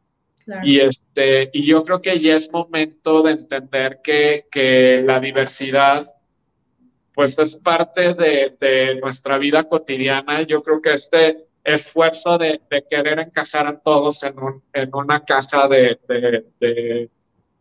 Claro. 0.45 0.67
Y, 0.67 0.79
este, 0.81 1.49
y 1.53 1.65
yo 1.65 1.83
creo 1.83 2.01
que 2.01 2.19
ya 2.19 2.35
es 2.35 2.51
momento 2.51 3.23
de 3.23 3.31
entender 3.31 4.01
que, 4.03 4.45
que 4.51 5.01
la 5.03 5.19
diversidad 5.19 6.11
pues 7.13 7.37
es 7.39 7.55
parte 7.55 8.13
de, 8.13 8.55
de 8.59 8.95
nuestra 9.01 9.37
vida 9.37 9.63
cotidiana. 9.65 10.41
Yo 10.43 10.63
creo 10.63 10.81
que 10.81 10.93
este, 10.93 11.45
esfuerzo 11.63 12.37
de, 12.37 12.61
querer 12.89 13.19
encajar 13.19 13.67
a 13.67 13.79
todos 13.79 14.23
en, 14.23 14.37
un, 14.37 14.63
en 14.73 14.89
una 14.93 15.23
caja 15.23 15.67
de, 15.67 15.97
de, 16.07 17.09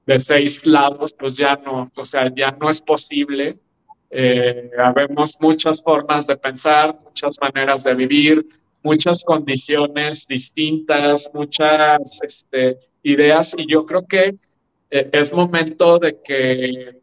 de, 0.06 0.18
seis 0.18 0.66
lados, 0.66 1.14
pues 1.18 1.36
ya 1.36 1.56
no, 1.56 1.90
o 1.94 2.04
sea, 2.04 2.32
ya 2.34 2.50
no 2.50 2.68
es 2.68 2.80
posible. 2.80 3.58
Eh, 4.10 4.70
habemos 4.78 5.38
muchas 5.40 5.82
formas 5.82 6.26
de 6.26 6.36
pensar, 6.36 6.98
muchas 7.02 7.36
maneras 7.40 7.84
de 7.84 7.94
vivir, 7.94 8.46
muchas 8.82 9.24
condiciones 9.24 10.26
distintas, 10.26 11.30
muchas 11.32 12.20
este, 12.22 12.78
ideas 13.02 13.54
y 13.56 13.70
yo 13.70 13.86
creo 13.86 14.06
que 14.06 14.34
eh, 14.90 15.08
es 15.12 15.32
momento 15.32 15.98
de 15.98 16.20
que, 16.22 17.00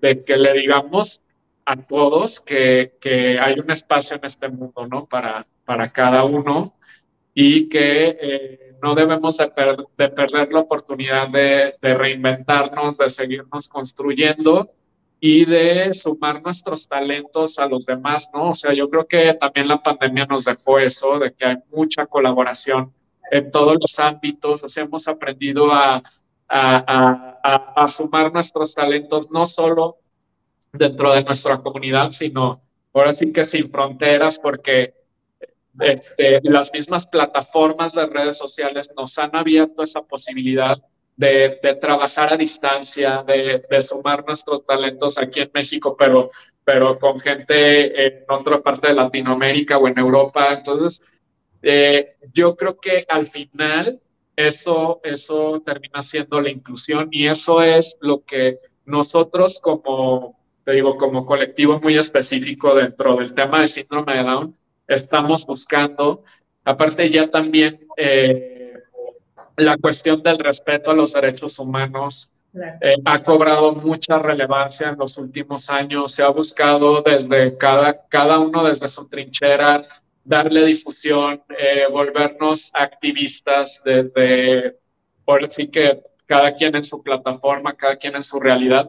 de 0.00 0.24
que 0.24 0.36
le 0.36 0.54
digamos 0.54 1.24
a 1.70 1.76
todos 1.76 2.40
que, 2.40 2.96
que, 3.00 3.38
hay 3.38 3.60
un 3.60 3.70
espacio 3.70 4.16
en 4.16 4.24
este 4.24 4.48
mundo, 4.48 4.88
¿no? 4.88 5.06
Para, 5.06 5.46
para 5.64 5.92
cada 5.92 6.24
uno 6.24 6.74
y 7.32 7.68
que 7.68 8.18
eh, 8.20 8.76
no 8.82 8.96
debemos 8.96 9.36
de, 9.36 9.52
de, 9.96 10.08
perder 10.08 10.52
la 10.52 10.60
oportunidad 10.60 11.28
de, 11.28 11.76
de, 11.80 11.94
reinventarnos, 11.94 12.98
de 12.98 13.08
seguirnos 13.08 13.68
construyendo 13.68 14.72
y 15.20 15.44
de 15.44 15.94
sumar 15.94 16.42
nuestros 16.42 16.88
talentos 16.88 17.60
a 17.60 17.66
los 17.66 17.86
demás, 17.86 18.32
¿no? 18.34 18.50
O 18.50 18.54
sea, 18.56 18.72
yo 18.72 18.90
creo 18.90 19.06
que 19.06 19.34
también 19.34 19.68
la 19.68 19.80
pandemia 19.80 20.26
nos 20.26 20.46
dejó 20.46 20.80
eso, 20.80 21.20
de 21.20 21.32
que 21.32 21.44
hay 21.44 21.56
mucha 21.70 22.04
colaboración 22.06 22.92
en 23.30 23.48
todos 23.52 23.76
los 23.80 23.96
ámbitos, 24.00 24.64
o 24.64 24.68
sea, 24.68 24.82
hemos 24.82 25.06
aprendido 25.06 25.70
a, 25.70 26.02
a, 26.48 27.38
a, 27.44 27.84
a 27.84 27.88
sumar 27.88 28.32
nuestros 28.32 28.74
talentos, 28.74 29.30
no 29.30 29.46
solo 29.46 29.98
dentro 30.72 31.12
de 31.12 31.24
nuestra 31.24 31.58
comunidad, 31.58 32.10
sino 32.12 32.62
ahora 32.92 33.12
sí 33.12 33.32
que 33.32 33.44
sin 33.44 33.70
fronteras, 33.70 34.38
porque 34.38 34.94
este, 35.80 36.40
las 36.42 36.72
mismas 36.72 37.06
plataformas 37.06 37.94
de 37.94 38.06
redes 38.06 38.38
sociales 38.38 38.90
nos 38.96 39.16
han 39.18 39.34
abierto 39.34 39.82
esa 39.82 40.02
posibilidad 40.02 40.78
de, 41.16 41.58
trabajar 41.80 42.32
a 42.32 42.36
distancia, 42.36 43.22
de, 43.26 43.62
de, 43.68 43.82
sumar 43.82 44.24
nuestros 44.26 44.64
talentos 44.64 45.18
aquí 45.18 45.40
en 45.40 45.50
México, 45.52 45.94
pero, 45.98 46.30
pero 46.64 46.98
con 46.98 47.20
gente 47.20 48.06
en 48.06 48.24
otra 48.28 48.60
parte 48.60 48.88
de 48.88 48.94
Latinoamérica 48.94 49.76
o 49.76 49.86
en 49.86 49.98
Europa. 49.98 50.54
Entonces, 50.54 51.04
eh, 51.62 52.16
yo 52.32 52.56
creo 52.56 52.80
que 52.80 53.04
al 53.08 53.26
final 53.26 54.00
eso, 54.34 55.00
eso 55.04 55.62
termina 55.64 56.02
siendo 56.02 56.40
la 56.40 56.50
inclusión 56.50 57.08
y 57.10 57.26
eso 57.26 57.62
es 57.62 57.98
lo 58.00 58.24
que 58.24 58.58
nosotros 58.86 59.60
como, 59.60 60.39
te 60.70 60.76
digo, 60.76 60.96
como 60.96 61.26
colectivo 61.26 61.80
muy 61.80 61.98
específico 61.98 62.76
dentro 62.76 63.16
del 63.16 63.34
tema 63.34 63.60
de 63.60 63.66
síndrome 63.66 64.16
de 64.16 64.22
Down, 64.22 64.56
estamos 64.86 65.44
buscando. 65.44 66.22
Aparte 66.64 67.10
ya 67.10 67.28
también 67.28 67.80
eh, 67.96 68.74
la 69.56 69.76
cuestión 69.78 70.22
del 70.22 70.38
respeto 70.38 70.92
a 70.92 70.94
los 70.94 71.12
derechos 71.12 71.58
humanos 71.58 72.30
eh, 72.54 72.94
ha 73.04 73.20
cobrado 73.24 73.72
mucha 73.72 74.20
relevancia 74.20 74.90
en 74.90 74.96
los 74.96 75.18
últimos 75.18 75.68
años. 75.70 76.12
Se 76.12 76.22
ha 76.22 76.28
buscado 76.28 77.02
desde 77.02 77.58
cada, 77.58 78.06
cada 78.06 78.38
uno 78.38 78.62
desde 78.62 78.88
su 78.88 79.08
trinchera 79.08 79.84
darle 80.22 80.66
difusión, 80.66 81.42
eh, 81.58 81.86
volvernos 81.90 82.70
activistas 82.74 83.82
desde, 83.84 84.76
por 85.24 85.48
sí 85.48 85.66
que 85.66 86.00
cada 86.26 86.54
quien 86.54 86.76
en 86.76 86.84
su 86.84 87.02
plataforma, 87.02 87.74
cada 87.74 87.96
quien 87.96 88.14
en 88.14 88.22
su 88.22 88.38
realidad, 88.38 88.88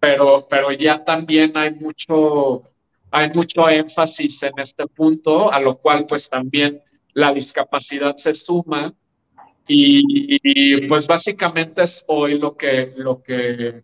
pero, 0.00 0.46
pero 0.48 0.72
ya 0.72 1.04
también 1.04 1.56
hay 1.56 1.72
mucho, 1.72 2.62
hay 3.10 3.30
mucho 3.32 3.68
énfasis 3.68 4.42
en 4.42 4.58
este 4.58 4.86
punto, 4.86 5.52
a 5.52 5.60
lo 5.60 5.78
cual 5.78 6.06
pues 6.06 6.28
también 6.28 6.82
la 7.12 7.32
discapacidad 7.32 8.16
se 8.16 8.34
suma 8.34 8.92
y, 9.66 10.38
y, 10.42 10.86
pues 10.86 11.06
básicamente 11.06 11.82
es 11.82 12.04
hoy 12.08 12.38
lo 12.38 12.56
que, 12.56 12.92
lo 12.96 13.22
que, 13.22 13.82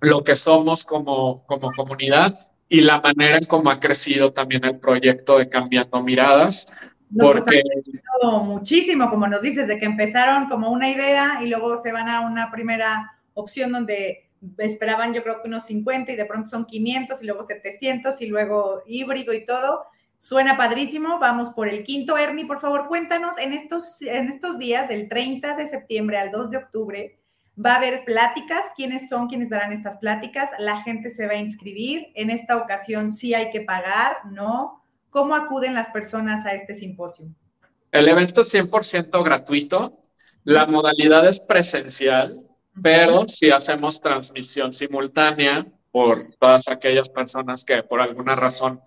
lo 0.00 0.24
que 0.24 0.34
somos 0.34 0.84
como, 0.84 1.44
como 1.46 1.70
comunidad 1.72 2.48
y 2.68 2.80
la 2.80 3.00
manera 3.00 3.38
en 3.38 3.44
cómo 3.44 3.70
ha 3.70 3.80
crecido 3.80 4.32
también 4.32 4.64
el 4.64 4.78
proyecto 4.78 5.38
de 5.38 5.48
Cambiando 5.48 6.02
Miradas. 6.02 6.72
No, 7.10 7.30
pues, 7.30 7.44
porque... 7.44 7.62
Pues 8.20 8.42
muchísimo, 8.42 9.08
como 9.08 9.26
nos 9.26 9.40
dices, 9.40 9.68
de 9.68 9.78
que 9.78 9.86
empezaron 9.86 10.48
como 10.48 10.70
una 10.70 10.90
idea 10.90 11.42
y 11.42 11.48
luego 11.48 11.76
se 11.80 11.92
van 11.92 12.08
a 12.08 12.20
una 12.20 12.50
primera 12.50 13.18
opción 13.34 13.72
donde 13.72 14.27
esperaban 14.58 15.12
yo 15.12 15.22
creo 15.22 15.42
que 15.42 15.48
unos 15.48 15.64
50 15.66 16.12
y 16.12 16.16
de 16.16 16.24
pronto 16.24 16.48
son 16.48 16.66
500 16.66 17.22
y 17.22 17.26
luego 17.26 17.42
700 17.42 18.20
y 18.20 18.26
luego 18.26 18.82
híbrido 18.86 19.32
y 19.32 19.44
todo. 19.44 19.86
Suena 20.16 20.56
padrísimo. 20.56 21.18
Vamos 21.18 21.50
por 21.50 21.68
el 21.68 21.84
quinto. 21.84 22.18
Ernie, 22.18 22.46
por 22.46 22.60
favor, 22.60 22.88
cuéntanos 22.88 23.38
en 23.38 23.52
estos, 23.52 24.02
en 24.02 24.28
estos 24.28 24.58
días 24.58 24.88
del 24.88 25.08
30 25.08 25.54
de 25.54 25.66
septiembre 25.66 26.18
al 26.18 26.32
2 26.32 26.50
de 26.50 26.56
octubre. 26.56 27.18
Va 27.64 27.74
a 27.74 27.76
haber 27.76 28.04
pláticas. 28.04 28.66
¿Quiénes 28.74 29.08
son 29.08 29.28
quienes 29.28 29.50
darán 29.50 29.72
estas 29.72 29.96
pláticas? 29.98 30.50
La 30.58 30.82
gente 30.82 31.10
se 31.10 31.26
va 31.26 31.34
a 31.34 31.36
inscribir. 31.36 32.08
En 32.14 32.30
esta 32.30 32.56
ocasión 32.56 33.10
sí 33.10 33.34
hay 33.34 33.50
que 33.52 33.60
pagar, 33.60 34.16
¿no? 34.32 34.82
¿Cómo 35.10 35.34
acuden 35.34 35.74
las 35.74 35.88
personas 35.88 36.44
a 36.46 36.52
este 36.52 36.74
simposio? 36.74 37.28
El 37.92 38.08
evento 38.08 38.40
es 38.40 38.52
100% 38.52 39.24
gratuito. 39.24 40.02
La 40.44 40.66
modalidad 40.66 41.28
es 41.28 41.40
presencial 41.40 42.47
pero 42.82 43.26
si 43.28 43.50
hacemos 43.50 44.00
transmisión 44.00 44.72
simultánea 44.72 45.66
por 45.90 46.34
todas 46.38 46.68
aquellas 46.68 47.08
personas 47.08 47.64
que 47.64 47.82
por 47.82 48.00
alguna 48.00 48.36
razón 48.36 48.80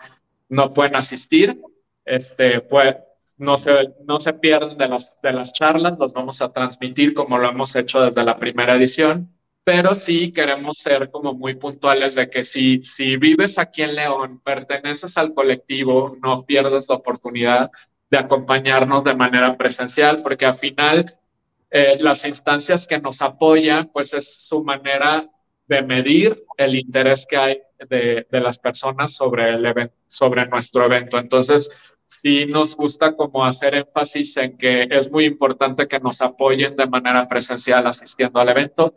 no 0.50 0.74
pueden 0.74 0.96
asistir, 0.96 1.60
este, 2.06 2.62
pues, 2.62 2.96
no 3.38 3.58
se, 3.58 3.72
no 4.06 4.20
se 4.20 4.34
pierden 4.34 4.78
de 4.78 4.88
las, 4.88 5.20
de 5.22 5.34
las 5.34 5.52
charlas, 5.54 5.98
los 5.98 6.14
vamos 6.14 6.42
a 6.42 6.52
transmitir 6.52 7.14
como 7.14 7.38
lo 7.38 7.50
hemos 7.50 7.76
hecho 7.76 8.02
desde 8.02 8.24
la 8.24 8.38
primera 8.38 8.76
edición, 8.76 9.30
pero 9.64 9.96
sí 9.96 10.32
queremos 10.32 10.78
ser 10.78 11.10
como 11.10 11.34
muy 11.34 11.56
puntuales 11.56 12.16
de 12.16 12.30
que 12.30 12.44
si, 12.44 12.82
si 12.82 13.18
vives 13.18 13.58
aquí 13.58 13.82
en 13.82 13.96
León, 13.96 14.42
perteneces 14.44 15.18
al 15.18 15.34
colectivo, 15.34 16.18
no 16.22 16.46
pierdas 16.46 16.88
la 16.88 16.96
oportunidad 16.96 17.72
de 18.10 18.18
acompañarnos 18.18 19.04
de 19.04 19.16
manera 19.16 19.58
presencial, 19.58 20.22
porque 20.22 20.46
al 20.46 20.56
final 20.56 21.16
eh, 21.74 21.98
las 22.00 22.26
instancias 22.26 22.86
que 22.86 23.00
nos 23.00 23.22
apoyan, 23.22 23.90
pues 23.94 24.14
es 24.14 24.46
su 24.46 24.62
manera 24.62 25.26
de 25.68 25.82
medir 25.82 26.44
el 26.58 26.76
interés 26.76 27.26
que 27.26 27.38
hay 27.38 27.62
de, 27.90 28.28
de 28.30 28.40
las 28.42 28.60
personas 28.60 29.16
sobre, 29.16 29.52
el 29.56 29.66
evento, 29.66 29.96
sobre 30.06 30.46
nuestro 30.48 30.84
evento. 30.84 31.18
Entonces, 31.18 31.72
sí 32.06 32.46
nos 32.46 32.76
gusta 32.76 33.16
como 33.16 33.46
hacer 33.46 33.76
énfasis 33.76 34.36
en 34.36 34.58
que 34.58 34.84
es 34.92 35.10
muy 35.10 35.24
importante 35.24 35.88
que 35.88 36.02
nos 36.02 36.22
apoyen 36.22 36.76
de 36.76 36.88
manera 36.88 37.26
presencial 37.30 37.88
asistiendo 37.88 38.42
al 38.42 38.50
evento. 38.50 38.94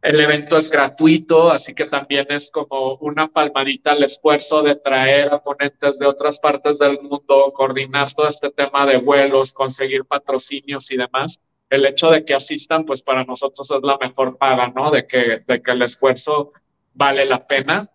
El 0.00 0.20
evento 0.20 0.56
es 0.56 0.70
gratuito, 0.70 1.50
así 1.50 1.74
que 1.74 1.86
también 1.86 2.26
es 2.28 2.52
como 2.52 2.94
una 2.98 3.26
palmadita 3.26 3.90
al 3.90 4.04
esfuerzo 4.04 4.62
de 4.62 4.76
traer 4.76 5.34
a 5.34 5.42
ponentes 5.42 5.98
de 5.98 6.06
otras 6.06 6.38
partes 6.38 6.78
del 6.78 7.00
mundo, 7.02 7.52
coordinar 7.52 8.12
todo 8.12 8.28
este 8.28 8.50
tema 8.50 8.86
de 8.86 8.98
vuelos, 8.98 9.52
conseguir 9.52 10.04
patrocinios 10.04 10.88
y 10.92 10.96
demás 10.98 11.42
el 11.70 11.86
hecho 11.86 12.10
de 12.10 12.24
que 12.24 12.34
asistan, 12.34 12.84
pues 12.84 13.02
para 13.02 13.24
nosotros 13.24 13.70
es 13.70 13.82
la 13.82 13.98
mejor 13.98 14.38
paga, 14.38 14.72
¿no? 14.74 14.90
De 14.90 15.06
que, 15.06 15.42
de 15.46 15.62
que 15.62 15.70
el 15.72 15.82
esfuerzo 15.82 16.52
vale 16.94 17.24
la 17.24 17.46
pena. 17.46 17.90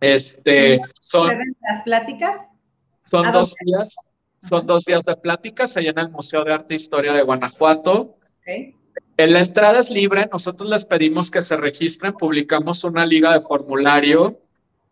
Este, 0.00 0.80
son... 1.00 1.28
¿Las 1.60 1.82
pláticas? 1.84 2.48
Son 3.04 3.30
dos 3.32 3.54
días, 3.64 3.94
son 4.40 4.66
dos 4.66 4.84
días 4.84 5.04
de 5.04 5.16
pláticas 5.16 5.76
allá 5.76 5.90
en 5.90 5.98
el 5.98 6.10
Museo 6.10 6.44
de 6.44 6.52
Arte 6.52 6.74
e 6.74 6.76
Historia 6.76 7.12
de 7.12 7.22
Guanajuato. 7.22 8.16
Okay. 8.40 8.74
La 9.16 9.40
entrada 9.40 9.80
es 9.80 9.90
libre, 9.90 10.28
nosotros 10.32 10.68
les 10.68 10.84
pedimos 10.84 11.30
que 11.30 11.42
se 11.42 11.56
registren, 11.56 12.14
publicamos 12.14 12.84
una 12.84 13.04
liga 13.06 13.34
de 13.34 13.40
formulario, 13.40 14.40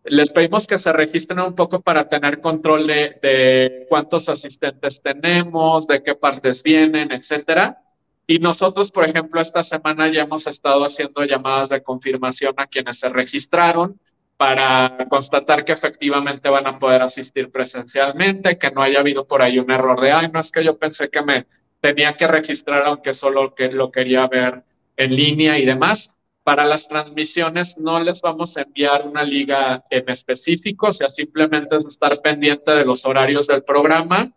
les 0.05 0.31
pedimos 0.33 0.67
que 0.67 0.79
se 0.79 0.93
registren 0.93 1.41
un 1.41 1.55
poco 1.55 1.81
para 1.81 2.09
tener 2.09 2.41
control 2.41 2.87
de, 2.87 3.19
de 3.23 3.87
cuántos 3.89 4.29
asistentes 4.29 5.03
tenemos, 5.03 5.87
de 5.87 6.03
qué 6.03 6.15
partes 6.15 6.63
vienen, 6.63 7.13
etcétera. 7.13 7.83
Y 8.31 8.39
nosotros, 8.39 8.93
por 8.93 9.05
ejemplo, 9.09 9.41
esta 9.41 9.64
semana 9.64 10.07
ya 10.07 10.22
hemos 10.22 10.47
estado 10.47 10.85
haciendo 10.85 11.24
llamadas 11.24 11.70
de 11.70 11.83
confirmación 11.83 12.55
a 12.59 12.68
quienes 12.68 13.01
se 13.01 13.09
registraron 13.09 13.99
para 14.37 15.05
constatar 15.09 15.64
que 15.64 15.72
efectivamente 15.72 16.49
van 16.49 16.68
a 16.68 16.78
poder 16.78 17.03
asistir 17.03 17.51
presencialmente, 17.51 18.57
que 18.57 18.70
no 18.70 18.83
haya 18.83 19.01
habido 19.01 19.26
por 19.26 19.43
ahí 19.43 19.59
un 19.59 19.72
error 19.72 20.01
de, 20.01 20.12
ay, 20.12 20.31
no 20.33 20.39
es 20.39 20.53
que 20.53 20.62
yo 20.62 20.78
pensé 20.78 21.11
que 21.11 21.22
me 21.22 21.47
tenía 21.81 22.16
que 22.16 22.28
registrar 22.28 22.85
aunque 22.87 23.14
solo 23.14 23.53
que 23.53 23.66
lo 23.66 23.91
quería 23.91 24.28
ver 24.28 24.62
en 24.97 25.16
línea 25.16 25.59
y 25.59 25.66
demás. 25.66 26.16
Para 26.45 26.64
las 26.64 26.87
transmisiones 26.87 27.78
no 27.78 27.99
les 27.99 28.20
vamos 28.20 28.57
a 28.57 28.62
enviar 28.62 29.09
una 29.09 29.24
liga 29.24 29.83
en 29.91 30.09
específico, 30.09 30.87
o 30.87 30.93
sea, 30.93 31.09
simplemente 31.09 31.76
es 31.76 31.85
estar 31.85 32.22
pendiente 32.22 32.70
de 32.70 32.85
los 32.85 33.05
horarios 33.05 33.49
del 33.49 33.64
programa 33.64 34.33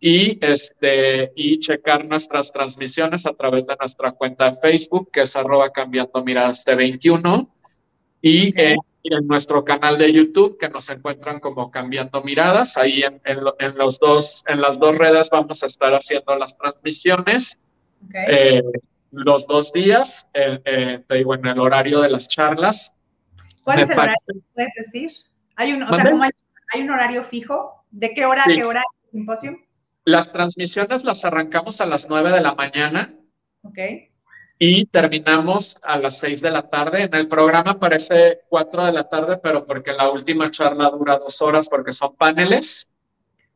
y, 0.00 0.38
este, 0.44 1.32
y 1.34 1.58
checar 1.60 2.04
nuestras 2.04 2.52
transmisiones 2.52 3.26
a 3.26 3.34
través 3.34 3.66
de 3.66 3.76
nuestra 3.78 4.12
cuenta 4.12 4.50
de 4.50 4.56
Facebook, 4.56 5.10
que 5.12 5.22
es 5.22 5.34
arroba 5.36 5.70
cambiando 5.70 6.22
miradas 6.24 6.64
de 6.64 6.74
21 6.74 7.50
y 8.20 8.52
en, 8.60 8.78
nuestro 9.26 9.64
canal 9.64 9.96
de 9.96 10.12
YouTube, 10.12 10.58
que 10.58 10.68
nos 10.68 10.90
encuentran 10.90 11.40
como 11.40 11.70
Cambiando 11.70 12.22
Miradas. 12.22 12.76
Ahí 12.76 13.02
en, 13.02 13.20
en, 13.24 13.38
en 13.58 13.78
los 13.78 13.98
dos, 13.98 14.44
en 14.48 14.60
las 14.60 14.78
dos 14.78 14.98
redes 14.98 15.30
vamos 15.30 15.62
a 15.62 15.66
estar 15.66 15.92
haciendo 15.94 16.36
las 16.36 16.58
transmisiones. 16.58 17.60
Okay. 18.06 18.24
Eh, 18.28 18.62
los 19.10 19.46
dos 19.46 19.72
días, 19.72 20.28
eh, 20.34 21.02
te 21.06 21.14
digo, 21.14 21.34
en 21.34 21.46
el 21.46 21.58
horario 21.58 22.00
de 22.00 22.10
las 22.10 22.28
charlas. 22.28 22.94
¿Cuál 23.62 23.80
es 23.80 23.90
el 23.90 23.98
horario? 23.98 24.14
¿Puedes 24.54 24.74
decir? 24.74 25.10
Hay 25.56 25.72
un, 25.72 25.82
o 25.82 25.88
sea, 25.88 26.04
hay, 26.74 26.82
un 26.82 26.90
horario 26.90 27.22
fijo, 27.22 27.84
¿de 27.90 28.14
qué 28.14 28.26
hora 28.26 28.42
a 28.42 28.46
qué 28.46 28.64
hora 28.64 28.82
el 29.04 29.10
simposio? 29.10 29.56
Las 30.08 30.32
transmisiones 30.32 31.04
las 31.04 31.26
arrancamos 31.26 31.82
a 31.82 31.86
las 31.86 32.08
9 32.08 32.32
de 32.32 32.40
la 32.40 32.54
mañana. 32.54 33.14
Ok. 33.60 33.78
Y 34.58 34.86
terminamos 34.86 35.78
a 35.82 35.98
las 35.98 36.18
6 36.20 36.40
de 36.40 36.50
la 36.50 36.62
tarde. 36.70 37.02
En 37.02 37.14
el 37.14 37.28
programa 37.28 37.78
parece 37.78 38.40
4 38.48 38.86
de 38.86 38.92
la 38.92 39.06
tarde, 39.06 39.36
pero 39.36 39.66
porque 39.66 39.92
la 39.92 40.10
última 40.10 40.50
charla 40.50 40.88
dura 40.88 41.18
dos 41.18 41.42
horas 41.42 41.68
porque 41.68 41.92
son 41.92 42.16
paneles. 42.16 42.90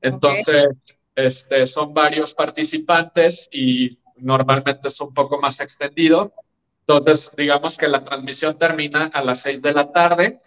Entonces, 0.02 0.76
este, 1.16 1.66
son 1.66 1.94
varios 1.94 2.34
participantes 2.34 3.48
y 3.50 3.98
normalmente 4.16 4.88
es 4.88 5.00
un 5.00 5.14
poco 5.14 5.40
más 5.40 5.58
extendido. 5.58 6.34
Entonces, 6.80 7.32
digamos 7.34 7.78
que 7.78 7.88
la 7.88 8.04
transmisión 8.04 8.58
termina 8.58 9.06
a 9.06 9.24
las 9.24 9.40
6 9.40 9.62
de 9.62 9.72
la 9.72 9.90
tarde. 9.90 10.38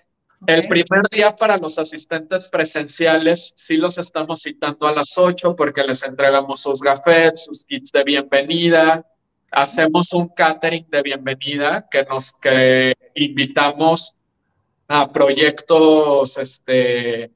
El 0.47 0.67
primer 0.67 1.03
día 1.11 1.35
para 1.35 1.57
los 1.57 1.79
asistentes 1.79 2.49
presenciales 2.49 3.53
sí 3.55 3.77
los 3.77 3.97
estamos 3.97 4.41
citando 4.41 4.85
a 4.85 4.91
las 4.91 5.17
8 5.17 5.55
porque 5.55 5.83
les 5.83 6.03
entregamos 6.03 6.61
sus 6.61 6.81
gafetes, 6.81 7.45
sus 7.45 7.65
kits 7.65 7.91
de 7.91 8.03
bienvenida. 8.03 9.05
Hacemos 9.51 10.11
un 10.13 10.27
catering 10.29 10.87
de 10.89 11.01
bienvenida 11.01 11.87
que 11.89 12.03
nos 12.03 12.33
que 12.33 12.93
invitamos 13.15 14.17
a 14.87 15.11
proyectos 15.11 16.37
este, 16.37 17.31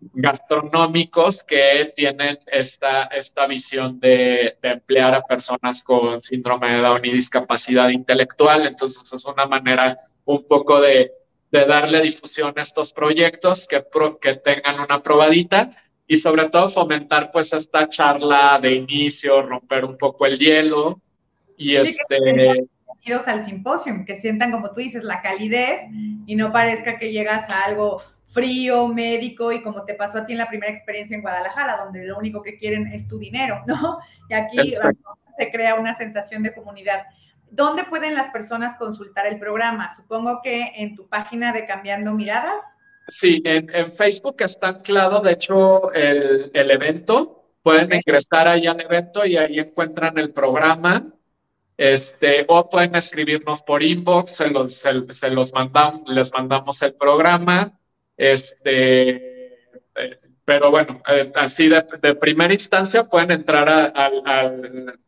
gastronómicos 0.00 1.42
que 1.42 1.92
tienen 1.96 2.38
esta, 2.46 3.04
esta 3.04 3.46
visión 3.46 3.98
de, 3.98 4.56
emplear 4.62 5.14
a 5.14 5.22
personas 5.22 5.82
con 5.82 6.20
síndrome 6.20 6.70
de 6.72 6.80
Down 6.80 7.04
y 7.04 7.12
discapacidad 7.12 7.88
intelectual. 7.88 8.66
Entonces 8.66 9.12
es 9.12 9.24
una 9.24 9.46
manera 9.46 9.98
un 10.24 10.46
poco 10.46 10.80
de, 10.80 11.12
darle 11.50 12.02
difusión 12.02 12.52
a 12.56 12.62
estos 12.62 12.92
proyectos 12.92 13.66
que, 13.66 13.84
que 14.20 14.34
tengan 14.36 14.80
una 14.80 15.02
probadita 15.02 15.70
y 16.06 16.16
sobre 16.16 16.48
todo 16.48 16.70
fomentar 16.70 17.30
pues 17.30 17.52
esta 17.52 17.88
charla 17.88 18.58
de 18.60 18.74
inicio, 18.74 19.42
romper 19.42 19.84
un 19.84 19.96
poco 19.96 20.26
el 20.26 20.38
hielo 20.38 21.00
y 21.56 21.76
este... 21.76 22.68
Que 23.02 23.14
al 23.14 23.42
simposio, 23.42 23.94
que 24.06 24.14
sientan, 24.14 24.50
como 24.50 24.70
tú 24.72 24.80
dices, 24.80 25.04
la 25.04 25.22
calidez 25.22 25.80
y 26.26 26.36
no 26.36 26.52
parezca 26.52 26.98
que 26.98 27.12
llegas 27.12 27.48
a 27.48 27.62
algo 27.62 28.02
frío, 28.26 28.88
médico 28.88 29.52
y 29.52 29.62
como 29.62 29.84
te 29.84 29.94
pasó 29.94 30.18
a 30.18 30.26
ti 30.26 30.32
en 30.32 30.38
la 30.38 30.48
primera 30.48 30.70
experiencia 30.70 31.14
en 31.14 31.22
Guadalajara, 31.22 31.78
donde 31.84 32.04
lo 32.06 32.18
único 32.18 32.42
que 32.42 32.56
quieren 32.56 32.86
es 32.88 33.08
tu 33.08 33.18
dinero, 33.18 33.62
¿no? 33.66 33.98
Y 34.28 34.34
aquí 34.34 34.74
se 35.38 35.50
crea 35.50 35.74
una 35.74 35.94
sensación 35.94 36.42
de 36.42 36.52
comunidad. 36.52 37.04
¿Dónde 37.50 37.84
pueden 37.84 38.14
las 38.14 38.28
personas 38.28 38.76
consultar 38.76 39.26
el 39.26 39.38
programa? 39.38 39.90
Supongo 39.90 40.40
que 40.42 40.72
en 40.76 40.94
tu 40.94 41.08
página 41.08 41.52
de 41.52 41.66
Cambiando 41.66 42.12
Miradas. 42.12 42.60
Sí, 43.08 43.42
en, 43.44 43.92
Facebook 43.92 44.36
está 44.38 44.68
anclado, 44.68 45.20
de 45.20 45.32
hecho, 45.32 45.92
el, 45.92 46.70
evento. 46.70 47.44
Pueden 47.62 47.92
ingresar 47.92 48.48
ahí 48.48 48.66
al 48.66 48.80
evento 48.80 49.26
y 49.26 49.36
ahí 49.36 49.58
encuentran 49.58 50.16
el 50.16 50.32
programa. 50.32 51.06
Este, 51.76 52.44
o 52.46 52.68
pueden 52.68 52.94
escribirnos 52.94 53.62
por 53.62 53.82
inbox, 53.82 54.36
se 54.36 54.48
los, 54.48 54.74
se 54.74 55.30
los 55.30 55.52
mandamos, 55.52 56.08
les 56.08 56.32
mandamos 56.32 56.82
el 56.82 56.94
programa 56.94 57.72
este, 58.20 59.46
eh, 59.94 60.20
pero 60.44 60.70
bueno, 60.70 61.00
eh, 61.08 61.32
así 61.36 61.70
de, 61.70 61.82
primera 62.16 62.52
instancia 62.52 63.04
pueden 63.04 63.30
entrar 63.30 63.66
al, 63.66 65.00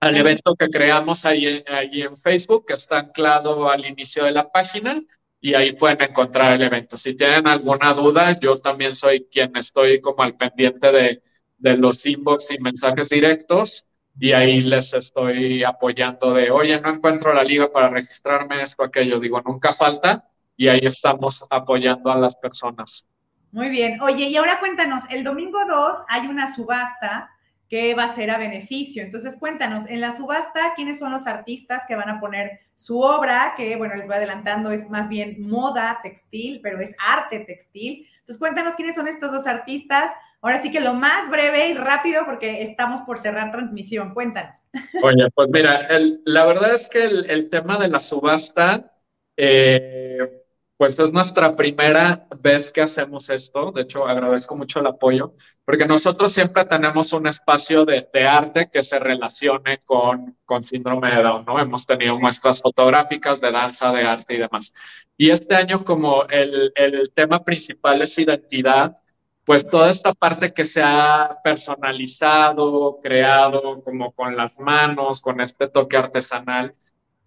al, 0.00 0.16
evento 0.16 0.54
que 0.54 0.68
creamos 0.68 1.24
ahí, 1.24 1.64
ahí 1.68 2.02
en 2.02 2.16
Facebook, 2.16 2.66
que 2.66 2.74
está 2.74 2.98
anclado 2.98 3.68
al 3.70 3.84
inicio 3.84 4.24
de 4.24 4.32
la 4.32 4.50
página 4.50 5.02
y 5.40 5.54
ahí 5.54 5.74
pueden 5.74 6.00
encontrar 6.02 6.54
el 6.54 6.62
evento. 6.62 6.96
Si 6.96 7.16
tienen 7.16 7.46
alguna 7.46 7.94
duda, 7.94 8.38
yo 8.38 8.60
también 8.60 8.94
soy 8.94 9.26
quien 9.30 9.56
estoy 9.56 10.00
como 10.00 10.22
al 10.22 10.36
pendiente 10.36 10.92
de, 10.92 11.22
de 11.58 11.76
los 11.76 12.04
inbox 12.04 12.50
y 12.50 12.58
mensajes 12.58 13.08
directos 13.08 13.86
y 14.18 14.32
ahí 14.32 14.60
les 14.62 14.94
estoy 14.94 15.62
apoyando 15.62 16.32
de, 16.32 16.50
oye, 16.50 16.80
no 16.80 16.90
encuentro 16.90 17.34
la 17.34 17.44
liga 17.44 17.70
para 17.70 17.90
registrarme, 17.90 18.62
esto, 18.62 18.82
aquello. 18.82 19.20
Digo, 19.20 19.40
nunca 19.42 19.74
falta 19.74 20.28
y 20.56 20.68
ahí 20.68 20.80
estamos 20.82 21.44
apoyando 21.50 22.10
a 22.10 22.16
las 22.16 22.36
personas. 22.36 23.08
Muy 23.52 23.68
bien. 23.68 24.00
Oye, 24.00 24.28
y 24.28 24.36
ahora 24.36 24.58
cuéntanos, 24.58 25.04
el 25.10 25.22
domingo 25.22 25.58
2 25.66 26.04
hay 26.08 26.26
una 26.26 26.52
subasta 26.52 27.30
que 27.68 27.94
va 27.94 28.04
a 28.04 28.14
ser 28.14 28.30
a 28.30 28.38
beneficio. 28.38 29.02
Entonces, 29.02 29.36
cuéntanos, 29.36 29.88
en 29.88 30.00
la 30.00 30.12
subasta, 30.12 30.74
¿quiénes 30.76 30.98
son 30.98 31.12
los 31.12 31.26
artistas 31.26 31.82
que 31.88 31.96
van 31.96 32.08
a 32.08 32.20
poner 32.20 32.60
su 32.74 33.00
obra? 33.00 33.54
Que, 33.56 33.76
bueno, 33.76 33.94
les 33.96 34.06
voy 34.06 34.16
adelantando, 34.16 34.70
es 34.70 34.88
más 34.88 35.08
bien 35.08 35.36
moda 35.40 35.98
textil, 36.02 36.60
pero 36.62 36.80
es 36.80 36.94
arte 36.98 37.40
textil. 37.40 38.06
Entonces, 38.20 38.38
cuéntanos 38.38 38.74
quiénes 38.74 38.94
son 38.94 39.08
estos 39.08 39.32
dos 39.32 39.46
artistas. 39.46 40.10
Ahora 40.42 40.62
sí 40.62 40.70
que 40.70 40.80
lo 40.80 40.94
más 40.94 41.28
breve 41.28 41.68
y 41.70 41.74
rápido, 41.74 42.24
porque 42.24 42.62
estamos 42.62 43.00
por 43.00 43.18
cerrar 43.18 43.50
transmisión. 43.50 44.14
Cuéntanos. 44.14 44.68
Oye, 45.02 45.28
pues 45.34 45.48
mira, 45.50 45.88
la 46.24 46.44
verdad 46.46 46.74
es 46.74 46.88
que 46.88 47.04
el, 47.04 47.28
el 47.28 47.50
tema 47.50 47.78
de 47.78 47.88
la 47.88 47.98
subasta, 47.98 48.92
eh, 49.36 50.45
pues 50.76 50.98
es 50.98 51.12
nuestra 51.12 51.56
primera 51.56 52.26
vez 52.40 52.70
que 52.70 52.82
hacemos 52.82 53.30
esto. 53.30 53.72
De 53.72 53.82
hecho, 53.82 54.06
agradezco 54.06 54.56
mucho 54.56 54.80
el 54.80 54.86
apoyo, 54.86 55.34
porque 55.64 55.86
nosotros 55.86 56.32
siempre 56.32 56.64
tenemos 56.66 57.12
un 57.12 57.26
espacio 57.26 57.84
de, 57.84 58.06
arte 58.28 58.68
que 58.70 58.82
se 58.82 58.98
relacione 58.98 59.78
con, 59.84 60.36
con 60.44 60.62
síndrome 60.62 61.10
de 61.10 61.22
Down, 61.22 61.44
¿no? 61.46 61.58
Hemos 61.58 61.86
tenido 61.86 62.18
muestras 62.18 62.60
fotográficas 62.60 63.40
de 63.40 63.52
danza, 63.52 63.92
de 63.92 64.02
arte 64.04 64.34
y 64.34 64.38
demás. 64.38 64.74
Y 65.16 65.30
este 65.30 65.54
año, 65.54 65.84
como 65.84 66.24
el, 66.28 66.72
el 66.74 67.10
tema 67.14 67.42
principal 67.42 68.02
es 68.02 68.18
identidad, 68.18 68.98
pues 69.46 69.70
toda 69.70 69.90
esta 69.90 70.12
parte 70.12 70.52
que 70.52 70.66
se 70.66 70.82
ha 70.82 71.38
personalizado, 71.42 72.98
creado 73.02 73.82
como 73.82 74.12
con 74.12 74.36
las 74.36 74.58
manos, 74.58 75.20
con 75.20 75.40
este 75.40 75.68
toque 75.68 75.96
artesanal, 75.96 76.74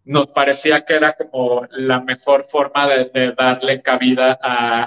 nos 0.06 0.32
parecía 0.32 0.86
que 0.86 0.96
era 0.96 1.14
como 1.14 1.68
la 1.72 2.00
mejor 2.00 2.46
forma 2.46 2.88
de, 2.88 3.34
darle 3.38 3.82
cabida 3.82 4.34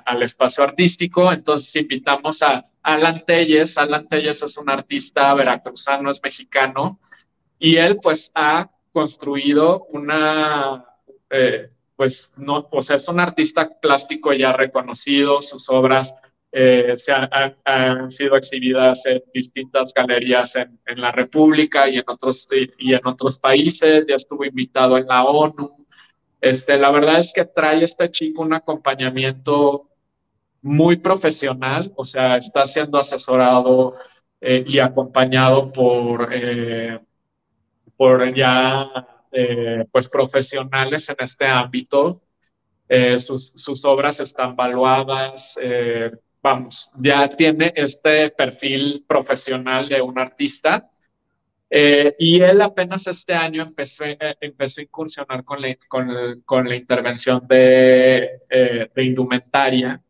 al 0.05 0.23
espacio 0.23 0.65
artístico. 0.65 1.33
Entonces 1.33 1.75
invitamos 1.77 2.43
a 2.43 2.67
Alan 2.83 3.25
Telles. 3.25 3.79
Alan 3.79 4.09
Telles 4.09 4.43
es 4.43 4.57
un 4.59 4.71
artista 4.71 5.33
veracruzano, 5.35 6.11
es 6.11 6.21
mexicano, 6.23 6.99
y 7.59 7.77
él 7.77 7.99
pues 8.03 8.33
ha 8.35 8.71
construido 8.93 9.85
una, 9.91 10.85
eh, 11.31 11.71
pues 11.97 12.33
no, 12.37 12.69
o 12.71 12.83
sea, 12.83 12.97
es 12.97 13.09
un 13.09 13.21
artista 13.21 13.71
plástico 13.81 14.33
ya 14.33 14.53
reconocido, 14.53 15.41
sus 15.41 15.69
obras 15.71 16.15
eh, 16.55 16.93
se 16.99 17.13
han, 17.65 18.11
sido 18.11 18.37
exhibidas 18.37 19.07
en 19.07 19.23
distintas 19.33 19.95
galerías 19.95 20.55
en, 20.57 20.79
la 21.01 21.11
República 21.11 21.89
y 21.89 21.97
en, 21.97 22.05
otros, 22.07 22.47
y 22.79 22.93
en 22.93 23.07
otros 23.07 23.39
países, 23.39 24.05
ya 24.07 24.17
estuvo 24.17 24.45
invitado 24.45 24.99
en 24.99 25.07
la 25.07 25.25
ONU. 25.25 25.87
Este, 26.43 26.77
la 26.77 26.91
verdad 26.91 27.21
es 27.21 27.33
que 27.33 27.47
trae 27.47 27.83
este 27.83 28.11
chico 28.11 28.43
un 28.43 28.53
acompañamiento 28.53 29.89
muy 30.61 30.97
profesional, 30.97 31.91
o 31.97 32.05
sea, 32.05 32.37
está 32.37 32.67
siendo 32.67 32.99
asesorado 32.99 33.97
eh, 34.41 34.63
y 34.67 34.79
acompañado 34.79 35.73
por, 35.73 36.29
eh, 36.33 37.01
por 37.97 38.35
ya 38.35 39.09
pues 39.91 40.09
profesionales 40.09 41.09
en 41.09 41.17
este 41.21 41.47
ámbito. 41.47 42.21
sus, 43.19 43.53
sus, 43.57 43.85
obras 43.87 44.21
están 44.21 44.55
valuadas, 44.55 45.57
vamos, 46.43 46.91
ya 46.99 47.29
tiene 47.37 47.73
este 47.77 48.31
perfil 48.31 49.05
profesional 49.07 49.89
de 49.89 50.03
un 50.03 50.19
artista. 50.19 50.89
Eh, 51.71 52.15
y 52.19 52.41
él 52.41 52.61
apenas 52.61 53.07
este 53.07 53.33
año 53.33 53.63
empezó, 53.63 54.05
eh, 54.05 54.19
empezó 54.41 54.81
a 54.81 54.85
incursionar 54.85 55.43
con 55.43 55.63
la, 55.63 55.75
con, 56.45 56.69
la 56.69 56.77
intervención 56.77 57.47
de, 57.47 58.41
eh, 58.51 58.91
de 58.95 59.05
indumentaria. 59.05 60.03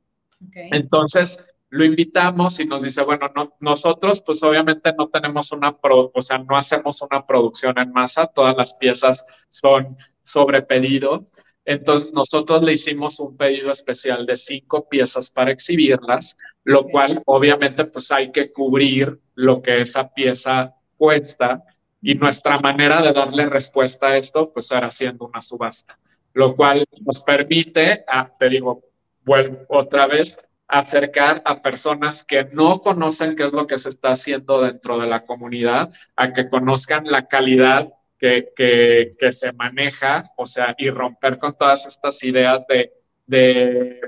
Entonces, 0.53 1.39
lo 1.69 1.85
invitamos 1.85 2.59
y 2.59 2.67
nos 2.67 2.83
dice, 2.83 3.03
bueno, 3.03 3.31
no, 3.35 3.55
nosotros 3.61 4.21
pues 4.27 4.43
obviamente 4.43 4.93
no 4.99 5.09
tenemos 5.09 5.53
una, 5.53 5.79
pro, 5.79 6.11
o 6.13 6.21
sea, 6.21 6.39
no 6.39 6.57
hacemos 6.57 7.01
una 7.01 7.25
producción 7.25 7.79
en 7.79 7.93
masa, 7.93 8.27
todas 8.27 8.57
las 8.57 8.75
piezas 8.75 9.25
son 9.49 9.97
sobre 10.23 10.63
pedido. 10.63 11.29
Entonces 11.65 12.13
nosotros 12.13 12.63
le 12.63 12.73
hicimos 12.73 13.21
un 13.21 13.37
pedido 13.37 13.71
especial 13.71 14.27
de 14.27 14.37
cinco 14.37 14.89
piezas 14.89 15.31
para 15.31 15.53
exhibirlas, 15.53 16.37
lo 16.65 16.85
cual 16.85 17.23
obviamente 17.27 17.85
pues 17.85 18.11
hay 18.11 18.33
que 18.33 18.53
cubrir 18.53 19.19
lo 19.35 19.63
que 19.63 19.81
esa 19.81 20.13
pieza 20.13 20.75
cuesta 20.97 21.63
y 22.01 22.15
nuestra 22.17 22.59
manera 22.59 23.01
de 23.01 23.13
darle 23.13 23.47
respuesta 23.47 24.09
a 24.09 24.17
esto 24.17 24.53
pues 24.53 24.71
era 24.73 24.89
haciendo 24.89 25.27
una 25.27 25.41
subasta, 25.41 25.99
lo 26.35 26.57
cual 26.57 26.85
nos 27.07 27.21
permite, 27.21 28.05
ah, 28.09 28.31
te 28.39 28.49
digo, 28.49 28.83
vuelvo 29.25 29.65
otra 29.69 30.09
vez, 30.09 30.41
acercar 30.67 31.43
a 31.45 31.61
personas 31.61 32.25
que 32.25 32.45
no 32.53 32.81
conocen 32.81 33.37
qué 33.37 33.45
es 33.45 33.53
lo 33.53 33.67
que 33.67 33.79
se 33.79 33.91
está 33.91 34.13
haciendo 34.13 34.63
dentro 34.63 34.99
de 34.99 35.07
la 35.07 35.25
comunidad, 35.25 35.93
a 36.17 36.33
que 36.33 36.49
conozcan 36.49 37.05
la 37.05 37.29
calidad 37.29 37.93
que, 38.23 39.17
que, 39.19 39.33
se 39.33 39.53
maneja, 39.53 40.31
o 40.37 40.47
sea, 40.47 40.77
y 40.79 40.91
romper 40.91 41.39
con 41.39 41.59
todas 41.59 41.87
estas 41.87 42.23
ideas 42.23 42.67
de 42.69 42.93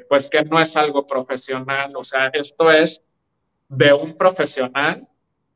pues 0.09 0.31
que 0.31 0.43
no 0.45 0.61
es 0.61 0.77
algo 0.77 1.07
profesional, 1.07 1.93
o 1.97 2.05
sea, 2.05 2.29
esto 2.29 2.71
es 2.71 3.05
de 3.69 3.93
un 3.93 4.17
profesional, 4.17 5.09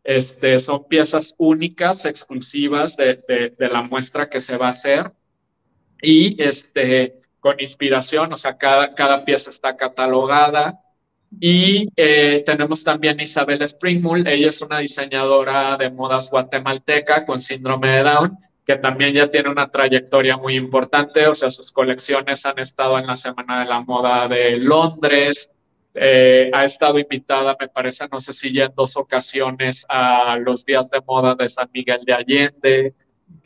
este, 0.03 0.59
son 0.59 0.89
piezas 0.89 1.35
únicas, 1.39 2.05
exclusivas 2.05 2.97
de, 2.97 3.23
de, 3.57 3.69
la 3.69 3.83
muestra 3.83 4.29
que 4.29 4.41
se 4.41 4.57
va 4.57 4.67
a 4.67 4.71
hacer 4.71 5.13
y 6.01 6.43
este, 6.43 7.21
con 7.41 7.61
inspiración, 7.61 8.33
o 8.33 8.37
sea, 8.37 8.57
cada, 8.57 8.95
cada 8.95 9.25
pieza 9.25 9.51
está 9.51 9.77
catalogada. 9.77 10.81
Y 11.41 11.91
eh, 11.95 12.43
tenemos 12.47 12.83
también 12.83 13.21
Isabel 13.21 13.61
Springmull, 13.61 14.27
ella 14.27 14.49
es 14.49 14.63
una 14.63 14.79
diseñadora 14.79 15.77
de 15.77 15.91
modas 15.91 16.31
guatemalteca 16.31 17.27
con 17.27 17.43
síndrome 17.43 17.89
de 17.89 18.03
Down 18.03 18.39
que 18.69 18.77
también 18.77 19.15
ya 19.15 19.31
tiene 19.31 19.49
una 19.49 19.71
trayectoria 19.71 20.37
muy 20.37 20.55
importante, 20.55 21.27
o 21.27 21.35
sea, 21.35 21.49
sus 21.49 21.73
colecciones 21.73 22.45
han 22.45 22.59
estado 22.59 22.99
en 22.99 23.07
la 23.07 23.17
Semana 23.17 23.61
de 23.61 23.65
la 23.65 23.81
Moda 23.81 24.29
de 24.29 24.59
Londres, 24.59 25.55
eh, 25.95 26.51
ha 26.53 26.67
estado 26.67 26.99
invitada, 26.99 27.57
me 27.59 27.69
parece, 27.69 28.07
no 28.13 28.21
sé 28.21 28.35
si 28.35 28.53
ya 28.53 28.67
en 28.67 28.75
dos 28.77 28.99
ocasiones 28.99 29.87
a 29.89 30.37
los 30.37 30.67
días 30.67 30.91
de 30.91 31.01
moda 31.01 31.35
de 31.35 31.49
San 31.49 31.71
Miguel 31.73 32.01
de 32.05 32.13
Allende. 32.13 32.95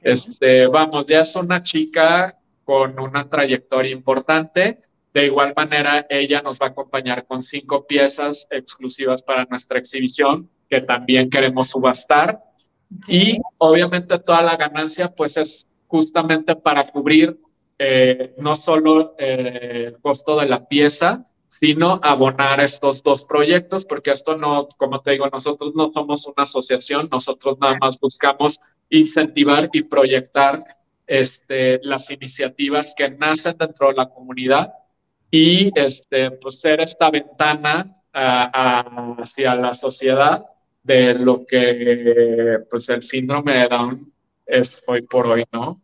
Este, 0.03 0.67
vamos, 0.67 1.07
ya 1.07 1.21
es 1.21 1.37
una 1.37 1.63
chica 1.63 2.37
con 2.65 2.99
una 2.99 3.29
trayectoria 3.29 3.93
importante. 3.93 4.81
De 5.15 5.27
igual 5.27 5.55
manera, 5.57 6.05
ella 6.11 6.43
nos 6.43 6.61
va 6.61 6.67
a 6.67 6.71
acompañar 6.71 7.27
con 7.27 7.45
cinco 7.45 7.87
piezas 7.87 8.49
exclusivas 8.51 9.23
para 9.23 9.45
nuestra 9.45 9.79
exhibición 9.79 10.51
que 10.69 10.81
también 10.81 11.31
queremos 11.31 11.69
subastar. 11.69 12.41
Y 13.09 13.41
obviamente 13.59 14.19
toda 14.19 14.43
la 14.43 14.57
ganancia 14.57 15.13
pues 15.15 15.37
es 15.37 15.71
justamente 15.87 16.57
para 16.57 16.91
cubrir 16.91 17.39
eh, 17.79 18.35
no 18.39 18.55
solo 18.55 19.15
eh, 19.19 19.87
el 19.89 20.01
costo 20.01 20.39
de 20.39 20.47
la 20.47 20.67
pieza, 20.67 21.27
sino 21.47 22.01
abonar 22.03 22.61
estos 22.61 23.03
dos 23.03 23.25
proyectos, 23.25 23.85
porque 23.85 24.13
esto 24.13 24.37
no, 24.37 24.69
como 24.77 25.01
te 25.01 25.11
digo, 25.13 25.29
nosotros 25.29 25.75
no 25.75 25.89
somos 25.93 26.27
una 26.27 26.45
asociación, 26.45 27.09
nosotros 27.11 27.59
nada 27.61 27.77
más 27.81 27.99
buscamos 28.01 28.61
incentivar 28.89 29.69
y 29.73 29.83
proyectar 29.83 30.65
este, 31.07 31.81
las 31.83 32.11
iniciativas 32.11 32.95
que 32.97 33.11
nacen 33.11 33.57
dentro 33.59 33.89
de 33.89 33.95
la 33.95 34.09
comunidad 34.09 34.73
y 35.31 35.71
este, 35.79 36.31
pues, 36.31 36.61
ser 36.61 36.81
esta 36.81 37.11
ventana 37.11 37.97
hacia 38.15 39.55
la 39.55 39.75
sociedad 39.75 40.47
de 40.83 41.15
lo 41.15 41.47
que 41.47 42.59
pues 42.71 42.89
el 42.89 43.03
síndrome 43.03 43.53
de 43.59 43.69
Down 43.69 44.13
es 44.47 44.83
hoy 44.87 45.03
por 45.03 45.27
hoy, 45.27 45.45
¿no? 45.53 45.81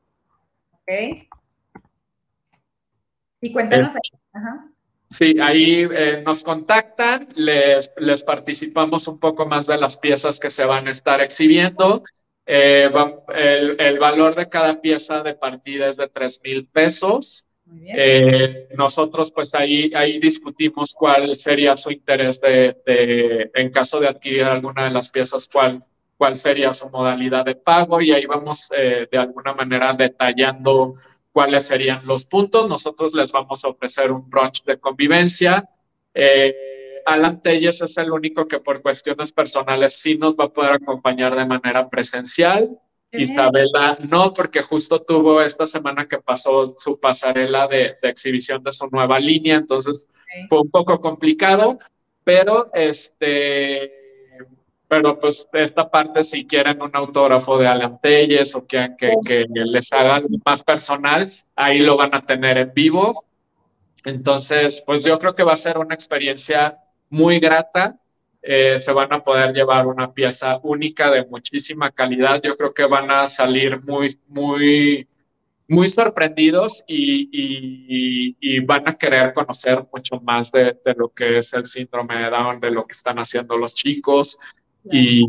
Y 3.42 3.52
cuéntanos. 3.52 3.90
Ajá. 4.34 4.70
Sí, 5.10 5.36
ahí 5.42 5.88
eh, 5.92 6.22
nos 6.24 6.44
contactan, 6.44 7.30
les, 7.34 7.92
les, 7.98 8.22
participamos 8.22 9.08
un 9.08 9.20
poco 9.20 9.48
más 9.48 9.66
de 9.66 9.80
las 9.80 9.98
piezas 9.98 10.40
que 10.40 10.52
se 10.52 10.66
van 10.66 10.88
a 10.88 10.92
estar 10.92 11.20
exhibiendo. 11.20 12.04
Eh, 12.46 12.88
el, 13.34 13.82
el, 13.82 13.98
valor 13.98 14.36
de 14.36 14.48
cada 14.48 14.80
pieza 14.80 15.24
de 15.24 15.34
partida 15.34 15.88
es 15.88 15.98
de 15.98 16.08
3 16.08 16.42
mil 16.44 16.68
pesos. 16.68 17.47
Eh, 17.70 18.70
nosotros 18.76 19.32
pues 19.32 19.54
ahí, 19.56 19.92
ahí 19.94 20.20
discutimos 20.20 20.94
cuál 20.94 21.36
sería 21.36 21.76
su 21.76 21.92
interés 21.92 22.42
de, 22.42 23.50
en 23.54 23.72
caso 23.72 24.00
de 24.00 24.08
adquirir 24.08 24.44
alguna 24.44 24.86
de 24.86 24.92
las 24.92 25.10
piezas, 25.10 25.50
cuál, 25.52 25.84
cuál 26.18 26.38
sería 26.38 26.74
su 26.74 26.90
modalidad 26.90 27.46
de 27.46 27.56
pago 27.56 28.02
y 28.02 28.12
ahí 28.12 28.26
vamos 28.26 28.72
eh, 28.76 29.08
de 29.12 29.18
alguna 29.18 29.54
manera 29.54 29.94
detallando 29.94 30.96
cuáles 31.32 31.66
serían 31.66 32.06
los 32.06 32.26
puntos. 32.26 32.68
Nosotros 32.68 33.14
les 33.14 33.32
vamos 33.32 33.64
a 33.64 33.70
ofrecer 33.70 34.12
un 34.12 34.30
brunch 34.30 34.64
de 34.64 34.80
convivencia. 34.80 35.70
Eh, 36.14 37.02
Alan 37.06 37.42
Telles 37.42 37.82
es 37.82 37.98
el 37.98 38.12
único 38.12 38.48
que 38.48 38.60
por 38.60 38.82
cuestiones 38.82 39.32
personales 39.32 39.94
sí 39.94 40.18
nos 40.18 40.36
va 40.36 40.46
a 40.46 40.50
poder 40.50 40.74
acompañar 40.74 41.36
de 41.36 41.46
manera 41.46 41.88
presencial. 41.90 42.78
Isabela 43.12 43.98
no, 44.10 44.34
porque 44.34 44.62
justo 44.62 45.02
tuvo 45.02 45.42
esta 45.42 45.66
semana 45.66 46.08
que 46.08 46.20
pasó 46.20 46.68
su 46.78 47.00
pasarela 47.00 47.68
de, 47.68 47.96
exhibición 48.02 48.64
de 48.64 48.72
su 48.72 48.88
nueva 48.90 49.20
línea, 49.20 49.56
entonces 49.56 50.10
fue 50.50 50.62
un 50.62 50.70
poco 50.70 51.00
complicado, 51.00 51.80
pero 52.24 52.70
este, 52.74 53.92
pero 54.88 55.20
pues 55.20 55.50
esta 55.54 55.90
parte 55.90 56.24
si 56.24 56.46
quieren 56.46 56.82
un 56.82 56.92
autógrafo 56.94 57.58
de 57.58 57.68
Alan 57.68 58.00
Telles 58.02 58.54
o 58.56 58.68
que, 58.68 58.96
que 58.98 59.46
les 59.50 59.94
haga 59.94 60.16
algo 60.16 60.30
más 60.46 60.64
personal, 60.64 61.32
ahí 61.56 61.80
lo 61.80 61.96
van 61.96 62.14
a 62.14 62.26
tener 62.26 62.58
en 62.58 62.74
vivo. 62.74 63.24
Entonces, 64.04 64.82
pues 64.86 65.04
yo 65.04 65.20
creo 65.20 65.36
que 65.36 65.44
va 65.44 65.54
a 65.54 65.58
ser 65.58 65.78
una 65.78 65.96
experiencia 65.96 66.80
muy 67.10 67.40
grata 67.40 68.00
eh, 68.50 68.80
se 68.80 68.94
van 68.94 69.12
a 69.12 69.22
poder 69.22 69.54
llevar 69.54 69.88
una 69.88 70.14
pieza 70.14 70.58
única 70.64 71.12
de 71.12 71.26
muchísima 71.26 71.92
calidad. 71.92 72.42
Yo 72.42 72.56
creo 72.56 72.74
que 72.74 72.86
van 72.86 73.12
a 73.12 73.28
salir 73.28 73.82
muy, 73.84 74.18
muy, 74.26 75.06
muy 75.68 75.90
sorprendidos 75.90 76.82
y, 76.88 78.62
van 78.66 78.88
a 78.88 78.98
querer 78.98 79.34
conocer 79.34 79.86
mucho 79.94 80.22
más 80.22 80.50
de, 80.54 80.78
lo 80.96 81.10
que 81.10 81.40
es 81.40 81.52
el 81.54 81.66
síndrome 81.66 82.24
de 82.24 82.30
Down, 82.30 82.62
de 82.62 82.72
lo 82.72 82.88
que 82.88 82.94
están 82.94 83.20
haciendo 83.20 83.58
los 83.58 83.76
chicos. 83.76 84.40
Y 84.90 85.26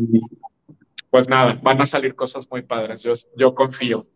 pues 1.09 1.27
nada, 1.27 1.59
van 1.61 1.81
a 1.81 1.85
salir 1.85 2.15
cosas 2.15 2.49
muy 2.49 2.61
padres. 2.61 3.03
Yo, 3.03 3.11
yo 3.35 3.53
confío. 3.53 4.07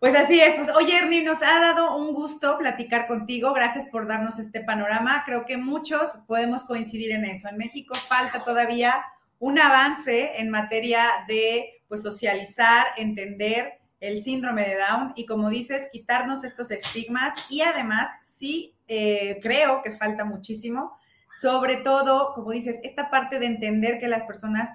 Pues 0.00 0.14
así 0.14 0.40
es, 0.40 0.54
pues 0.54 0.70
oye 0.70 0.96
Ernie, 0.96 1.24
nos 1.24 1.42
ha 1.42 1.58
dado 1.58 1.96
un 1.96 2.14
gusto 2.14 2.56
platicar 2.56 3.08
contigo, 3.08 3.52
gracias 3.52 3.86
por 3.86 4.06
darnos 4.06 4.38
este 4.38 4.60
panorama, 4.60 5.24
creo 5.26 5.44
que 5.44 5.56
muchos 5.56 6.20
podemos 6.28 6.62
coincidir 6.62 7.10
en 7.10 7.24
eso. 7.24 7.48
En 7.48 7.56
México 7.56 7.96
falta 8.08 8.44
todavía 8.44 9.04
un 9.40 9.58
avance 9.58 10.40
en 10.40 10.50
materia 10.50 11.02
de 11.26 11.82
pues 11.88 12.02
socializar, 12.02 12.86
entender 12.96 13.80
el 13.98 14.22
síndrome 14.22 14.68
de 14.68 14.76
Down 14.76 15.12
y 15.16 15.26
como 15.26 15.50
dices, 15.50 15.88
quitarnos 15.90 16.44
estos 16.44 16.70
estigmas. 16.70 17.34
Y 17.48 17.62
además 17.62 18.08
sí 18.36 18.76
eh, 18.86 19.38
creo 19.42 19.82
que 19.82 19.96
falta 19.96 20.24
muchísimo, 20.24 20.96
sobre 21.32 21.76
todo, 21.76 22.34
como 22.34 22.52
dices, 22.52 22.78
esta 22.82 23.10
parte 23.10 23.38
de 23.38 23.46
entender 23.46 23.98
que 23.98 24.08
las 24.08 24.24
personas 24.24 24.70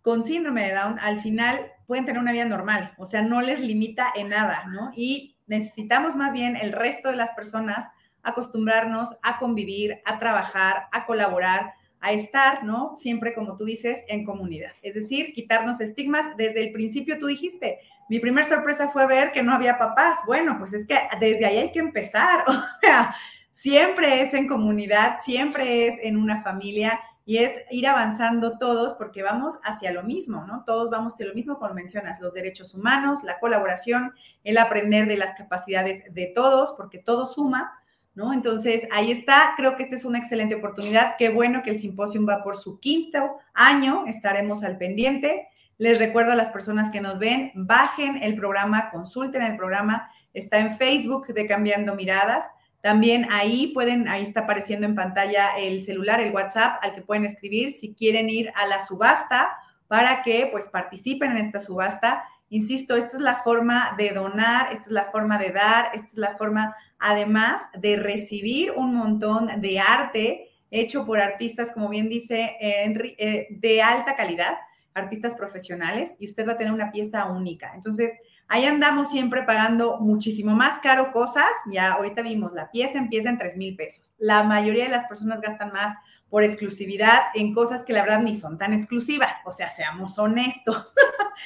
con 0.00 0.24
síndrome 0.24 0.68
de 0.68 0.74
Down 0.74 0.98
al 1.00 1.20
final 1.20 1.70
pueden 1.86 2.04
tener 2.04 2.20
una 2.20 2.32
vida 2.32 2.44
normal, 2.44 2.94
o 2.98 3.06
sea, 3.06 3.22
no 3.22 3.40
les 3.40 3.60
limita 3.60 4.08
en 4.14 4.30
nada, 4.30 4.64
¿no? 4.66 4.90
Y 4.94 5.36
necesitamos 5.46 6.16
más 6.16 6.32
bien 6.32 6.56
el 6.56 6.72
resto 6.72 7.10
de 7.10 7.16
las 7.16 7.32
personas 7.32 7.86
acostumbrarnos 8.22 9.16
a 9.22 9.38
convivir, 9.38 10.00
a 10.04 10.18
trabajar, 10.18 10.88
a 10.92 11.04
colaborar, 11.06 11.74
a 12.00 12.12
estar, 12.12 12.64
¿no? 12.64 12.92
Siempre, 12.92 13.34
como 13.34 13.56
tú 13.56 13.64
dices, 13.64 14.02
en 14.08 14.24
comunidad. 14.24 14.72
Es 14.82 14.94
decir, 14.94 15.32
quitarnos 15.32 15.80
estigmas. 15.80 16.36
Desde 16.36 16.62
el 16.66 16.72
principio 16.72 17.18
tú 17.18 17.26
dijiste, 17.26 17.80
mi 18.08 18.18
primera 18.18 18.48
sorpresa 18.48 18.88
fue 18.88 19.06
ver 19.06 19.32
que 19.32 19.42
no 19.42 19.52
había 19.52 19.78
papás. 19.78 20.18
Bueno, 20.26 20.58
pues 20.58 20.72
es 20.74 20.86
que 20.86 20.98
desde 21.20 21.46
ahí 21.46 21.58
hay 21.58 21.72
que 21.72 21.78
empezar. 21.78 22.44
O 22.48 22.80
sea, 22.80 23.14
siempre 23.50 24.20
es 24.20 24.34
en 24.34 24.46
comunidad, 24.46 25.18
siempre 25.22 25.86
es 25.86 25.98
en 26.02 26.16
una 26.16 26.42
familia 26.42 27.00
y 27.26 27.38
es 27.38 27.52
ir 27.70 27.86
avanzando 27.86 28.58
todos 28.58 28.94
porque 28.94 29.22
vamos 29.22 29.58
hacia 29.64 29.92
lo 29.92 30.02
mismo, 30.02 30.44
¿no? 30.46 30.64
Todos 30.64 30.90
vamos 30.90 31.14
hacia 31.14 31.26
lo 31.26 31.34
mismo, 31.34 31.58
como 31.58 31.72
mencionas, 31.72 32.20
los 32.20 32.34
derechos 32.34 32.74
humanos, 32.74 33.24
la 33.24 33.38
colaboración, 33.38 34.12
el 34.42 34.58
aprender 34.58 35.08
de 35.08 35.16
las 35.16 35.34
capacidades 35.34 36.04
de 36.12 36.26
todos, 36.26 36.74
porque 36.76 36.98
todo 36.98 37.26
suma, 37.26 37.72
¿no? 38.14 38.32
Entonces, 38.32 38.86
ahí 38.92 39.10
está, 39.10 39.54
creo 39.56 39.76
que 39.76 39.84
esta 39.84 39.96
es 39.96 40.04
una 40.04 40.18
excelente 40.18 40.54
oportunidad. 40.54 41.16
Qué 41.16 41.30
bueno 41.30 41.62
que 41.62 41.70
el 41.70 41.78
simposio 41.78 42.24
va 42.26 42.44
por 42.44 42.56
su 42.56 42.78
quinto 42.78 43.38
año, 43.54 44.04
estaremos 44.06 44.62
al 44.62 44.76
pendiente. 44.76 45.48
Les 45.78 45.98
recuerdo 45.98 46.32
a 46.32 46.36
las 46.36 46.50
personas 46.50 46.90
que 46.90 47.00
nos 47.00 47.18
ven, 47.18 47.52
bajen 47.54 48.22
el 48.22 48.36
programa, 48.36 48.90
consulten 48.90 49.42
el 49.42 49.56
programa, 49.56 50.10
está 50.32 50.58
en 50.58 50.76
Facebook 50.76 51.28
de 51.28 51.46
Cambiando 51.46 51.94
Miradas. 51.94 52.44
También 52.84 53.26
ahí 53.30 53.68
pueden, 53.68 54.08
ahí 54.08 54.22
está 54.22 54.40
apareciendo 54.40 54.84
en 54.84 54.94
pantalla 54.94 55.56
el 55.56 55.80
celular, 55.80 56.20
el 56.20 56.34
WhatsApp 56.34 56.80
al 56.82 56.94
que 56.94 57.00
pueden 57.00 57.24
escribir 57.24 57.70
si 57.70 57.94
quieren 57.94 58.28
ir 58.28 58.52
a 58.54 58.66
la 58.66 58.78
subasta 58.78 59.56
para 59.88 60.22
que 60.22 60.50
pues 60.52 60.66
participen 60.66 61.30
en 61.30 61.38
esta 61.38 61.60
subasta. 61.60 62.24
Insisto, 62.50 62.94
esta 62.94 63.16
es 63.16 63.22
la 63.22 63.36
forma 63.36 63.94
de 63.96 64.10
donar, 64.10 64.66
esta 64.70 64.82
es 64.82 64.90
la 64.90 65.10
forma 65.10 65.38
de 65.38 65.48
dar, 65.48 65.92
esta 65.94 66.08
es 66.08 66.18
la 66.18 66.36
forma 66.36 66.76
además 66.98 67.62
de 67.72 67.96
recibir 67.96 68.72
un 68.72 68.94
montón 68.94 69.62
de 69.62 69.80
arte 69.80 70.50
hecho 70.70 71.06
por 71.06 71.20
artistas, 71.20 71.70
como 71.72 71.88
bien 71.88 72.10
dice 72.10 72.54
Henry, 72.60 73.16
eh, 73.16 73.46
de 73.48 73.80
alta 73.80 74.14
calidad, 74.14 74.58
artistas 74.92 75.32
profesionales, 75.32 76.16
y 76.18 76.26
usted 76.26 76.46
va 76.46 76.52
a 76.52 76.56
tener 76.58 76.74
una 76.74 76.92
pieza 76.92 77.24
única. 77.32 77.72
Entonces, 77.74 78.12
ahí 78.54 78.66
andamos 78.66 79.10
siempre 79.10 79.42
pagando 79.42 79.98
muchísimo 79.98 80.54
más 80.54 80.78
caro 80.78 81.10
cosas. 81.10 81.50
Ya 81.66 81.92
ahorita 81.92 82.22
vimos, 82.22 82.52
la 82.52 82.70
pieza 82.70 82.98
empieza 82.98 83.28
en 83.28 83.36
3 83.36 83.56
mil 83.56 83.74
pesos. 83.74 84.14
La 84.16 84.44
mayoría 84.44 84.84
de 84.84 84.90
las 84.90 85.08
personas 85.08 85.40
gastan 85.40 85.72
más 85.72 85.96
por 86.30 86.44
exclusividad 86.44 87.20
en 87.34 87.52
cosas 87.52 87.82
que 87.82 87.92
la 87.92 88.02
verdad 88.02 88.20
ni 88.20 88.36
son 88.36 88.56
tan 88.56 88.72
exclusivas. 88.72 89.38
O 89.44 89.50
sea, 89.50 89.70
seamos 89.70 90.20
honestos. 90.20 90.86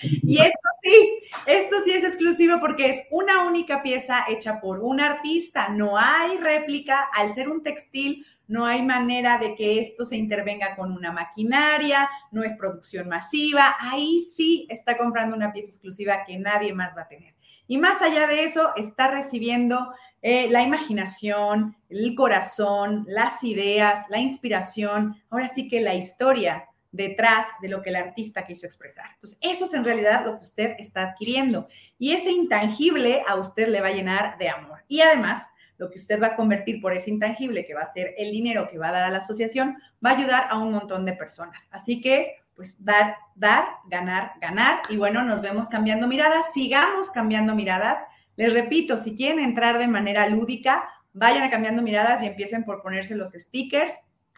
y 0.02 0.38
esto 0.38 0.68
sí, 0.82 1.18
esto 1.46 1.76
sí 1.82 1.92
es 1.92 2.04
exclusivo 2.04 2.60
porque 2.60 2.90
es 2.90 3.02
una 3.10 3.46
única 3.46 3.82
pieza 3.82 4.26
hecha 4.28 4.60
por 4.60 4.80
un 4.80 5.00
artista. 5.00 5.70
No 5.70 5.96
hay 5.96 6.36
réplica. 6.36 7.08
Al 7.16 7.34
ser 7.34 7.48
un 7.48 7.62
textil, 7.62 8.26
no 8.48 8.66
hay 8.66 8.82
manera 8.82 9.38
de 9.38 9.54
que 9.54 9.78
esto 9.78 10.04
se 10.04 10.16
intervenga 10.16 10.74
con 10.74 10.90
una 10.92 11.12
maquinaria, 11.12 12.08
no 12.32 12.42
es 12.42 12.54
producción 12.54 13.08
masiva. 13.08 13.76
Ahí 13.78 14.26
sí 14.34 14.66
está 14.70 14.96
comprando 14.96 15.36
una 15.36 15.52
pieza 15.52 15.68
exclusiva 15.68 16.24
que 16.26 16.38
nadie 16.38 16.72
más 16.72 16.96
va 16.96 17.02
a 17.02 17.08
tener. 17.08 17.34
Y 17.66 17.76
más 17.76 18.00
allá 18.00 18.26
de 18.26 18.44
eso, 18.44 18.74
está 18.76 19.08
recibiendo 19.08 19.92
eh, 20.22 20.48
la 20.50 20.62
imaginación, 20.62 21.76
el 21.90 22.14
corazón, 22.14 23.04
las 23.06 23.44
ideas, 23.44 24.06
la 24.08 24.18
inspiración, 24.18 25.22
ahora 25.30 25.46
sí 25.48 25.68
que 25.68 25.80
la 25.80 25.94
historia 25.94 26.64
detrás 26.90 27.46
de 27.60 27.68
lo 27.68 27.82
que 27.82 27.90
el 27.90 27.96
artista 27.96 28.46
quiso 28.46 28.64
expresar. 28.64 29.10
Entonces, 29.14 29.38
eso 29.42 29.66
es 29.66 29.74
en 29.74 29.84
realidad 29.84 30.24
lo 30.24 30.38
que 30.38 30.44
usted 30.44 30.74
está 30.78 31.02
adquiriendo 31.02 31.68
y 31.98 32.12
ese 32.12 32.32
intangible 32.32 33.22
a 33.28 33.36
usted 33.36 33.68
le 33.68 33.82
va 33.82 33.88
a 33.88 33.92
llenar 33.92 34.38
de 34.38 34.48
amor. 34.48 34.82
Y 34.88 35.02
además, 35.02 35.44
lo 35.78 35.90
que 35.90 35.98
usted 35.98 36.20
va 36.20 36.28
a 36.28 36.36
convertir 36.36 36.80
por 36.80 36.92
ese 36.92 37.10
intangible, 37.10 37.64
que 37.64 37.74
va 37.74 37.82
a 37.82 37.86
ser 37.86 38.14
el 38.18 38.30
dinero 38.32 38.68
que 38.68 38.78
va 38.78 38.88
a 38.88 38.92
dar 38.92 39.04
a 39.04 39.10
la 39.10 39.18
asociación, 39.18 39.78
va 40.04 40.10
a 40.10 40.16
ayudar 40.16 40.46
a 40.50 40.58
un 40.58 40.72
montón 40.72 41.06
de 41.06 41.12
personas. 41.12 41.68
Así 41.70 42.00
que, 42.00 42.36
pues, 42.54 42.84
dar, 42.84 43.16
dar, 43.36 43.64
ganar, 43.86 44.32
ganar. 44.40 44.80
Y 44.90 44.96
bueno, 44.96 45.22
nos 45.22 45.40
vemos 45.40 45.68
cambiando 45.68 46.08
miradas. 46.08 46.46
Sigamos 46.52 47.10
cambiando 47.10 47.54
miradas. 47.54 47.98
Les 48.36 48.52
repito, 48.52 48.96
si 48.96 49.16
quieren 49.16 49.38
entrar 49.38 49.78
de 49.78 49.88
manera 49.88 50.28
lúdica, 50.28 50.88
vayan 51.12 51.44
a 51.44 51.50
cambiando 51.50 51.82
miradas 51.82 52.22
y 52.22 52.26
empiecen 52.26 52.64
por 52.64 52.82
ponerse 52.82 53.14
los 53.14 53.30
stickers. 53.32 53.92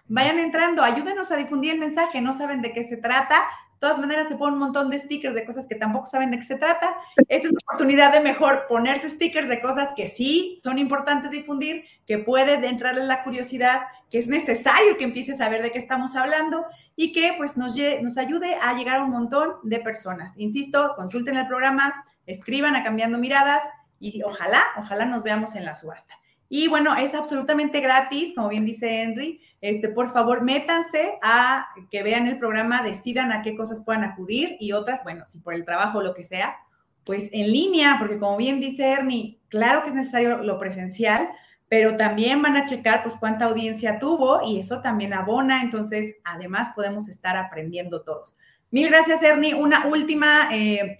Vayan 0.09 0.38
entrando, 0.38 0.82
ayúdenos 0.82 1.30
a 1.30 1.36
difundir 1.36 1.72
el 1.72 1.78
mensaje, 1.78 2.20
no 2.20 2.32
saben 2.32 2.62
de 2.62 2.72
qué 2.72 2.84
se 2.84 2.97
trata. 2.97 3.43
Todas 3.81 3.99
maneras, 3.99 4.28
se 4.28 4.37
ponen 4.37 4.55
un 4.55 4.61
montón 4.61 4.91
de 4.91 4.99
stickers 4.99 5.35
de 5.35 5.47
cosas 5.47 5.66
que 5.66 5.74
tampoco 5.74 6.07
saben 6.07 6.31
de 6.31 6.39
qué 6.39 6.45
se 6.45 6.57
trata. 6.57 6.95
Esta 7.16 7.49
es 7.49 7.51
una 7.51 7.61
oportunidad 7.66 8.12
de 8.12 8.20
mejor 8.20 8.66
ponerse 8.68 9.09
stickers 9.09 9.49
de 9.49 9.62
cosas 9.62 9.95
que 9.97 10.09
sí 10.09 10.59
son 10.62 10.78
importantes 10.78 11.31
difundir, 11.31 11.85
que 12.07 12.18
puede 12.18 12.55
entrarles 12.68 13.05
la 13.05 13.24
curiosidad, 13.24 13.81
que 14.11 14.18
es 14.18 14.26
necesario 14.26 14.99
que 14.99 15.05
empiece 15.05 15.33
a 15.33 15.37
saber 15.37 15.62
de 15.62 15.72
qué 15.72 15.78
estamos 15.78 16.14
hablando 16.14 16.66
y 16.95 17.12
que 17.12 17.33
pues 17.39 17.57
nos, 17.57 17.74
nos 18.03 18.18
ayude 18.18 18.55
a 18.61 18.74
llegar 18.74 18.99
a 18.99 19.05
un 19.05 19.11
montón 19.11 19.55
de 19.62 19.81
personas. 19.81 20.35
Insisto, 20.37 20.93
consulten 20.97 21.39
el 21.39 21.47
programa, 21.47 22.05
escriban 22.26 22.76
a 22.76 22.85
Cambiando 22.85 23.16
Miradas 23.16 23.62
y 23.99 24.22
ojalá, 24.22 24.62
ojalá 24.76 25.07
nos 25.07 25.22
veamos 25.22 25.55
en 25.55 25.64
la 25.64 25.72
subasta. 25.72 26.14
Y 26.53 26.66
bueno, 26.68 26.97
es 26.97 27.14
absolutamente 27.14 27.81
gratis, 27.81 28.35
como 28.35 28.49
bien 28.49 28.66
dice 28.66 29.03
Henry. 29.03 29.41
Este, 29.61 29.88
por 29.88 30.11
favor, 30.12 30.42
métanse 30.42 31.18
a 31.22 31.68
que 31.90 32.02
vean 32.02 32.26
el 32.26 32.38
programa, 32.38 32.82
decidan 32.82 33.30
a 33.30 33.42
qué 33.42 33.54
cosas 33.54 33.82
puedan 33.84 34.04
acudir 34.04 34.56
y 34.58 34.72
otras, 34.72 35.02
bueno, 35.02 35.24
si 35.28 35.38
por 35.38 35.52
el 35.52 35.64
trabajo 35.64 35.98
o 35.98 36.02
lo 36.02 36.14
que 36.14 36.22
sea, 36.22 36.56
pues 37.04 37.28
en 37.32 37.50
línea, 37.50 37.96
porque 37.98 38.18
como 38.18 38.36
bien 38.36 38.61
dice 38.61 38.92
Ernie, 38.92 39.38
claro 39.48 39.82
que 39.82 39.88
es 39.88 39.94
necesario 39.94 40.38
lo 40.38 40.58
presencial, 40.58 41.28
pero 41.68 41.96
también 41.96 42.42
van 42.42 42.56
a 42.56 42.64
checar 42.64 43.02
pues 43.02 43.16
cuánta 43.16 43.44
audiencia 43.44 43.98
tuvo 43.98 44.40
y 44.44 44.58
eso 44.58 44.80
también 44.80 45.12
abona, 45.12 45.62
entonces 45.62 46.16
además 46.24 46.70
podemos 46.74 47.08
estar 47.08 47.36
aprendiendo 47.36 48.02
todos. 48.02 48.36
Mil 48.70 48.88
gracias, 48.88 49.22
Ernie. 49.22 49.54
Una 49.54 49.86
última 49.86 50.48
eh, 50.52 50.98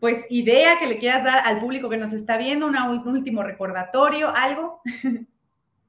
pues 0.00 0.24
idea 0.30 0.78
que 0.78 0.86
le 0.86 0.98
quieras 0.98 1.24
dar 1.24 1.46
al 1.46 1.60
público 1.60 1.88
que 1.88 1.96
nos 1.96 2.12
está 2.12 2.36
viendo, 2.36 2.66
un 2.66 2.76
último 3.08 3.42
recordatorio, 3.42 4.34
algo. 4.34 4.80